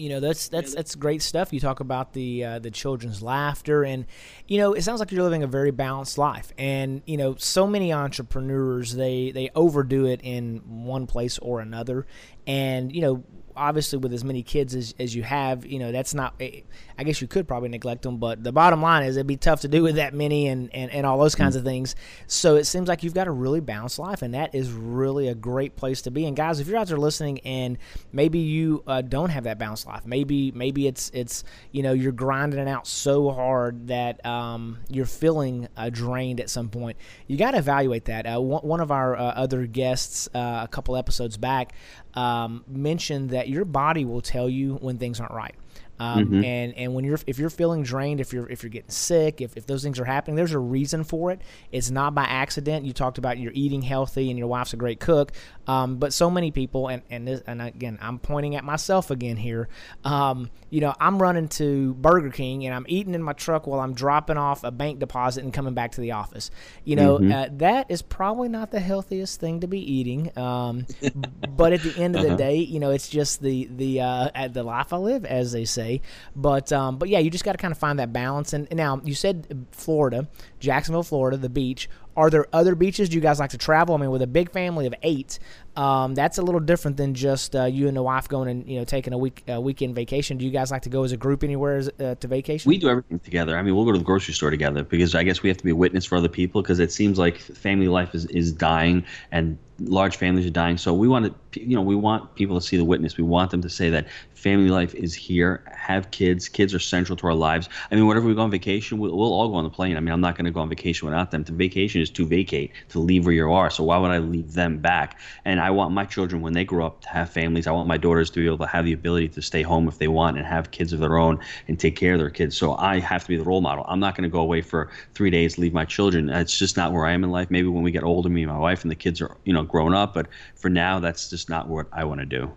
you 0.00 0.08
know 0.08 0.18
that's 0.18 0.48
that's 0.48 0.74
that's 0.74 0.94
great 0.94 1.20
stuff. 1.20 1.52
You 1.52 1.60
talk 1.60 1.80
about 1.80 2.14
the 2.14 2.44
uh, 2.44 2.58
the 2.58 2.70
children's 2.70 3.22
laughter, 3.22 3.84
and 3.84 4.06
you 4.48 4.56
know 4.56 4.72
it 4.72 4.82
sounds 4.82 4.98
like 4.98 5.12
you're 5.12 5.22
living 5.22 5.42
a 5.42 5.46
very 5.46 5.70
balanced 5.70 6.16
life. 6.16 6.52
And 6.56 7.02
you 7.04 7.18
know, 7.18 7.36
so 7.36 7.66
many 7.66 7.92
entrepreneurs 7.92 8.94
they 8.94 9.30
they 9.30 9.50
overdo 9.54 10.06
it 10.06 10.20
in 10.22 10.84
one 10.84 11.06
place 11.06 11.38
or 11.38 11.60
another, 11.60 12.06
and 12.46 12.94
you 12.94 13.02
know 13.02 13.24
obviously 13.56 13.98
with 13.98 14.12
as 14.12 14.24
many 14.24 14.42
kids 14.42 14.74
as, 14.74 14.94
as 14.98 15.14
you 15.14 15.22
have, 15.22 15.66
you 15.66 15.78
know, 15.78 15.92
that's 15.92 16.14
not, 16.14 16.34
eh, 16.40 16.60
I 16.98 17.04
guess 17.04 17.20
you 17.20 17.28
could 17.28 17.48
probably 17.48 17.68
neglect 17.68 18.02
them, 18.02 18.18
but 18.18 18.42
the 18.42 18.52
bottom 18.52 18.82
line 18.82 19.04
is 19.04 19.16
it'd 19.16 19.26
be 19.26 19.36
tough 19.36 19.60
to 19.62 19.68
do 19.68 19.82
with 19.82 19.96
that 19.96 20.14
many 20.14 20.48
and, 20.48 20.72
and, 20.74 20.90
and 20.90 21.06
all 21.06 21.18
those 21.18 21.34
kinds 21.34 21.56
of 21.56 21.64
things. 21.64 21.96
So 22.26 22.56
it 22.56 22.64
seems 22.64 22.88
like 22.88 23.02
you've 23.02 23.14
got 23.14 23.26
a 23.26 23.32
really 23.32 23.60
balanced 23.60 23.98
life, 23.98 24.22
and 24.22 24.34
that 24.34 24.54
is 24.54 24.72
really 24.72 25.28
a 25.28 25.34
great 25.34 25.76
place 25.76 26.02
to 26.02 26.10
be. 26.10 26.26
And 26.26 26.36
guys, 26.36 26.60
if 26.60 26.66
you're 26.66 26.78
out 26.78 26.88
there 26.88 26.98
listening 26.98 27.40
and 27.40 27.78
maybe 28.12 28.38
you 28.38 28.82
uh, 28.86 29.02
don't 29.02 29.30
have 29.30 29.44
that 29.44 29.58
balanced 29.58 29.86
life, 29.86 30.06
maybe, 30.06 30.52
maybe 30.52 30.86
it's, 30.86 31.10
it's, 31.14 31.44
you 31.72 31.82
know, 31.82 31.92
you're 31.92 32.12
grinding 32.12 32.60
it 32.60 32.68
out 32.68 32.86
so 32.86 33.30
hard 33.30 33.88
that 33.88 34.24
um, 34.26 34.78
you're 34.88 35.06
feeling 35.06 35.68
uh, 35.76 35.90
drained 35.90 36.40
at 36.40 36.50
some 36.50 36.68
point, 36.68 36.96
you 37.26 37.36
got 37.36 37.52
to 37.52 37.58
evaluate 37.58 38.06
that. 38.06 38.26
Uh, 38.26 38.40
one, 38.40 38.62
one, 38.62 38.80
of 38.80 38.90
our 38.90 39.16
uh, 39.16 39.22
other 39.22 39.66
guests 39.66 40.28
uh, 40.34 40.60
a 40.62 40.68
couple 40.68 40.96
episodes 40.96 41.36
back 41.36 41.72
um, 42.14 42.64
mentioned 42.68 43.30
that 43.30 43.48
your 43.48 43.64
body 43.64 44.04
will 44.04 44.20
tell 44.20 44.48
you 44.48 44.74
when 44.76 44.98
things 44.98 45.20
aren't 45.20 45.34
right. 45.34 45.54
Um, 46.00 46.24
mm-hmm. 46.24 46.44
And 46.44 46.74
and 46.76 46.94
when 46.94 47.04
you're 47.04 47.18
if 47.26 47.38
you're 47.38 47.50
feeling 47.50 47.82
drained, 47.82 48.20
if 48.20 48.32
you're 48.32 48.48
if 48.48 48.62
you're 48.62 48.70
getting 48.70 48.90
sick, 48.90 49.42
if, 49.42 49.54
if 49.54 49.66
those 49.66 49.82
things 49.82 50.00
are 50.00 50.04
happening, 50.06 50.34
there's 50.34 50.54
a 50.54 50.58
reason 50.58 51.04
for 51.04 51.30
it. 51.30 51.42
It's 51.70 51.90
not 51.90 52.14
by 52.14 52.24
accident. 52.24 52.86
You 52.86 52.94
talked 52.94 53.18
about 53.18 53.38
you're 53.38 53.52
eating 53.54 53.82
healthy 53.82 54.30
and 54.30 54.38
your 54.38 54.48
wife's 54.48 54.72
a 54.72 54.76
great 54.76 54.98
cook, 54.98 55.32
um, 55.66 55.98
but 55.98 56.14
so 56.14 56.30
many 56.30 56.52
people 56.52 56.88
and 56.88 57.02
and 57.10 57.28
this, 57.28 57.42
and 57.46 57.60
again 57.60 57.98
I'm 58.00 58.18
pointing 58.18 58.56
at 58.56 58.64
myself 58.64 59.10
again 59.10 59.36
here. 59.36 59.68
Um, 60.02 60.48
you 60.70 60.80
know 60.80 60.94
I'm 60.98 61.20
running 61.20 61.48
to 61.48 61.92
Burger 61.94 62.30
King 62.30 62.64
and 62.64 62.74
I'm 62.74 62.86
eating 62.88 63.14
in 63.14 63.22
my 63.22 63.34
truck 63.34 63.66
while 63.66 63.80
I'm 63.80 63.92
dropping 63.92 64.38
off 64.38 64.64
a 64.64 64.70
bank 64.70 65.00
deposit 65.00 65.44
and 65.44 65.52
coming 65.52 65.74
back 65.74 65.92
to 65.92 66.00
the 66.00 66.12
office. 66.12 66.50
You 66.82 66.96
know 66.96 67.18
mm-hmm. 67.18 67.30
uh, 67.30 67.46
that 67.58 67.90
is 67.90 68.00
probably 68.00 68.48
not 68.48 68.70
the 68.70 68.80
healthiest 68.80 69.38
thing 69.38 69.60
to 69.60 69.66
be 69.66 69.80
eating. 69.80 70.36
Um, 70.38 70.86
but 71.56 71.74
at 71.74 71.82
the 71.82 71.94
end 71.98 72.16
of 72.16 72.22
uh-huh. 72.22 72.30
the 72.30 72.36
day, 72.36 72.56
you 72.56 72.80
know 72.80 72.90
it's 72.90 73.08
just 73.08 73.42
the 73.42 73.68
the 73.70 74.00
uh, 74.00 74.48
the 74.48 74.62
life 74.62 74.94
I 74.94 74.96
live, 74.96 75.26
as 75.26 75.52
they 75.52 75.66
say. 75.66 75.89
But 76.36 76.72
um, 76.72 76.98
but 76.98 77.08
yeah, 77.08 77.18
you 77.18 77.30
just 77.30 77.44
got 77.44 77.52
to 77.52 77.58
kind 77.58 77.72
of 77.72 77.78
find 77.78 77.98
that 77.98 78.12
balance. 78.12 78.52
And, 78.52 78.66
and 78.70 78.76
now 78.76 79.00
you 79.04 79.14
said 79.14 79.66
Florida, 79.72 80.28
Jacksonville, 80.58 81.02
Florida, 81.02 81.36
the 81.36 81.48
beach. 81.48 81.88
Are 82.16 82.28
there 82.28 82.46
other 82.52 82.74
beaches? 82.74 83.08
Do 83.08 83.14
you 83.14 83.20
guys 83.20 83.38
like 83.38 83.50
to 83.50 83.58
travel? 83.58 83.94
I 83.94 83.98
mean, 83.98 84.10
with 84.10 84.20
a 84.20 84.26
big 84.26 84.50
family 84.50 84.86
of 84.86 84.94
eight, 85.02 85.38
um, 85.76 86.14
that's 86.14 86.38
a 86.38 86.42
little 86.42 86.60
different 86.60 86.96
than 86.96 87.14
just 87.14 87.54
uh, 87.54 87.64
you 87.64 87.88
and 87.88 87.96
the 87.96 88.02
wife 88.02 88.28
going 88.28 88.48
and 88.48 88.68
you 88.68 88.78
know 88.78 88.84
taking 88.84 89.12
a 89.12 89.18
week 89.18 89.44
weekend 89.46 89.94
vacation. 89.94 90.36
Do 90.36 90.44
you 90.44 90.50
guys 90.50 90.70
like 90.70 90.82
to 90.82 90.90
go 90.90 91.04
as 91.04 91.12
a 91.12 91.16
group 91.16 91.44
anywhere 91.44 91.82
uh, 92.00 92.16
to 92.16 92.28
vacation? 92.28 92.68
We 92.68 92.78
do 92.78 92.90
everything 92.90 93.20
together. 93.20 93.56
I 93.56 93.62
mean, 93.62 93.74
we'll 93.74 93.84
go 93.84 93.92
to 93.92 93.98
the 93.98 94.04
grocery 94.04 94.34
store 94.34 94.50
together 94.50 94.82
because 94.82 95.14
I 95.14 95.22
guess 95.22 95.42
we 95.42 95.48
have 95.48 95.58
to 95.58 95.64
be 95.64 95.70
a 95.70 95.76
witness 95.76 96.04
for 96.04 96.16
other 96.16 96.28
people 96.28 96.62
because 96.62 96.78
it 96.78 96.92
seems 96.92 97.18
like 97.18 97.38
family 97.38 97.88
life 97.88 98.14
is, 98.14 98.26
is 98.26 98.52
dying 98.52 99.04
and 99.30 99.56
large 99.84 100.16
families 100.16 100.46
are 100.46 100.50
dying. 100.50 100.76
So 100.76 100.92
we 100.92 101.08
want 101.08 101.34
to, 101.52 101.60
you 101.60 101.74
know, 101.74 101.82
we 101.82 101.96
want 101.96 102.34
people 102.34 102.58
to 102.58 102.66
see 102.66 102.76
the 102.76 102.84
witness. 102.84 103.16
We 103.16 103.24
want 103.24 103.50
them 103.50 103.62
to 103.62 103.70
say 103.70 103.90
that 103.90 104.06
family 104.34 104.70
life 104.70 104.94
is 104.94 105.14
here. 105.14 105.62
Have 105.74 106.10
kids. 106.10 106.48
Kids 106.48 106.74
are 106.74 106.78
central 106.78 107.16
to 107.16 107.26
our 107.26 107.34
lives. 107.34 107.68
I 107.90 107.94
mean, 107.94 108.06
whenever 108.06 108.26
we 108.26 108.34
go 108.34 108.42
on 108.42 108.50
vacation, 108.50 108.98
we'll, 108.98 109.16
we'll 109.16 109.32
all 109.32 109.48
go 109.48 109.54
on 109.54 109.64
the 109.64 109.70
plane. 109.70 109.96
I 109.96 110.00
mean, 110.00 110.12
I'm 110.12 110.20
not 110.20 110.36
going 110.36 110.44
to 110.44 110.50
go 110.50 110.60
on 110.60 110.68
vacation 110.68 111.06
without 111.06 111.30
them. 111.30 111.44
To 111.44 111.52
vacation 111.52 112.00
is 112.00 112.10
to 112.10 112.26
vacate, 112.26 112.72
to 112.90 112.98
leave 112.98 113.24
where 113.24 113.34
you 113.34 113.50
are. 113.52 113.70
So 113.70 113.84
why 113.84 113.98
would 113.98 114.10
I 114.10 114.18
leave 114.18 114.52
them 114.52 114.78
back? 114.78 115.18
And 115.44 115.60
I 115.60 115.70
want 115.70 115.92
my 115.92 116.04
children 116.04 116.42
when 116.42 116.52
they 116.52 116.64
grow 116.64 116.86
up 116.86 117.00
to 117.02 117.08
have 117.08 117.30
families. 117.30 117.66
I 117.66 117.72
want 117.72 117.88
my 117.88 117.96
daughters 117.96 118.30
to 118.30 118.40
be 118.40 118.46
able 118.46 118.58
to 118.58 118.66
have 118.66 118.84
the 118.84 118.92
ability 118.92 119.28
to 119.28 119.42
stay 119.42 119.62
home 119.62 119.88
if 119.88 119.98
they 119.98 120.08
want 120.08 120.36
and 120.36 120.46
have 120.46 120.70
kids 120.70 120.92
of 120.92 121.00
their 121.00 121.16
own 121.16 121.38
and 121.68 121.78
take 121.78 121.96
care 121.96 122.14
of 122.14 122.18
their 122.18 122.30
kids. 122.30 122.56
So 122.56 122.74
I 122.74 123.00
have 123.00 123.22
to 123.22 123.28
be 123.28 123.36
the 123.36 123.44
role 123.44 123.60
model. 123.60 123.84
I'm 123.88 124.00
not 124.00 124.14
going 124.14 124.28
to 124.28 124.32
go 124.32 124.40
away 124.40 124.62
for 124.62 124.90
three 125.14 125.30
days, 125.30 125.58
leave 125.58 125.72
my 125.72 125.84
children. 125.84 126.26
That's 126.26 126.58
just 126.58 126.76
not 126.76 126.92
where 126.92 127.06
I 127.06 127.12
am 127.12 127.24
in 127.24 127.30
life. 127.30 127.50
Maybe 127.50 127.68
when 127.68 127.82
we 127.82 127.90
get 127.90 128.04
older, 128.04 128.28
me 128.28 128.42
and 128.42 128.52
my 128.52 128.58
wife 128.58 128.82
and 128.82 128.90
the 128.90 128.96
kids 128.96 129.20
are, 129.20 129.36
you 129.44 129.52
know, 129.52 129.64
grown 129.70 129.94
up. 129.94 130.14
But 130.14 130.28
for 130.54 130.68
now, 130.68 131.00
that's 131.00 131.30
just 131.30 131.48
not 131.48 131.68
what 131.68 131.86
I 131.92 132.04
want 132.04 132.20
to 132.20 132.26
do. 132.26 132.52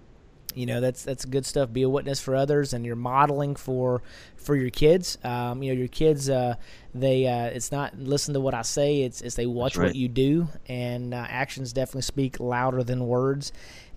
You 0.55 0.65
know, 0.67 0.81
that's 0.81 1.03
that's 1.03 1.25
good 1.25 1.45
stuff. 1.45 1.73
Be 1.73 1.81
a 1.81 1.89
witness 1.89 2.19
for 2.19 2.35
others, 2.35 2.73
and 2.73 2.85
you're 2.85 2.95
modeling 2.95 3.55
for 3.55 4.01
for 4.35 4.55
your 4.55 4.69
kids. 4.69 5.17
Um, 5.23 5.63
you 5.63 5.73
know, 5.73 5.79
your 5.79 5.87
kids, 5.87 6.29
uh, 6.29 6.55
they 6.93 7.25
uh, 7.25 7.45
it's 7.45 7.71
not 7.71 7.97
listen 7.97 8.33
to 8.35 8.39
what 8.39 8.53
I 8.53 8.61
say. 8.61 9.01
It's 9.01 9.21
it's 9.21 9.35
they 9.35 9.45
watch 9.45 9.77
right. 9.77 9.87
what 9.87 9.95
you 9.95 10.07
do, 10.07 10.47
and 10.67 11.13
uh, 11.13 11.25
actions 11.27 11.73
definitely 11.73 12.03
speak 12.03 12.39
louder 12.39 12.83
than 12.83 13.07
words. 13.07 13.51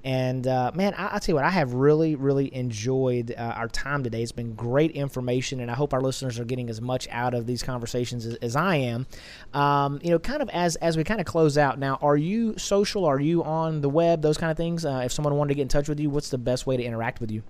And 0.07 0.47
uh, 0.47 0.71
man, 0.73 0.95
I, 0.95 1.13
will 1.15 1.19
tell 1.19 1.33
you 1.33 1.35
what, 1.35 1.45
I 1.45 1.51
have 1.51 1.75
really, 1.75 2.15
really 2.15 2.55
enjoyed 2.55 3.35
uh, 3.37 3.41
our 3.41 3.67
time 3.67 4.05
today. 4.05 4.23
It's 4.23 4.31
been 4.31 4.55
great 4.55 4.93
information, 4.93 5.59
and 5.59 5.69
I 5.69 5.75
hope 5.75 5.93
our 5.93 6.01
listeners 6.01 6.39
are 6.39 6.45
getting 6.45 6.71
as 6.71 6.81
much 6.81 7.09
out 7.11 7.35
of 7.35 7.45
these 7.45 7.61
conversations 7.65 8.25
as, 8.25 8.37
as 8.37 8.55
I 8.55 8.77
am. 8.77 9.09
Um, 9.53 9.99
you 10.05 10.11
know, 10.11 10.21
kind 10.21 10.43
of 10.43 10.49
as 10.51 10.77
as 10.77 10.97
we 10.97 11.03
kind 11.03 11.19
of 11.19 11.27
close 11.27 11.59
out 11.59 11.81
now, 11.81 11.99
are 12.01 12.17
you 12.17 12.57
social? 12.57 13.05
Are 13.05 13.19
you 13.19 13.43
on 13.43 13.81
the 13.81 13.89
web? 13.89 14.23
Those 14.23 14.39
kind 14.39 14.53
of 14.53 14.57
things. 14.57 14.85
Uh, 14.85 15.03
if 15.05 15.11
someone 15.11 15.35
wanted 15.35 15.49
to 15.49 15.55
get 15.57 15.63
in 15.63 15.69
touch 15.69 15.89
with 15.89 15.99
you, 15.99 16.09
what's 16.09 16.31
the 16.31 16.39
best 16.39 16.69
way 16.69 16.77
to 16.77 16.85
interact 16.85 17.21
with 17.21 17.33
you? 17.33 17.43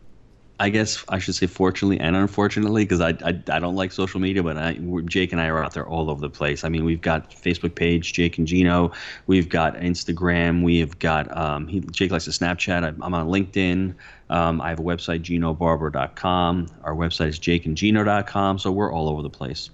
I 0.58 0.70
guess 0.70 1.04
I 1.08 1.18
should 1.18 1.34
say 1.34 1.46
fortunately 1.46 2.00
and 2.00 2.16
unfortunately 2.16 2.84
because 2.84 3.00
I, 3.00 3.10
I, 3.10 3.38
I 3.50 3.58
don't 3.58 3.74
like 3.74 3.92
social 3.92 4.20
media, 4.20 4.42
but 4.42 4.56
I, 4.56 4.78
Jake 5.04 5.32
and 5.32 5.40
I 5.40 5.48
are 5.48 5.62
out 5.62 5.74
there 5.74 5.86
all 5.86 6.08
over 6.10 6.20
the 6.20 6.30
place. 6.30 6.64
I 6.64 6.70
mean, 6.70 6.84
we've 6.84 7.00
got 7.00 7.30
Facebook 7.30 7.74
page 7.74 8.14
Jake 8.14 8.38
and 8.38 8.46
Gino, 8.46 8.92
we've 9.26 9.50
got 9.50 9.76
Instagram, 9.76 10.62
we've 10.62 10.98
got 10.98 11.34
um, 11.36 11.66
he, 11.66 11.80
Jake 11.80 12.10
likes 12.10 12.24
to 12.24 12.30
Snapchat. 12.30 12.84
I'm, 12.84 13.02
I'm 13.02 13.12
on 13.12 13.28
LinkedIn. 13.28 13.94
Um, 14.30 14.60
I 14.62 14.70
have 14.70 14.80
a 14.80 14.82
website 14.82 15.20
ginobarbaro.com. 15.20 16.68
Our 16.82 16.94
website 16.94 17.28
is 17.28 17.38
jakeandgino.com. 17.38 18.58
So 18.58 18.72
we're 18.72 18.92
all 18.92 19.08
over 19.08 19.22
the 19.22 19.30
place. 19.30 19.70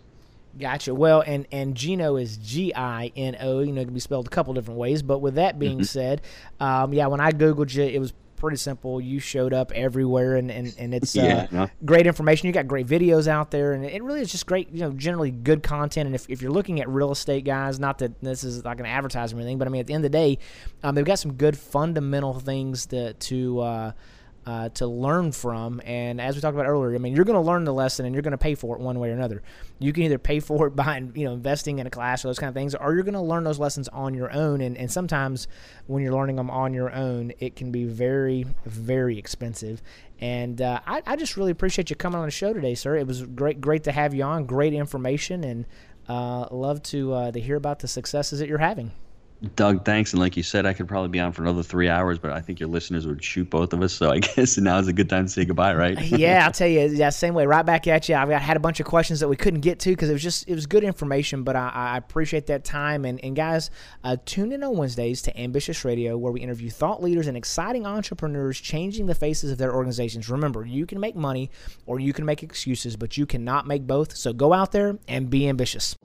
Gotcha. 0.58 0.94
Well, 0.94 1.22
and 1.26 1.46
and 1.50 1.74
Gino 1.74 2.16
is 2.16 2.36
G 2.36 2.74
I 2.74 3.10
N 3.16 3.36
O. 3.40 3.60
You 3.60 3.72
know, 3.72 3.80
it 3.80 3.86
can 3.86 3.94
be 3.94 4.00
spelled 4.00 4.26
a 4.26 4.30
couple 4.30 4.52
different 4.52 4.78
ways. 4.78 5.00
But 5.00 5.20
with 5.20 5.36
that 5.36 5.58
being 5.58 5.78
mm-hmm. 5.78 5.84
said, 5.84 6.20
um, 6.60 6.92
yeah, 6.92 7.06
when 7.06 7.20
I 7.20 7.30
googled 7.30 7.74
you, 7.74 7.84
it 7.84 7.98
was 7.98 8.12
pretty 8.42 8.58
simple. 8.58 9.00
You 9.00 9.20
showed 9.20 9.54
up 9.54 9.70
everywhere, 9.72 10.34
and 10.36 10.50
and, 10.50 10.74
and 10.76 10.92
it's 10.92 11.14
yeah, 11.14 11.46
uh, 11.52 11.54
no. 11.54 11.70
great 11.84 12.06
information. 12.06 12.48
You 12.48 12.52
got 12.52 12.66
great 12.66 12.88
videos 12.88 13.28
out 13.28 13.52
there, 13.52 13.72
and 13.72 13.84
it 13.84 14.02
really 14.02 14.20
is 14.20 14.30
just 14.30 14.46
great. 14.46 14.68
You 14.72 14.80
know, 14.80 14.90
generally 14.90 15.30
good 15.30 15.62
content. 15.62 16.06
And 16.06 16.14
if, 16.14 16.28
if 16.28 16.42
you're 16.42 16.50
looking 16.50 16.80
at 16.80 16.88
real 16.88 17.12
estate, 17.12 17.44
guys, 17.44 17.78
not 17.78 17.98
that 17.98 18.20
this 18.20 18.42
is 18.42 18.64
like 18.64 18.80
an 18.80 18.86
advertisement 18.86 19.40
or 19.40 19.42
anything, 19.42 19.58
but 19.58 19.68
I 19.68 19.70
mean 19.70 19.80
at 19.80 19.86
the 19.86 19.94
end 19.94 20.04
of 20.04 20.10
the 20.10 20.18
day, 20.18 20.38
um, 20.82 20.96
they've 20.96 21.04
got 21.04 21.20
some 21.20 21.34
good 21.34 21.56
fundamental 21.56 22.38
things 22.40 22.86
to 22.86 23.14
to. 23.14 23.60
Uh, 23.60 23.92
uh, 24.44 24.68
to 24.70 24.86
learn 24.86 25.32
from. 25.32 25.80
And 25.84 26.20
as 26.20 26.34
we 26.34 26.40
talked 26.40 26.54
about 26.54 26.66
earlier, 26.66 26.94
I 26.94 26.98
mean, 26.98 27.14
you're 27.14 27.24
going 27.24 27.42
to 27.42 27.46
learn 27.46 27.64
the 27.64 27.72
lesson 27.72 28.06
and 28.06 28.14
you're 28.14 28.22
going 28.22 28.32
to 28.32 28.38
pay 28.38 28.54
for 28.54 28.76
it 28.76 28.80
one 28.80 28.98
way 28.98 29.10
or 29.10 29.12
another. 29.12 29.42
You 29.78 29.92
can 29.92 30.02
either 30.02 30.18
pay 30.18 30.40
for 30.40 30.66
it 30.66 30.76
by 30.76 31.02
you 31.14 31.24
know 31.24 31.32
investing 31.32 31.78
in 31.78 31.86
a 31.86 31.90
class 31.90 32.24
or 32.24 32.28
those 32.28 32.38
kind 32.38 32.48
of 32.48 32.54
things, 32.54 32.74
or 32.74 32.94
you're 32.94 33.04
going 33.04 33.14
to 33.14 33.20
learn 33.20 33.44
those 33.44 33.58
lessons 33.58 33.88
on 33.88 34.14
your 34.14 34.32
own. 34.32 34.60
And, 34.60 34.76
and 34.76 34.90
sometimes 34.90 35.48
when 35.86 36.02
you're 36.02 36.12
learning 36.12 36.36
them 36.36 36.50
on 36.50 36.74
your 36.74 36.92
own, 36.92 37.32
it 37.38 37.56
can 37.56 37.70
be 37.70 37.84
very, 37.84 38.46
very 38.64 39.18
expensive. 39.18 39.82
And 40.20 40.60
uh, 40.60 40.80
I, 40.86 41.02
I, 41.04 41.16
just 41.16 41.36
really 41.36 41.50
appreciate 41.50 41.90
you 41.90 41.96
coming 41.96 42.20
on 42.20 42.26
the 42.26 42.30
show 42.30 42.52
today, 42.52 42.76
sir. 42.76 42.96
It 42.96 43.08
was 43.08 43.24
great, 43.24 43.60
great 43.60 43.82
to 43.84 43.92
have 43.92 44.14
you 44.14 44.22
on. 44.22 44.46
Great 44.46 44.72
information, 44.72 45.42
and 45.42 45.66
uh, 46.08 46.46
love 46.50 46.82
to 46.84 47.12
uh, 47.12 47.32
to 47.32 47.40
hear 47.40 47.56
about 47.56 47.80
the 47.80 47.88
successes 47.88 48.38
that 48.38 48.48
you're 48.48 48.58
having. 48.58 48.92
Doug, 49.56 49.84
thanks. 49.84 50.12
And 50.12 50.20
like 50.20 50.36
you 50.36 50.44
said, 50.44 50.66
I 50.66 50.72
could 50.72 50.86
probably 50.86 51.08
be 51.08 51.18
on 51.18 51.32
for 51.32 51.42
another 51.42 51.64
three 51.64 51.88
hours, 51.88 52.18
but 52.18 52.30
I 52.32 52.40
think 52.40 52.60
your 52.60 52.68
listeners 52.68 53.08
would 53.08 53.24
shoot 53.24 53.50
both 53.50 53.72
of 53.72 53.82
us. 53.82 53.92
So 53.92 54.10
I 54.10 54.18
guess 54.20 54.56
now 54.56 54.78
is 54.78 54.86
a 54.86 54.92
good 54.92 55.08
time 55.08 55.26
to 55.26 55.30
say 55.30 55.44
goodbye, 55.44 55.74
right? 55.74 56.00
yeah, 56.02 56.44
I'll 56.46 56.52
tell 56.52 56.68
you. 56.68 56.80
Yeah, 56.82 57.10
same 57.10 57.34
way. 57.34 57.44
Right 57.44 57.66
back 57.66 57.88
at 57.88 58.08
you. 58.08 58.14
I've 58.14 58.28
got, 58.28 58.40
had 58.40 58.56
a 58.56 58.60
bunch 58.60 58.78
of 58.78 58.86
questions 58.86 59.18
that 59.20 59.28
we 59.28 59.36
couldn't 59.36 59.60
get 59.60 59.80
to 59.80 59.90
because 59.90 60.10
it 60.10 60.12
was 60.12 60.22
just 60.22 60.48
it 60.48 60.54
was 60.54 60.66
good 60.66 60.84
information. 60.84 61.42
But 61.42 61.56
I, 61.56 61.68
I 61.70 61.96
appreciate 61.96 62.46
that 62.46 62.64
time. 62.64 63.04
And 63.04 63.22
and 63.24 63.34
guys, 63.34 63.70
uh, 64.04 64.16
tune 64.24 64.52
in 64.52 64.62
on 64.62 64.76
Wednesdays 64.76 65.22
to 65.22 65.36
Ambitious 65.38 65.84
Radio, 65.84 66.16
where 66.16 66.32
we 66.32 66.40
interview 66.40 66.70
thought 66.70 67.02
leaders 67.02 67.26
and 67.26 67.36
exciting 67.36 67.84
entrepreneurs 67.84 68.60
changing 68.60 69.06
the 69.06 69.14
faces 69.14 69.50
of 69.50 69.58
their 69.58 69.74
organizations. 69.74 70.30
Remember, 70.30 70.64
you 70.64 70.86
can 70.86 71.00
make 71.00 71.16
money 71.16 71.50
or 71.86 71.98
you 71.98 72.12
can 72.12 72.24
make 72.24 72.44
excuses, 72.44 72.96
but 72.96 73.16
you 73.16 73.26
cannot 73.26 73.66
make 73.66 73.88
both. 73.88 74.16
So 74.16 74.32
go 74.32 74.52
out 74.52 74.70
there 74.70 74.98
and 75.08 75.28
be 75.28 75.48
ambitious. 75.48 75.96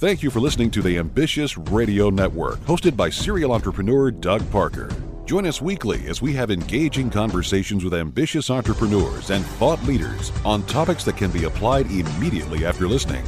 Thank 0.00 0.22
you 0.22 0.30
for 0.30 0.40
listening 0.40 0.70
to 0.70 0.80
the 0.80 0.96
Ambitious 0.96 1.58
Radio 1.58 2.08
Network, 2.08 2.58
hosted 2.60 2.96
by 2.96 3.10
serial 3.10 3.52
entrepreneur 3.52 4.10
Doug 4.10 4.50
Parker. 4.50 4.88
Join 5.26 5.44
us 5.44 5.60
weekly 5.60 6.06
as 6.06 6.22
we 6.22 6.32
have 6.32 6.50
engaging 6.50 7.10
conversations 7.10 7.84
with 7.84 7.92
ambitious 7.92 8.48
entrepreneurs 8.48 9.28
and 9.28 9.44
thought 9.44 9.82
leaders 9.82 10.32
on 10.42 10.62
topics 10.62 11.04
that 11.04 11.18
can 11.18 11.30
be 11.30 11.44
applied 11.44 11.84
immediately 11.90 12.64
after 12.64 12.88
listening. 12.88 13.26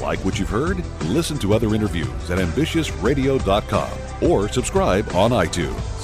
Like 0.00 0.24
what 0.24 0.38
you've 0.38 0.48
heard? 0.48 0.86
Listen 1.06 1.38
to 1.40 1.54
other 1.54 1.74
interviews 1.74 2.30
at 2.30 2.38
ambitiousradio.com 2.38 4.30
or 4.30 4.48
subscribe 4.48 5.12
on 5.16 5.32
iTunes. 5.32 6.01